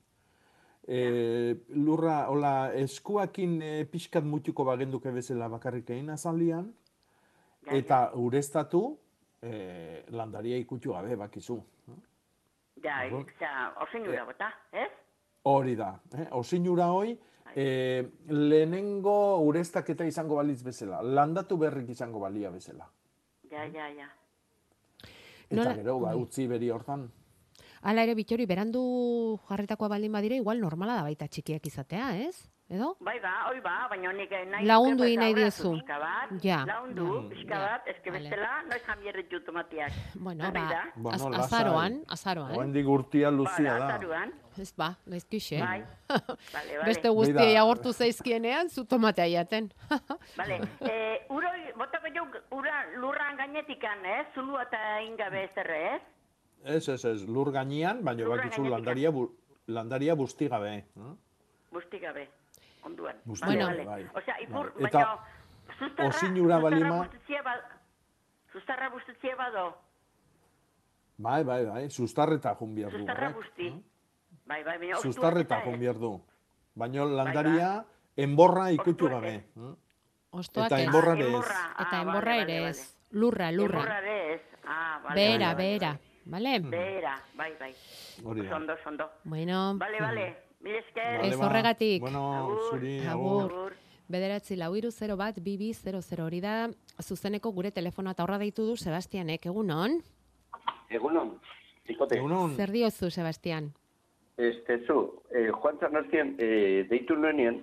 e, 0.86 1.56
lurra, 1.76 2.28
hola, 2.30 2.72
eskuakin 2.74 3.60
e, 3.62 3.72
pixkat 3.90 4.24
mutuko 4.24 4.64
bagenduke 4.64 5.10
bezala 5.14 5.48
bakarrik 5.48 5.90
egin 5.90 6.10
azaldian, 6.10 6.70
eta 7.70 8.10
ureztatu, 8.18 8.98
e, 9.42 10.04
landaria 10.10 10.58
ikutu 10.58 10.92
gabe, 10.92 11.16
bakizu. 11.16 11.60
Ja, 12.82 13.02
osea, 13.12 13.74
osinura 13.84 14.24
bota, 14.24 14.48
ez? 14.72 14.88
Hori 15.48 15.74
da, 15.76 15.94
eh? 16.16 16.26
osinura 16.36 16.90
hoi, 16.92 17.12
e, 17.54 17.66
lehenengo 18.28 19.40
ureztaketa 19.44 20.04
izango 20.08 20.36
balitz 20.36 20.62
bezala, 20.64 21.02
landatu 21.02 21.58
berrik 21.60 21.88
izango 21.92 22.20
balia 22.20 22.50
bezala. 22.50 22.88
Ja, 23.50 23.64
ja, 23.66 23.88
ja. 23.88 24.08
Eta 25.50 25.64
Nola- 25.64 25.74
gero, 25.74 25.98
ba, 25.98 26.12
bai. 26.12 26.20
utzi 26.22 26.46
beri 26.46 26.70
hortan. 26.70 27.10
Hala 27.82 28.02
ere, 28.04 28.14
bitori, 28.14 28.44
berandu 28.46 28.80
jarritakoa 29.48 29.88
baldin 29.88 30.12
badira, 30.12 30.36
igual 30.36 30.60
normala 30.60 30.98
da 30.98 31.02
baita 31.06 31.26
txikiak 31.32 31.64
izatea, 31.66 32.10
ez? 32.26 32.34
Edo? 32.70 32.92
Bai 33.02 33.16
ba, 33.18 33.30
hoi 33.48 33.58
ba, 33.64 33.88
baina 33.90 34.12
nik 34.14 34.30
nahi... 34.30 34.66
Egin 34.68 35.18
nahi 35.18 35.32
diezu. 35.34 35.72
Ja. 36.44 36.60
Laundu, 36.68 37.06
Ja. 37.16 37.22
pixka 37.30 37.54
Ja. 37.56 37.60
bat, 37.64 37.88
eske 37.90 38.10
Vale. 38.12 38.28
bestela, 38.28 38.50
noiz 38.68 38.82
jamierret 38.86 39.32
ju 39.32 39.40
tomatiak. 39.42 39.90
Bueno, 40.14 40.52
ba? 40.52 40.84
Bueno, 40.94 41.16
az, 41.16 41.24
azaroan, 41.48 42.04
azaroan. 42.06 42.54
Oendik 42.58 42.86
urtia 42.86 43.30
luzia 43.30 43.74
da. 43.78 43.86
azaruan. 43.88 44.32
Ez 44.58 44.72
ba, 44.76 44.94
gaizkixe. 45.06 45.58
Bai. 45.58 45.82
Bale, 46.54 46.76
bale. 46.76 46.84
Beste 46.86 47.08
guztiei 47.08 47.56
agortu 47.56 47.92
zaizkienean, 47.92 48.68
zu 48.70 48.84
tomatea 48.84 49.26
jaten. 49.26 49.72
Bale, 50.38 50.60
eh, 50.80 51.26
uroi, 51.30 51.72
botako 51.76 52.06
jo, 52.14 52.28
ura, 52.54 52.84
lurran 53.00 53.36
gainetikan, 53.36 54.04
ez? 54.06 54.26
Zulua 54.34 54.62
eta 54.68 55.00
ingabe 55.08 55.44
ez 55.48 55.56
erre, 55.56 55.82
ez? 55.96 56.02
Ez, 56.64 56.88
ez, 56.88 57.04
ez, 57.04 57.22
lur 57.28 57.50
gainean, 57.52 58.02
baina 58.04 58.26
bakizu 58.28 58.64
landaria, 58.68 59.10
bu, 59.10 59.28
landaria 59.66 60.14
bustigabe. 60.14 60.74
Eh? 60.76 61.12
Busti 61.72 61.98
gabe, 61.98 62.28
onduan. 62.84 63.16
Busti 63.24 63.46
Bale, 63.46 63.58
gabe, 63.58 63.84
bale. 63.84 64.04
bai. 64.04 64.22
Osea, 64.22 64.36
ipur, 64.42 64.72
Bai. 64.74 64.86
Eta 64.88 65.04
baina, 65.78 66.08
osinura 66.08 66.58
balima- 66.60 66.98
ba, 67.44 67.54
sustarra 68.52 68.88
bustitzia 68.90 69.36
bado, 69.36 69.76
Bai, 71.20 71.44
bai, 71.44 71.64
bai, 71.66 71.90
sustarreta 71.90 72.54
jun 72.56 72.74
behar 72.74 72.92
du. 72.92 72.98
sustarra 72.98 73.26
horrek. 73.28 73.36
busti. 73.36 73.84
Bai, 74.46 74.64
bai, 74.64 74.78
baina, 74.78 74.96
Sustarreta 74.96 75.58
eta 75.58 75.64
jun 75.70 75.78
behar 75.80 75.98
du. 75.98 76.20
Baina 76.74 77.04
landaria, 77.04 77.84
enborra 78.16 78.70
ikutu 78.72 79.08
gabe. 79.08 79.34
eh? 79.34 79.74
Ostoak 80.30 80.66
Eta 80.66 80.80
enborra 80.80 81.12
ere 81.12 81.20
ez. 81.22 81.26
enborra. 81.34 81.74
Eta 81.78 82.00
enborra 82.00 82.30
vale, 82.36 82.42
ere 82.42 82.60
vale, 82.60 82.70
ez. 82.70 82.96
Lurra, 83.10 83.50
lurra. 83.52 83.78
Enborra 83.80 83.98
ere 83.98 84.34
ez. 84.34 84.40
Ah, 84.64 85.00
vale, 85.04 85.14
Bera, 85.14 85.46
vale, 85.52 85.54
vale, 85.54 85.78
bera. 85.78 86.00
Bale? 86.30 86.60
Bera, 86.60 87.16
bai, 87.36 87.52
bai. 87.58 87.72
Hori 88.24 88.42
da. 88.44 88.50
Sondo, 88.50 88.74
sondo. 88.84 89.10
Bueno. 89.24 89.74
Bale, 89.78 89.98
bale. 90.00 90.26
Mil 90.60 90.74
esker. 90.76 91.24
Ez 91.24 91.34
horregatik. 91.40 92.00
Bueno, 92.02 92.56
zuri, 92.70 93.00
Agur. 93.06 93.50
agur. 93.50 93.72
Bederatzi 94.10 94.56
lau 94.58 94.72
hiru 94.76 94.90
0 94.90 95.16
bat, 95.16 95.38
bibi 95.42 95.72
00 95.74 96.24
hori 96.24 96.40
da, 96.42 96.68
zuzeneko 97.02 97.50
gure 97.54 97.70
telefonoa 97.70 98.12
eta 98.16 98.24
horra 98.24 98.38
deitu 98.42 98.64
du 98.66 98.76
Sebastianek, 98.76 99.46
egunon? 99.46 100.00
Egunon, 100.90 101.36
ikote. 101.88 102.18
Egunon. 102.18 102.56
Zer 102.56 102.70
diozu, 102.74 103.10
Sebastian? 103.10 103.72
Este, 104.36 104.80
zu, 104.86 105.22
eh, 105.30 105.50
Juan 105.52 105.78
Zanazien, 105.78 106.34
eh, 106.38 106.86
deitu 106.90 107.14
nuenien. 107.14 107.60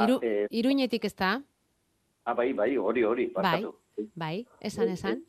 Iru, 0.00 0.16
ah, 0.16 0.20
eh, 0.22 0.46
iruñetik 0.50 1.04
ez 1.04 1.14
da? 1.16 1.42
ah, 2.24 2.34
bai, 2.34 2.52
bai, 2.52 2.76
hori, 2.76 3.02
hori, 3.04 3.26
Bai, 3.34 3.42
barkatu. 3.42 3.74
bai, 4.14 4.46
esan, 4.60 4.88
esan. 4.88 5.24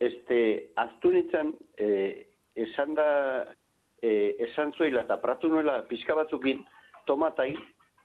Este, 0.00 0.70
aztu 0.80 1.10
nintzen, 1.12 1.52
eh, 1.76 2.26
esan 2.54 2.94
da, 2.96 3.08
eh, 4.02 4.34
esan 4.48 4.72
zuela 4.72 5.02
eta 5.04 5.20
pratu 5.20 5.48
nuela 5.52 5.82
pixka 5.88 6.14
batzukin, 6.16 6.62
tomatai, 7.06 7.52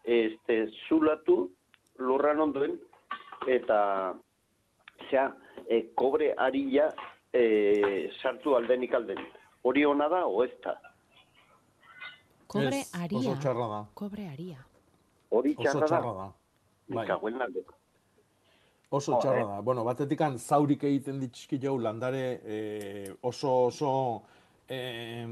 este, 0.03 0.65
zulatu 0.87 1.49
lurran 1.97 2.39
ondoen, 2.43 2.75
eta, 3.47 4.13
zea, 5.09 5.29
eh, 5.69 5.85
kobre 5.95 6.33
arilla 6.37 6.89
eh, 7.31 8.11
sartu 8.21 8.55
aldenik 8.55 8.93
alden. 8.93 9.17
Hori 9.63 9.85
ona 9.85 10.07
da, 10.11 10.25
o 10.27 10.43
ez 10.43 10.51
da? 10.63 10.75
Kobre 12.47 12.79
Ez, 12.83 12.91
aria. 12.95 13.19
oso 13.19 13.39
txarra 13.41 13.67
da. 13.67 13.79
Kobre 13.93 14.27
aria. 14.29 14.59
Hori 15.31 15.55
Oso 15.57 15.63
txarra 15.63 15.79
da. 15.79 15.87
txarra 15.87 16.13
da. 16.13 16.27
Bai. 16.87 17.07
Oso 18.89 19.15
Jo, 19.15 19.19
txarra 19.21 19.41
eh. 19.41 19.47
da. 19.49 19.61
Bueno, 19.61 19.83
batetikan 19.83 20.38
zaurik 20.39 20.83
egiten 20.83 21.19
ditxiki 21.19 21.59
jau 21.61 21.77
landare 21.81 22.25
eh, 22.45 23.13
oso 23.21 23.53
oso 23.67 23.91
eh, 24.67 25.25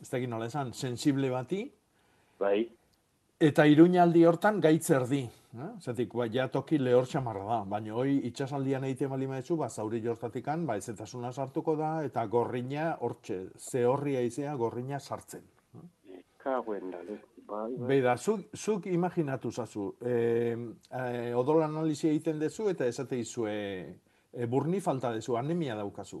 ez 0.00 0.08
dakit 0.10 0.28
nola 0.28 0.46
esan, 0.46 0.72
sensible 0.72 1.30
bati, 1.30 1.64
Bai, 2.38 2.68
eta 3.42 3.64
iruñaldi 3.66 4.24
hortan 4.28 4.60
gaitz 4.62 4.90
erdi. 4.94 5.24
Eh? 5.58 5.70
Zatik, 5.80 6.12
ba, 6.14 6.28
ja 6.30 6.46
toki 6.52 6.78
lehor 6.78 7.08
txamarra 7.08 7.44
da, 7.48 7.58
baina 7.66 7.96
hoi 7.98 8.18
itxasaldian 8.28 8.84
egiten 8.86 9.10
bali 9.10 9.26
maezu, 9.26 9.56
ba, 9.58 9.68
zauri 9.68 10.02
jortatikan, 10.04 10.66
ba, 10.68 10.76
ezetasuna 10.78 11.32
sartuko 11.32 11.74
da, 11.80 11.92
eta 12.06 12.26
gorrina, 12.30 12.92
hortxe, 13.00 13.40
ze 13.58 13.86
horria 13.88 14.22
izea, 14.22 14.54
gorrina 14.54 15.00
sartzen. 15.00 15.42
cago 16.38 16.74
en 16.74 16.90
la 16.90 17.02
leche. 17.02 17.27
Bai, 17.48 17.70
bai. 17.78 17.86
Beida, 17.88 18.16
zuk, 18.16 18.50
zuk 18.52 18.86
imaginatu 18.92 19.50
zazu, 19.50 19.86
e, 20.04 20.16
e, 20.92 21.32
odol 21.34 21.62
analizia 21.64 22.10
egiten 22.10 22.38
dezu 22.42 22.68
eta 22.68 22.86
esate 22.86 23.16
izue 23.16 23.54
e, 24.32 24.46
burni 24.46 24.82
falta 24.84 25.14
dezu, 25.14 25.38
anemia 25.40 25.76
daukazu. 25.78 26.20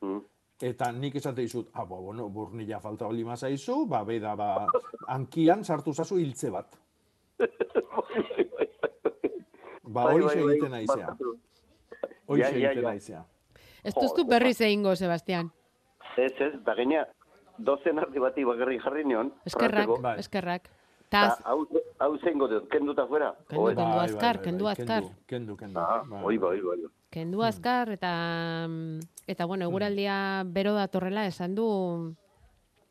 Mm. 0.00 0.22
Eta 0.70 0.88
nik 0.96 1.18
esate 1.20 1.44
izut, 1.44 1.68
ah, 1.74 1.84
ba, 1.84 1.98
bueno, 2.00 2.30
burnila 2.32 2.80
falta 2.80 3.04
bali 3.10 3.24
mazaizu, 3.28 3.82
ba, 3.90 4.00
beida, 4.08 4.32
ba, 4.34 4.66
hankian 5.12 5.64
sartu 5.64 5.92
zazu 5.92 6.16
hiltze 6.22 6.50
bat. 6.54 6.78
Ba, 9.86 10.02
Bai, 10.02 10.14
hori 10.14 10.24
bai, 10.24 10.36
bai, 10.36 10.54
egiten 10.54 10.72
barkatu. 10.88 11.34
Hori 12.26 12.42
egiten 12.42 12.80
ja. 12.82 12.88
naizea. 12.88 13.20
Ez 13.86 13.92
duztu 13.94 14.24
berriz 14.28 14.56
egingo, 14.60 14.96
Sebastian. 14.98 15.52
Ez, 16.16 16.32
ez, 16.40 16.50
da 16.66 16.74
gaina, 16.74 17.04
dozen 17.58 17.98
ardi 17.98 18.18
bati 18.18 18.44
bakarrik 18.44 18.82
jarri 18.82 19.04
nion. 19.04 19.32
Eskerrak. 19.44 19.88
Bai. 20.00 20.18
eskerrak. 20.18 20.70
Ta, 21.08 21.36
hau, 21.46 21.68
hau 22.02 22.18
zeingo 22.18 22.48
dut, 22.50 22.64
kenduta 22.68 23.06
fuera? 23.06 23.28
Kendu, 23.48 23.62
O 23.62 23.70
ez? 23.70 23.76
kendu 23.76 23.98
azkar, 24.00 24.40
kendu 24.42 24.66
azkar. 24.66 25.02
Kendu, 25.02 25.16
kendu, 25.26 25.56
kendu. 25.56 25.78
Ah, 25.78 26.02
Bai. 26.02 26.36
bai, 26.36 26.60
bai. 26.60 26.78
kendu 27.10 27.42
azkar, 27.46 27.92
eta, 27.94 28.66
eta 29.26 29.44
bueno, 29.46 29.64
eguraldia 29.70 30.42
bero 30.44 30.74
datorrela 30.74 31.24
esan 31.26 31.54
du, 31.54 32.14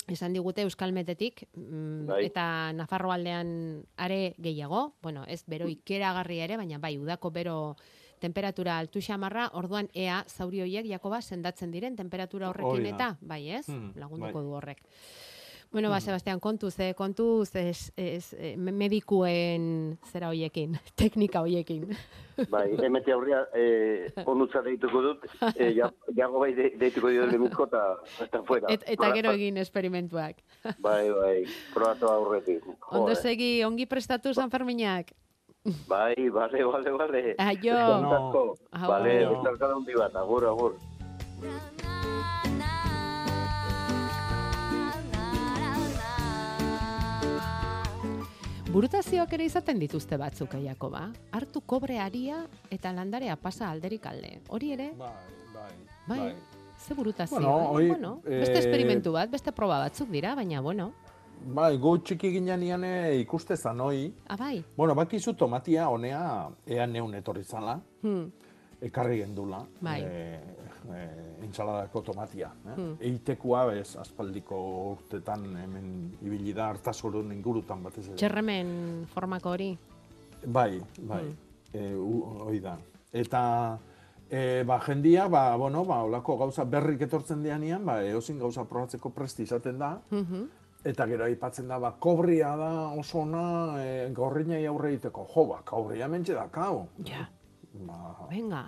esan 0.07 0.31
digute 0.33 0.61
Euskalmetetik, 0.61 1.43
mm, 1.55 2.05
Bai. 2.07 2.25
eta 2.25 2.71
Nafarro 2.73 3.11
aldean 3.11 3.83
are 3.97 4.33
gehiago, 4.39 4.93
bueno, 5.03 5.25
ez 5.27 5.43
bero 5.45 5.67
ikeragarri 5.67 6.39
ere, 6.39 6.57
baina 6.57 6.79
bai, 6.79 6.97
udako 6.97 7.31
bero 7.31 7.75
temperatura 8.19 8.77
altu 8.79 8.99
xamarra, 9.01 9.49
orduan 9.53 9.89
ea 9.93 10.23
zauri 10.27 10.61
horiek 10.61 10.85
Jakoba 10.87 11.21
sendatzen 11.21 11.71
diren 11.71 11.95
temperatura 11.95 12.49
horrekin 12.49 12.71
Hori 12.71 12.83
da. 12.91 12.95
eta, 12.95 13.17
bai 13.21 13.49
ez, 13.51 13.67
Hmm, 13.67 13.91
lagunduko 13.95 14.33
bai. 14.33 14.43
du 14.43 14.51
horrek. 14.53 14.81
Bueno, 15.71 15.89
ba, 15.89 15.99
Sebastian, 15.99 16.39
kontuz, 16.39 16.79
eh, 16.79 16.93
kontuz 16.95 17.53
ez, 17.55 17.91
ez, 17.97 18.33
eh, 18.37 18.55
me- 18.55 18.71
medikuen 18.71 19.97
zera 20.11 20.29
hoiekin, 20.29 20.77
teknika 20.95 21.41
hoiekin. 21.41 21.89
Bai, 22.49 22.75
emete 22.83 23.11
aurria, 23.11 23.41
eh, 23.53 24.11
onutza 24.25 24.61
deituko 24.61 25.01
dut, 25.01 25.25
eh, 25.55 25.73
ja, 25.75 25.89
jago 26.15 26.39
bai 26.39 26.53
de, 26.53 26.69
deituko 26.79 27.09
dio 27.09 27.25
lemizko 27.25 27.65
eta, 27.67 27.81
eta 28.23 28.41
fuera. 28.43 28.67
Et, 28.71 28.83
eta 28.87 29.11
gero 29.15 29.31
egin 29.31 29.57
esperimentuak. 29.57 30.37
Bai, 30.79 31.09
bai, 31.11 31.43
probatu 31.73 32.07
aurretik. 32.07 32.63
Ondo 32.91 33.15
segi, 33.15 33.63
ongi 33.63 33.85
prestatu 33.85 34.33
San 34.33 34.51
Ferminak. 34.51 35.11
Bai, 35.65 36.29
bale, 36.29 36.63
bale, 36.63 36.91
bale. 36.91 37.35
Aio. 37.39 37.77
Agur. 37.77 38.55
Bale, 38.71 39.09
Aio. 39.17 39.29
bezarkada 39.33 39.75
hundi 39.75 39.93
bat, 39.97 40.13
agur, 40.15 40.45
agur. 40.45 40.73
Burutazioak 48.75 49.31
ere 49.37 49.45
izaten 49.47 49.79
dituzte 49.79 50.17
batzuk, 50.19 50.53
eh, 50.57 50.65
Jakoba. 50.67 51.05
Hartu 51.31 51.61
kobre 51.65 51.97
aria 52.03 52.41
eta 52.69 52.91
landarea 52.93 53.35
pasa 53.39 53.69
alderik 53.71 54.05
alde. 54.05 54.39
Hori 54.49 54.71
ere, 54.73 54.89
Bai, 54.99 55.09
bai, 55.53 55.71
bai, 56.07 56.19
bai. 56.19 56.35
ze 56.77 56.93
burutazio. 56.93 57.39
Bueno, 57.39 57.57
eh? 57.57 57.67
hoi, 57.71 57.87
bueno, 57.87 58.21
beste 58.23 58.57
eh, 58.57 58.59
esperimentu 58.59 59.13
bat, 59.13 59.31
beste 59.31 59.51
proba 59.51 59.79
batzuk 59.79 60.09
dira, 60.09 60.35
baina 60.35 60.61
bueno. 60.61 60.91
Bai, 61.45 61.77
gu 61.77 61.97
txiki 62.01 62.31
ginen 62.31 62.63
iane 62.63 62.91
ikuste 63.21 63.55
zanoi. 63.57 64.13
Ah, 64.27 64.37
bai. 64.37 64.63
Bueno, 64.77 64.95
bakizu 64.95 65.33
tomatia 65.37 65.87
honea 65.89 66.49
ea 66.67 66.87
neun 66.87 67.13
etorri 67.15 67.43
zala, 67.43 67.79
Hmm. 68.01 68.31
ekarri 68.81 69.17
gendula. 69.19 69.65
Bai. 69.81 70.01
E, 70.01 70.39
e, 70.95 71.09
entsaladako 71.45 72.01
tomatia. 72.01 72.51
Eh? 72.67 72.75
Hmm. 72.75 72.95
Eitekoa, 72.99 73.73
ez, 73.75 73.95
aspaldiko 73.95 74.57
urtetan 74.91 75.45
hemen 75.55 76.17
ibili 76.21 76.53
da 76.53 76.69
hartasorun 76.69 77.31
ingurutan 77.31 77.83
batez 77.83 78.07
ere. 78.07 78.15
Txerremen 78.15 79.05
formako 79.13 79.49
hori. 79.49 79.77
Bai, 80.45 80.81
bai, 81.01 81.23
Hmm. 81.23 81.37
e, 81.73 81.95
u- 81.95 82.23
hoi 82.45 82.59
da. 82.59 82.77
Eta 83.13 83.77
e, 84.29 84.63
ba, 84.65 84.79
jendia, 84.79 85.27
ba, 85.29 85.55
bueno, 85.55 85.85
ba, 85.85 86.01
olako 86.03 86.37
gauza 86.37 86.63
berrik 86.65 87.01
etortzen 87.01 87.43
dianian, 87.43 87.85
ba, 87.85 88.01
eozin 88.03 88.39
gauza 88.39 88.65
probatzeko 88.65 89.09
presti 89.11 89.43
izaten 89.43 89.77
da, 89.77 90.01
Mhm. 90.09 90.47
Eta 90.85 91.07
gero 91.09 91.25
aipatzen 91.25 91.67
da, 91.71 91.79
ba, 91.81 91.95
kobria 91.99 92.51
da 92.59 92.71
oso 92.93 93.23
ona 93.23 93.45
e, 93.81 93.87
gorrinai 94.13 94.61
aurre 94.69 94.91
egiteko. 94.93 95.25
Jo, 95.33 95.47
ba, 95.49 95.63
kobria 95.65 96.07
mentxe 96.11 96.35
da, 96.37 96.45
kau. 96.53 96.83
Ja. 97.07 97.25
Ba, 97.87 98.27
Venga, 98.29 98.61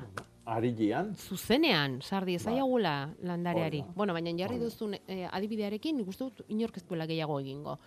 arigian. 0.48 1.14
zuzenean, 1.16 2.00
sardi 2.02 2.36
ezaiagula 2.40 2.96
landareari. 3.24 3.84
Hori 3.84 3.88
da. 3.88 3.94
Bueno, 3.96 4.16
baina 4.18 4.34
jarri 4.40 4.58
duzun 4.60 4.98
eh, 4.98 5.28
adibidearekin, 5.30 5.98
nik 6.02 6.10
uste 6.10 6.26
dut 6.26 6.42
inork 6.50 6.82
ez 6.82 6.86
duela 6.90 7.08
gehiago 7.10 7.40
egingo. 7.44 7.78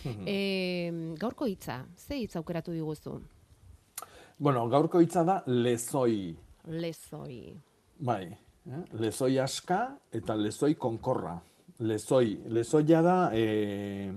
Eh, 0.32 0.88
gaurko 1.20 1.44
hitza, 1.44 1.82
ze 1.96 2.16
hitza 2.22 2.38
aukeratu 2.38 2.72
diguzu? 2.72 3.18
Bueno, 4.38 4.62
gaurko 4.72 5.02
hitza 5.04 5.24
da 5.28 5.42
lezoi. 5.46 6.32
Lezoi. 6.72 7.52
Bai, 8.00 8.30
eh? 8.64 8.80
lezoi 8.96 9.34
aska 9.38 9.82
eta 10.16 10.36
lezoi 10.40 10.74
konkorra. 10.80 11.34
Lezoi, 11.80 12.42
lezoia 12.52 13.00
da, 13.02 13.30
e, 13.32 14.12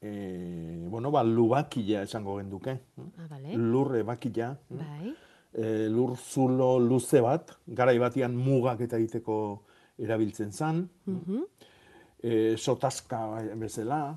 e, 0.00 0.86
bueno, 0.88 1.10
ba, 1.10 1.22
lubakia 1.22 2.02
esango 2.02 2.38
genduke. 2.38 2.78
Ah, 3.18 3.26
bale. 3.28 3.56
Lur 3.56 3.96
ebakia. 4.00 4.54
Bai. 4.68 5.14
e, 5.56 5.88
lur 5.88 6.16
zulo 6.16 6.78
luze 6.78 7.20
bat, 7.24 7.54
garai 7.66 7.96
batian 7.98 8.36
mugak 8.36 8.82
eta 8.84 8.98
egiteko 9.00 9.38
erabiltzen 9.98 10.52
zan. 10.52 10.88
Mhm. 11.06 11.42
e, 12.22 12.56
sotaska 12.56 13.20
bezala. 13.54 14.16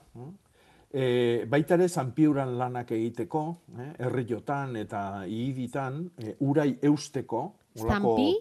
E, 0.89 1.45
baita 1.45 1.75
ere 1.75 1.87
zanpiuran 1.87 2.55
lanak 2.57 2.91
egiteko, 2.95 3.41
eh, 3.77 3.91
herriotan 3.99 4.75
eta 4.79 5.25
ihiditan, 5.27 5.99
e, 6.17 6.35
urai 6.39 6.71
eusteko. 6.81 7.43
Zanpi? 7.77 8.31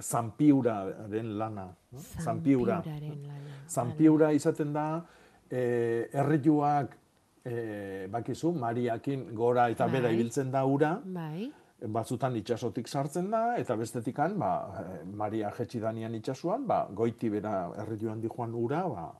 Zanpiuraren 0.00 1.38
lana. 1.38 1.68
eh, 1.92 1.98
Zanpiura. 2.22 2.82
Lana. 2.84 3.40
Zanpiura 3.68 4.32
izaten 4.32 4.72
da, 4.72 5.04
e, 5.50 6.08
herrioak, 6.12 6.96
e, 7.44 8.06
bakizu, 8.10 8.52
mariakin 8.52 9.28
gora 9.34 9.68
eta 9.70 9.86
bera 9.86 10.08
Bai. 10.08 10.14
ibiltzen 10.14 10.50
da 10.50 10.64
ura, 10.64 11.00
Bai. 11.04 11.50
batzutan 11.88 12.36
itsasotik 12.36 12.88
sartzen 12.88 13.30
da, 13.30 13.56
eta 13.58 13.76
bestetikan, 13.76 14.38
ba, 14.38 14.50
eh, 14.80 15.04
Maria 15.06 15.50
jetxi 15.56 15.80
danian 15.80 16.14
itxasuan, 16.14 16.66
ba, 16.66 16.86
goiti 16.92 17.30
bera 17.30 17.70
herrioan 17.78 18.20
joan 18.22 18.54
ura, 18.54 18.82
ba, 18.88 19.12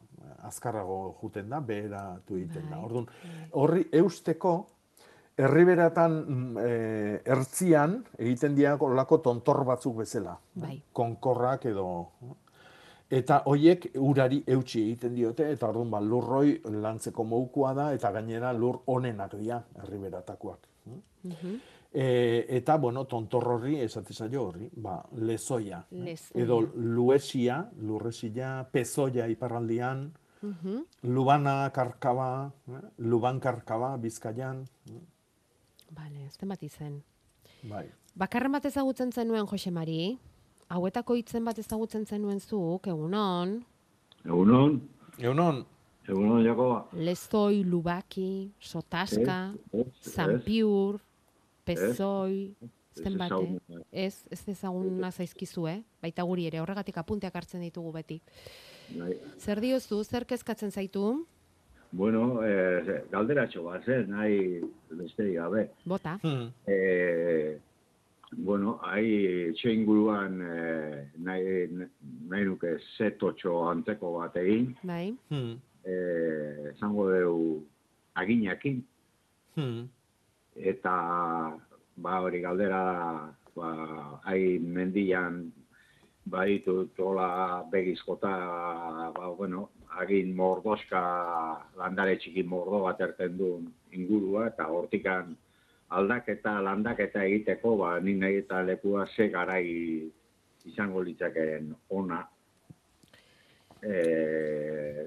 azkarrago 0.43 1.17
juten 1.23 1.49
da, 1.49 1.61
beheratu 1.61 2.37
egiten 2.37 2.69
da. 2.71 2.77
Bai, 2.77 2.85
Orduan, 2.85 3.07
horri 3.53 3.87
eusteko, 3.93 4.67
herriberatan 5.41 6.15
mm, 6.21 6.59
eh, 6.65 7.17
ertzian 7.33 7.99
egiten 8.19 8.55
diako 8.59 8.93
lako 8.95 9.19
tontor 9.25 9.65
batzuk 9.65 10.01
bezala. 10.03 10.37
Bai. 10.55 10.77
Konkorrak 10.93 11.67
edo... 11.73 11.89
Eta 13.11 13.41
hoiek 13.51 13.89
urari 13.99 14.37
eutxi 14.47 14.85
egiten 14.85 15.17
diote, 15.17 15.49
eta 15.51 15.67
orduan 15.67 15.89
ba, 15.91 15.99
lurroi 15.99 16.61
lantzeko 16.71 17.25
moukua 17.27 17.73
da, 17.75 17.89
eta 17.97 18.13
gainera 18.15 18.53
lur 18.55 18.85
onenak 18.87 19.35
dira 19.35 19.59
herriberatakoak. 19.83 20.69
Mhm. 21.27 21.57
E, 21.91 22.47
eta, 22.55 22.77
bueno, 22.79 23.03
tontor 23.11 23.49
horri, 23.57 23.81
esate 23.83 24.15
zaio 24.15 24.45
horri, 24.47 24.69
ba, 24.79 25.01
lezoia. 25.19 25.81
Lezoia. 25.91 26.45
Edo 26.45 26.61
luesia, 26.77 27.65
lurresia, 27.83 28.53
pezoia 28.71 29.27
iparraldian, 29.27 30.13
Mhm. 30.41 30.85
lubana 31.03 31.71
karkaba, 31.75 32.53
eh? 32.69 32.81
luban 32.99 33.41
karkaba, 33.41 33.97
bizkaian. 33.97 34.65
Bale, 35.91 36.27
ez 36.27 36.37
bat 36.49 36.63
izen. 36.63 37.03
Bai. 37.63 37.87
Bakarren 38.15 38.53
bat 38.53 38.65
ezagutzen 38.65 39.13
zenuen, 39.13 39.47
Jose 39.51 39.71
Mari, 39.71 40.19
hauetako 40.69 41.15
hitzen 41.19 41.45
bat 41.45 41.59
ezagutzen 41.59 42.07
zenuen 42.07 42.41
zuk, 42.41 42.87
egunon, 42.87 43.65
Egunon, 44.25 44.75
Egunon, 45.19 45.63
egunon, 46.07 46.43
Jakoba. 46.45 46.83
lezoi, 46.93 47.63
lubaki, 47.65 48.53
sotaska, 48.61 49.55
Ez, 49.73 49.81
ez, 49.87 50.13
zanpiur, 50.13 51.01
pezoi, 51.65 52.55
Ez 52.61 53.03
zenbate. 53.03 53.35
ezaguna. 53.35 53.83
Ez, 53.91 54.25
ez 54.31 54.43
ezaguna 54.49 55.11
zaizkizu, 55.11 55.67
eh? 55.69 55.83
Baita 56.03 56.23
guri 56.23 56.47
ere, 56.47 56.61
horregatik 56.61 56.97
apunteak 56.99 57.35
hartzen 57.35 57.61
ditugu 57.63 57.93
beti. 57.93 58.21
Bai. 58.99 59.15
Zer 59.39 59.61
diozu, 59.61 60.03
zer 60.05 60.25
kezkatzen 60.27 60.71
zaitu? 60.71 61.27
Bueno, 61.93 62.41
eh, 62.47 63.03
galderatxo 63.11 63.65
bat, 63.65 63.83
zen, 63.85 64.11
nahi 64.11 64.61
besterik 64.95 65.35
gabe. 65.41 65.65
Bota. 65.85 66.19
Eh, 66.71 67.59
bueno, 68.39 68.77
hai 68.87 69.07
etxe 69.51 69.73
inguruan 69.75 70.37
eh, 70.41 71.09
nahi, 71.19 71.67
nahi 72.31 72.45
nuke 72.47 72.77
zetotxo 72.97 73.57
anteko 73.73 74.13
bat 74.21 74.37
egin, 74.39 74.69
Bai. 74.87 75.17
eh, 75.35 76.71
esango 76.75 77.11
deu 77.11 77.37
aginakin, 78.15 78.85
Hmm. 79.57 79.89
eta 80.55 81.59
ba 81.97 82.21
hori 82.23 82.39
galdera 82.41 83.35
ba, 83.57 84.21
hai 84.25 84.61
mendian 84.63 85.51
baditu 86.25 86.87
tola 86.97 87.65
begizkota, 87.73 88.31
ba, 89.13 89.35
bueno, 89.37 89.69
agin 89.99 90.35
mordoska 90.37 91.01
landare 91.79 92.17
txiki 92.19 92.45
mordo 92.47 92.83
bat 92.85 93.01
erten 93.01 93.37
du 93.39 93.51
ingurua, 93.93 94.47
eta 94.53 94.69
hortikan 94.71 95.35
aldaketa, 95.91 96.61
landaketa 96.63 97.25
egiteko, 97.27 97.77
ba, 97.81 97.95
nik 98.01 98.21
nahi 98.21 98.43
eta 98.45 98.63
lekua 98.63 99.07
ze 99.07 99.29
garai 99.29 99.67
izango 100.65 101.03
litzakeen 101.03 101.75
ona. 101.91 102.23
E, 103.81 103.95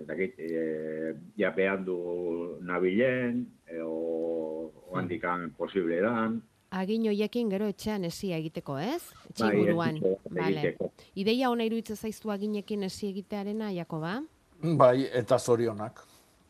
dakit, 0.07 0.39
e, 0.39 1.13
ja 1.37 1.51
behan 1.55 1.85
nabilen, 2.65 3.45
e, 3.69 3.81
o, 3.81 4.71
o 4.89 4.97
handikan 4.97 5.51
posible 5.57 6.01
dan, 6.01 6.41
Agin 6.73 7.03
hoiekin 7.05 7.51
gero 7.53 7.67
etxean 7.69 8.07
esia 8.07 8.39
egiteko, 8.41 8.79
ez? 8.81 9.03
Etxe 9.29 9.45
Bai, 9.45 9.73
bat 9.77 10.31
Vale. 10.33 10.71
Ideia 11.21 11.51
ona 11.53 11.67
iruditzen 11.67 11.95
zaiztu 11.95 12.31
aginekin 12.33 12.87
esi 12.87 13.11
egitearena, 13.11 13.67
Jakoba? 13.75 14.15
Bai, 14.63 15.07
eta 15.11 15.37
zorionak. 15.39 15.99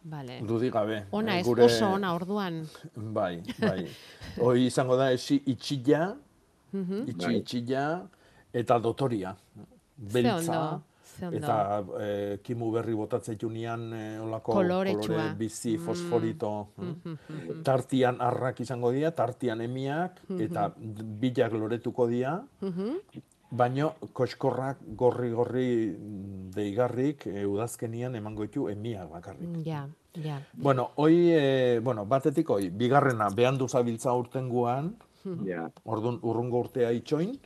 Vale. 0.03 0.41
Dudik 0.45 0.74
gabe. 0.74 1.05
Ona 1.16 1.39
ez, 1.39 1.47
oso 1.47 1.88
ona 1.95 2.14
orduan. 2.14 2.61
Bai, 2.95 3.41
bai. 3.59 3.88
Hoi 4.43 4.66
izango 4.68 4.97
da 4.99 5.11
esi 5.11 5.41
itxilla, 5.45 6.16
Mhm. 6.74 7.03
itxi 7.07 7.26
Bai. 7.28 7.36
itxilla, 7.38 7.84
eta 8.53 8.80
dotoria. 8.80 9.36
Beltza. 9.97 10.82
Eta 11.22 11.84
eh, 12.01 12.39
kimu 12.43 12.72
berri 12.74 12.95
botatzeitu 12.97 13.47
nian 13.49 13.93
eh, 13.93 14.20
olako 14.20 14.51
kolore 14.57 14.95
bizi 15.38 15.78
Mm. 15.78 15.86
fosforito. 15.86 16.70
Mhm, 16.78 17.18
mhm. 17.30 17.61
Tartian 17.64 18.18
arrak 18.20 18.59
izango 18.59 18.91
dira, 18.91 19.11
tartian 19.11 19.61
emiak, 19.61 20.20
eta 20.39 20.72
bilak 20.76 21.53
loretuko 21.53 22.07
dira. 22.07 22.41
Mhm. 22.61 22.97
Baino, 23.54 23.91
koskorrak 24.18 24.80
gorri-gorri 24.97 25.68
deigarrik 26.56 27.28
e, 27.30 27.43
udazkenian 27.45 28.16
emango 28.18 28.47
ditu 28.47 28.68
emiak 28.72 29.12
bakarrik. 29.12 29.60
Ja, 29.68 29.84
ja. 30.24 30.39
Bueno, 30.54 30.89
hoi, 30.95 31.30
e, 31.38 31.80
bueno, 31.86 32.06
batetik 32.10 32.49
hoi, 32.49 32.70
bigarrena, 32.70 33.30
behan 33.30 33.60
duzabiltza 33.62 34.14
urtenguan, 34.18 34.95
Ja. 35.45 35.70
orduan 35.86 36.18
urrungo 36.22 36.60
urtea 36.66 36.89
itxoin, 36.91 37.38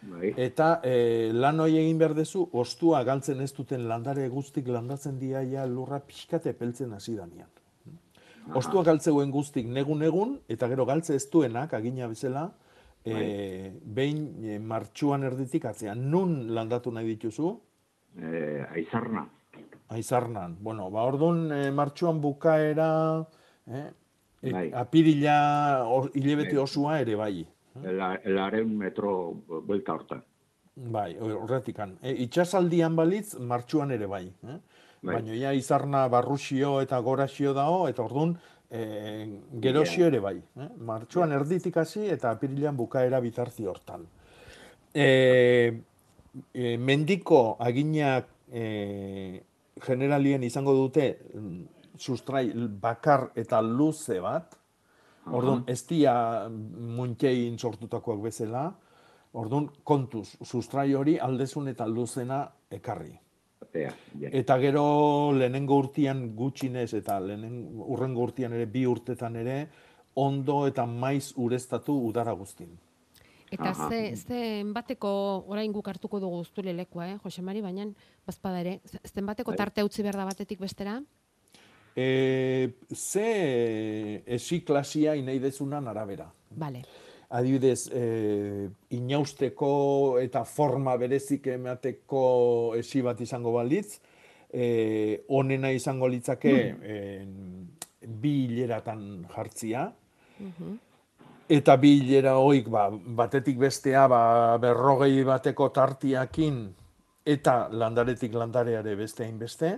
Bai. 0.00 0.30
eta 0.40 0.80
e, 0.82 1.28
lan 1.34 1.58
hoi 1.60 1.74
egin 1.76 1.98
behar 2.00 2.14
dezu, 2.16 2.46
ostua 2.56 3.02
galtzen 3.04 3.42
ez 3.44 3.50
duten 3.52 3.84
landare 3.90 4.28
guztik 4.32 4.68
landatzen 4.72 5.18
diaia 5.18 5.66
lurra 5.66 5.98
pixkate 6.00 6.54
peltzen 6.54 6.94
hasi 6.96 7.16
danean. 7.18 7.50
Ostua 8.56 8.80
galtzeuen 8.86 9.30
guztik 9.30 9.66
negun-negun, 9.68 10.38
eta 10.48 10.70
gero 10.70 10.86
galtze 10.88 11.18
ez 11.18 11.26
duenak, 11.28 11.74
agina 11.76 12.06
bezala, 12.08 12.46
e, 13.12 13.72
behin 13.82 14.44
e, 14.44 14.58
martxuan 14.58 15.24
erditik 15.24 15.64
atzean. 15.70 16.04
Nun 16.10 16.54
landatu 16.54 16.92
nahi 16.92 17.06
dituzu? 17.14 17.52
Eh, 18.18 18.66
aizarna. 18.74 19.26
Aizarnan. 19.88 20.56
Bueno, 20.60 20.90
ba, 20.90 21.04
orduan 21.08 21.46
e, 21.52 21.70
martxuan 21.70 22.20
bukaera, 22.20 22.90
eh? 23.66 23.88
E, 24.40 24.52
Bai. 24.52 24.70
apirila 24.72 25.84
or, 25.90 26.10
hilebete 26.14 26.54
Bai. 26.54 26.62
osua 26.62 27.00
ere 27.00 27.16
bai. 27.18 27.46
La, 27.82 28.12
lareun 28.24 28.76
metro 28.78 29.12
buelta 29.66 29.94
hortan. 29.94 30.22
Bai, 30.78 31.16
horretikan. 31.18 31.96
E, 32.02 32.12
itxasaldian 32.26 32.94
balitz, 32.94 33.34
martxuan 33.40 33.90
ere 33.90 34.06
bai. 34.06 34.26
Eh? 34.28 34.58
Bai. 35.02 35.14
Baina 35.14 35.34
ja 35.38 35.52
izarna 35.54 36.04
barruxio 36.10 36.80
eta 36.82 36.98
goraxio 37.02 37.54
dao, 37.54 37.86
eta 37.90 38.02
orduan 38.02 38.36
e, 38.70 39.40
gerosio 39.60 40.06
ere 40.06 40.20
bai. 40.20 40.36
Eh? 40.38 40.68
Martxuan 40.84 41.32
erditik 41.32 41.76
hasi 41.76 42.06
eta 42.08 42.30
apirilan 42.30 42.76
bukaera 42.76 43.20
bitarzi 43.20 43.66
hortan. 43.66 44.06
E, 44.94 45.08
e, 46.52 46.76
mendiko 46.76 47.56
aginak 47.60 48.28
e, 48.50 49.42
generalien 49.84 50.42
izango 50.44 50.74
dute 50.74 51.10
mm, 51.34 51.60
sustrai 51.98 52.46
bakar 52.54 53.30
eta 53.36 53.60
luze 53.62 54.20
bat, 54.20 54.58
Orduan, 55.28 55.64
ez 55.68 55.82
dia 55.88 56.12
muntxein 56.48 57.58
sortutakoak 57.58 58.20
bezala, 58.22 58.64
orduan, 59.36 59.68
kontuz, 59.84 60.38
sustrai 60.40 60.92
hori 60.96 61.18
aldezun 61.20 61.68
eta 61.72 61.86
luzena 61.86 62.46
ekarri. 62.72 63.12
Ea, 63.74 63.92
ja. 64.20 64.28
Eta 64.32 64.56
gero 64.62 65.32
lehenengo 65.36 65.76
urtian 65.78 66.34
gutxinez 66.36 66.92
eta 66.94 67.18
lehenen 67.20 67.58
urrengo 67.74 68.22
urtian 68.22 68.52
ere 68.56 68.66
bi 68.66 68.84
urtetan 68.86 69.36
ere 69.36 69.68
ondo 70.14 70.66
eta 70.66 70.86
maiz 70.86 71.32
ureztatu 71.36 71.94
udara 72.08 72.32
guztin. 72.32 72.70
Eta 73.50 73.70
Aha. 73.70 73.88
ze, 73.88 74.16
ze 74.16 74.40
bateko, 74.74 75.10
orain 75.48 75.72
guk 75.72 75.86
hartuko 75.88 76.20
dugu 76.20 76.40
ustule 76.44 76.72
lekua, 76.76 77.06
eh, 77.08 77.18
Jose 77.22 77.42
Mari, 77.42 77.62
baina 77.64 77.86
bazpada 78.26 78.60
ere, 78.60 78.80
ze- 78.84 79.00
zen 79.08 79.26
bateko 79.26 79.50
Bai. 79.52 79.56
tarte 79.58 79.84
utzi 79.84 80.02
behar 80.02 80.16
da 80.16 80.24
batetik 80.28 80.60
bestera? 80.60 80.98
E, 81.96 82.74
ze 82.94 84.22
esi 84.26 84.60
klasia 84.62 85.16
inai 85.16 85.38
dezunan 85.38 85.88
arabera. 85.88 86.30
Vale. 86.50 86.82
Adibidez, 87.28 87.90
e, 87.92 88.68
inausteko 88.96 89.70
eta 90.22 90.44
forma 90.48 90.96
berezik 90.96 91.50
emateko 91.52 92.22
esi 92.78 93.02
bat 93.04 93.20
izango 93.20 93.52
balitz, 93.52 93.98
e, 94.48 95.24
onena 95.28 95.70
izango 95.76 96.08
litzake 96.08 96.54
e, 96.80 96.96
bi 98.00 98.34
hileratan 98.46 99.26
jartzia, 99.34 99.90
eta 101.48 101.76
bi 101.80 101.94
hilera 101.98 102.36
hoik 102.40 102.68
ba, 102.72 102.88
batetik 102.90 103.58
bestea 103.60 104.06
ba, 104.08 104.22
berrogei 104.60 105.24
bateko 105.24 105.70
tartiakin 105.74 106.62
eta 107.28 107.68
landaretik 107.72 108.34
landareare 108.36 108.94
beste 108.96 109.26
hainbeste, 109.26 109.72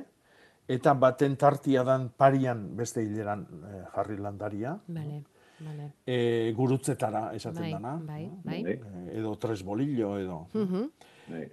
eta 0.70 0.94
baten 0.94 1.36
tartia 1.38 1.82
dan 1.86 2.10
parian 2.14 2.62
beste 2.78 3.02
hileran 3.02 3.46
eh, 3.66 3.84
jarri 3.94 4.18
landaria, 4.22 4.76
Vale, 4.86 5.22
vale. 5.60 5.92
e, 6.06 6.52
gurutzetara 6.56 7.32
esaten 7.34 7.62
Bai, 7.62 7.72
dana. 7.72 7.96
bai, 8.02 8.30
bai. 8.44 8.64
Eh, 8.64 8.80
edo 9.18 9.36
tres 9.38 9.62
bolillo 9.62 10.18
edo. 10.18 10.46
Mhm. 10.54 10.90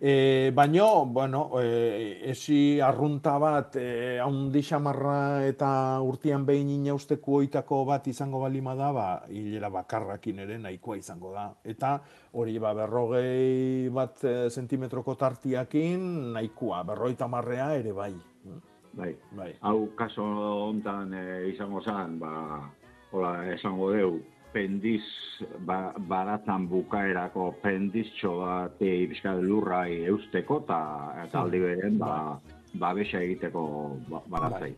E, 0.01 0.51
baino, 0.55 1.05
bueno, 1.05 1.51
e, 1.61 2.31
esi 2.31 2.79
arrunta 2.81 3.37
bat, 3.37 3.75
e, 3.75 4.17
haundi 4.17 4.63
xamarra 4.63 5.45
eta 5.45 6.01
urtian 6.01 6.47
behin 6.47 6.71
inausteko 6.79 7.35
oitako 7.43 7.83
bat 7.85 8.07
izango 8.07 8.39
balima 8.41 8.73
da, 8.73 8.91
ba, 8.91 9.05
hilera 9.29 9.69
bakarrakin 9.69 10.39
ere 10.39 10.57
nahikoa 10.57 10.97
izango 10.97 11.31
da. 11.31 11.53
Eta 11.63 12.01
hori 12.33 12.57
ba, 12.57 12.73
berrogei 12.73 13.89
bat 13.93 14.23
e, 14.23 14.49
sentimetroko 14.49 15.13
tartiakin 15.15 16.33
nahikoa, 16.33 16.81
berroita 16.83 17.27
marrea 17.27 17.75
ere 17.77 17.93
bai. 17.93 18.13
Bai. 18.97 19.15
Bai. 19.31 19.51
Hau 19.61 19.91
kaso 19.95 20.23
hontan 20.23 21.13
eh, 21.13 21.51
izango 21.53 21.83
zen, 21.85 22.17
ba, 22.17 22.31
hola, 23.17 23.53
esango 23.53 23.91
deu, 23.91 24.17
pendiz 24.53 25.03
ba, 25.65 25.93
baratan 26.09 26.67
bukaerako 26.69 27.51
pendiztxo 27.61 28.37
bat 28.41 28.81
e, 28.81 29.07
bizkat 29.09 29.41
lurrai 29.43 30.03
eusteko 30.11 30.61
eta 30.63 30.79
eta 31.25 31.41
aldi 31.43 31.61
beren 31.61 31.97
ba, 32.01 32.37
babesa 32.77 33.21
egiteko 33.25 33.63
ba, 34.09 34.21
baratzai. 34.35 34.73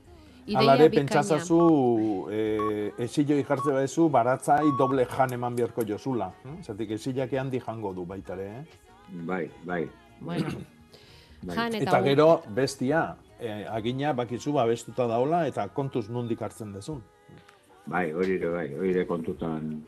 Ideia 0.50 0.64
Alare, 0.64 0.88
pentsazazu, 0.90 1.60
e, 2.34 2.40
esilloi 3.06 3.44
jartze 3.46 3.76
badezu, 3.76 4.08
baratzai 4.10 4.72
doble 4.80 5.06
jan 5.06 5.36
eman 5.36 5.56
beharko 5.56 5.86
jozula. 5.86 6.32
hm? 6.44 6.64
Zatik, 6.64 6.96
esillak 6.98 7.36
handi 7.38 7.60
jango 7.62 7.94
du 7.94 8.06
baita 8.06 8.34
ere, 8.34 8.48
eh? 8.48 8.64
Bai, 9.30 9.44
bai. 9.64 9.84
Bueno. 10.20 10.50
Bai. 11.44 11.56
Jan 11.56 11.76
eta, 11.76 12.02
gero, 12.02 12.42
bestia, 12.56 13.04
e, 13.40 13.64
agina 13.70 14.14
bakizu 14.14 14.56
babestuta 14.58 15.06
daula 15.08 15.46
eta 15.48 15.68
kontuz 15.68 16.10
nundik 16.10 16.42
hartzen 16.42 16.74
dezun. 16.74 17.04
Bai, 17.90 18.12
hori 18.14 18.36
ere 18.38 18.50
bai, 18.54 18.68
hori 18.76 18.92
ere 18.92 19.06
kontutan. 19.08 19.86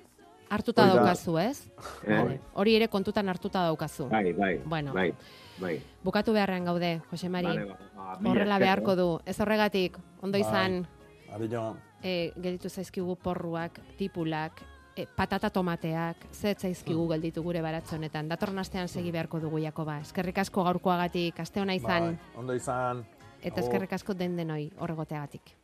hartuta 0.52 0.86
daukazu, 0.86 1.38
ez? 1.40 1.68
Eh? 2.04 2.18
Vale. 2.18 2.40
Hori 2.60 2.76
ere 2.76 2.88
kontutan 2.92 3.30
hartuta 3.30 3.62
daukazu. 3.64 4.10
Bai, 4.10 4.34
bai, 4.34 4.58
Bueno. 4.66 4.92
bai, 4.94 5.14
bai. 5.62 5.80
Bukatu 6.04 6.34
beharrean 6.34 6.66
gaude, 6.66 7.02
Jose 7.10 7.30
Mari. 7.30 7.48
Vale, 7.48 7.66
ba, 7.66 8.18
ba, 8.20 8.30
Horrela 8.30 8.58
beharko 8.60 8.92
eh? 8.92 8.96
du. 8.96 9.20
Ez 9.26 9.40
horregatik, 9.40 9.98
ondo 10.22 10.38
Bai. 10.38 10.42
izan, 10.42 10.88
Adio, 11.32 11.78
e, 12.04 12.34
gelditu 12.36 12.70
zaizkigu 12.70 13.16
porruak, 13.16 13.80
tipulak, 13.98 14.62
e, 14.96 15.06
patata 15.16 15.50
tomateak, 15.50 16.18
ze 16.34 16.56
zaizkigu 16.60 17.08
gelditu 17.08 17.44
gure 17.44 17.62
baratze 17.62 17.96
honetan. 17.96 18.28
Datorren 18.28 18.60
astean 18.60 18.88
segi 18.90 19.12
beharko 19.12 19.40
dugu 19.40 19.60
Jakoba. 19.60 20.00
Eskerrik 20.02 20.38
asko 20.38 20.64
gaurkoagatik, 20.64 21.40
aste 21.40 21.62
ona 21.62 21.74
izan, 21.76 22.18
bai, 22.18 22.36
ondo 22.36 22.54
izan. 22.54 23.06
eta 23.42 23.62
eskerrik 23.62 23.94
asko 23.94 24.14
den 24.14 24.36
denoi 24.36 24.72
horregoteagatik. 24.80 25.61